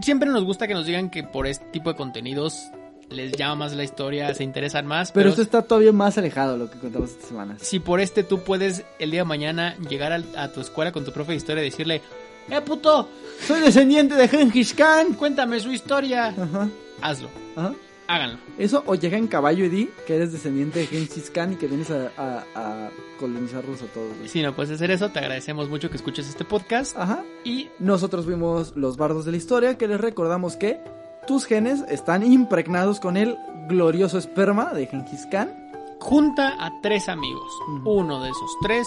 siempre 0.01 0.31
nos 0.31 0.45
gusta 0.45 0.67
que 0.67 0.75
nos 0.75 0.87
digan 0.87 1.11
que 1.11 1.23
por 1.23 1.47
este 1.47 1.67
tipo 1.67 1.91
de 1.91 1.97
contenidos 1.97 2.71
les 3.11 3.33
llama 3.33 3.55
más 3.57 3.75
la 3.75 3.85
historia, 3.85 4.35
se 4.35 4.45
interesan 4.45 4.87
más. 4.87 5.13
Pero, 5.13 5.29
esto 5.31 5.43
está 5.43 5.63
todavía 5.63 5.93
más 5.93 6.19
alejado 6.19 6.53
de 6.55 6.59
lo 6.59 6.71
que 6.71 6.79
contamos 6.79 7.11
esta 7.11 7.27
semana. 7.29 7.57
si 7.61 7.79
por 7.81 8.01
este 8.01 8.23
tú 8.23 8.41
puedes 8.41 8.85
el 8.99 9.11
día 9.11 9.21
de 9.21 9.25
mañana 9.25 9.77
llegar 9.89 10.13
a, 10.13 10.53
tu 10.53 10.61
escuela 10.61 10.93
con 10.93 11.05
tu 11.05 11.13
profe 11.13 11.33
de 11.33 11.37
historia 11.37 11.63
y 11.63 11.67
decirle, 11.71 12.03
¡Eh, 12.51 12.61
puto! 12.61 13.09
Soy 13.47 13.61
descendiente 13.61 14.15
de 14.15 14.29
Genghis 14.29 14.73
Khan. 14.75 15.15
Cuéntame 15.15 15.59
su 15.61 15.73
historia. 15.73 16.27
Ajá, 16.29 16.69
Hazlo, 17.03 17.29
ajá. 17.57 17.75
háganlo. 18.07 18.39
Eso, 18.57 18.83
o 18.87 18.95
llega 18.95 19.19
en 19.19 19.27
caballo 19.27 19.65
y 19.65 19.69
di 19.69 19.91
que 20.07 20.15
eres 20.17 20.33
descendiente 20.33 20.79
de 20.81 20.87
Genghis 20.87 21.31
Khan 21.31 21.53
y 21.55 21.57
que 21.57 21.67
vienes 21.67 21.91
a, 21.91 22.13
a, 22.17 22.45
a 22.55 22.91
colonizarlos 23.19 23.83
a 23.83 23.87
todos. 23.87 24.13
Si 24.27 24.43
no 24.43 24.55
puedes 24.55 24.73
hacer 24.73 24.91
eso, 24.93 25.11
te 25.11 25.19
agradecemos 25.19 25.69
mucho 25.69 25.91
que 25.91 25.97
escuches 25.97 26.29
este 26.29 26.45
podcast. 26.45 26.97
Ajá. 26.97 27.25
Y 27.45 27.69
Nosotros 27.79 28.27
vimos 28.27 28.75
los 28.77 28.97
bardos 28.97 29.25
de 29.25 29.33
la 29.33 29.37
historia 29.37 29.77
que 29.77 29.89
les 29.89 30.01
recordamos 30.01 30.57
que 30.57 30.81
tus 31.27 31.45
genes 31.47 31.85
están 31.89 32.23
impregnados 32.25 33.01
con 33.01 33.17
el 33.17 33.37
glorioso 33.69 34.19
esperma 34.19 34.73
de 34.73 34.87
Genghis 34.87 35.27
Khan. 35.31 35.51
junta 35.99 36.55
a 36.59 36.71
tres 36.83 37.09
amigos. 37.09 37.53
Uno 37.85 38.23
de 38.23 38.31
esos 38.31 38.51
tres 38.63 38.87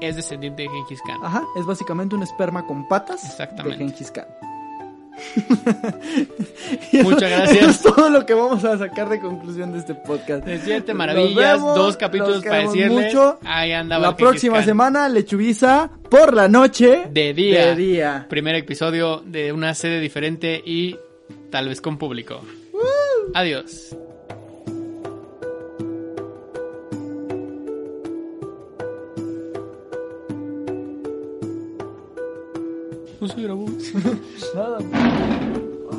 es 0.00 0.16
descendiente 0.16 0.62
de 0.64 0.68
Genghis 0.68 1.00
Khan. 1.02 1.18
Ajá, 1.24 1.44
es 1.56 1.64
básicamente 1.66 2.14
un 2.14 2.22
esperma 2.22 2.66
con 2.66 2.86
patas 2.88 3.24
Exactamente. 3.24 3.78
de 3.78 3.84
Genghis 3.90 4.10
Khan. 4.10 4.26
Muchas 7.02 7.20
gracias. 7.30 7.56
Eso 7.58 7.70
es 7.70 7.82
todo 7.82 8.08
lo 8.10 8.24
que 8.24 8.34
vamos 8.34 8.64
a 8.64 8.78
sacar 8.78 9.08
de 9.08 9.20
conclusión 9.20 9.72
de 9.72 9.78
este 9.80 9.94
podcast. 9.94 10.44
De 10.44 10.58
siete 10.60 10.94
maravillas, 10.94 11.58
vemos, 11.58 11.74
dos 11.76 11.96
capítulos 11.96 12.36
los 12.36 12.44
para 12.44 12.56
queremos 12.56 12.74
decirle. 12.74 13.04
mucho. 13.06 13.38
Ahí 13.44 13.72
andaba 13.72 14.02
La 14.08 14.16
próxima 14.16 14.56
Khan. 14.58 14.64
semana, 14.64 15.08
Lechubiza 15.08 15.90
por 16.08 16.34
la 16.34 16.48
noche. 16.48 17.08
De 17.12 17.34
día. 17.34 17.66
De 17.66 17.76
día. 17.76 18.26
Primer 18.28 18.54
episodio 18.56 19.22
de 19.24 19.52
una 19.52 19.74
sede 19.74 20.00
diferente 20.00 20.62
y 20.64 20.96
tal 21.50 21.68
vez 21.68 21.80
con 21.80 21.98
público. 21.98 22.40
Adiós. 23.34 23.96
No 33.20 33.28
se 33.28 33.42
grabó. 33.42 33.66
Nada. 34.54 34.78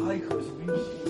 Ay, 0.07 0.23
Dios 0.27 0.45
mío. 0.65 1.00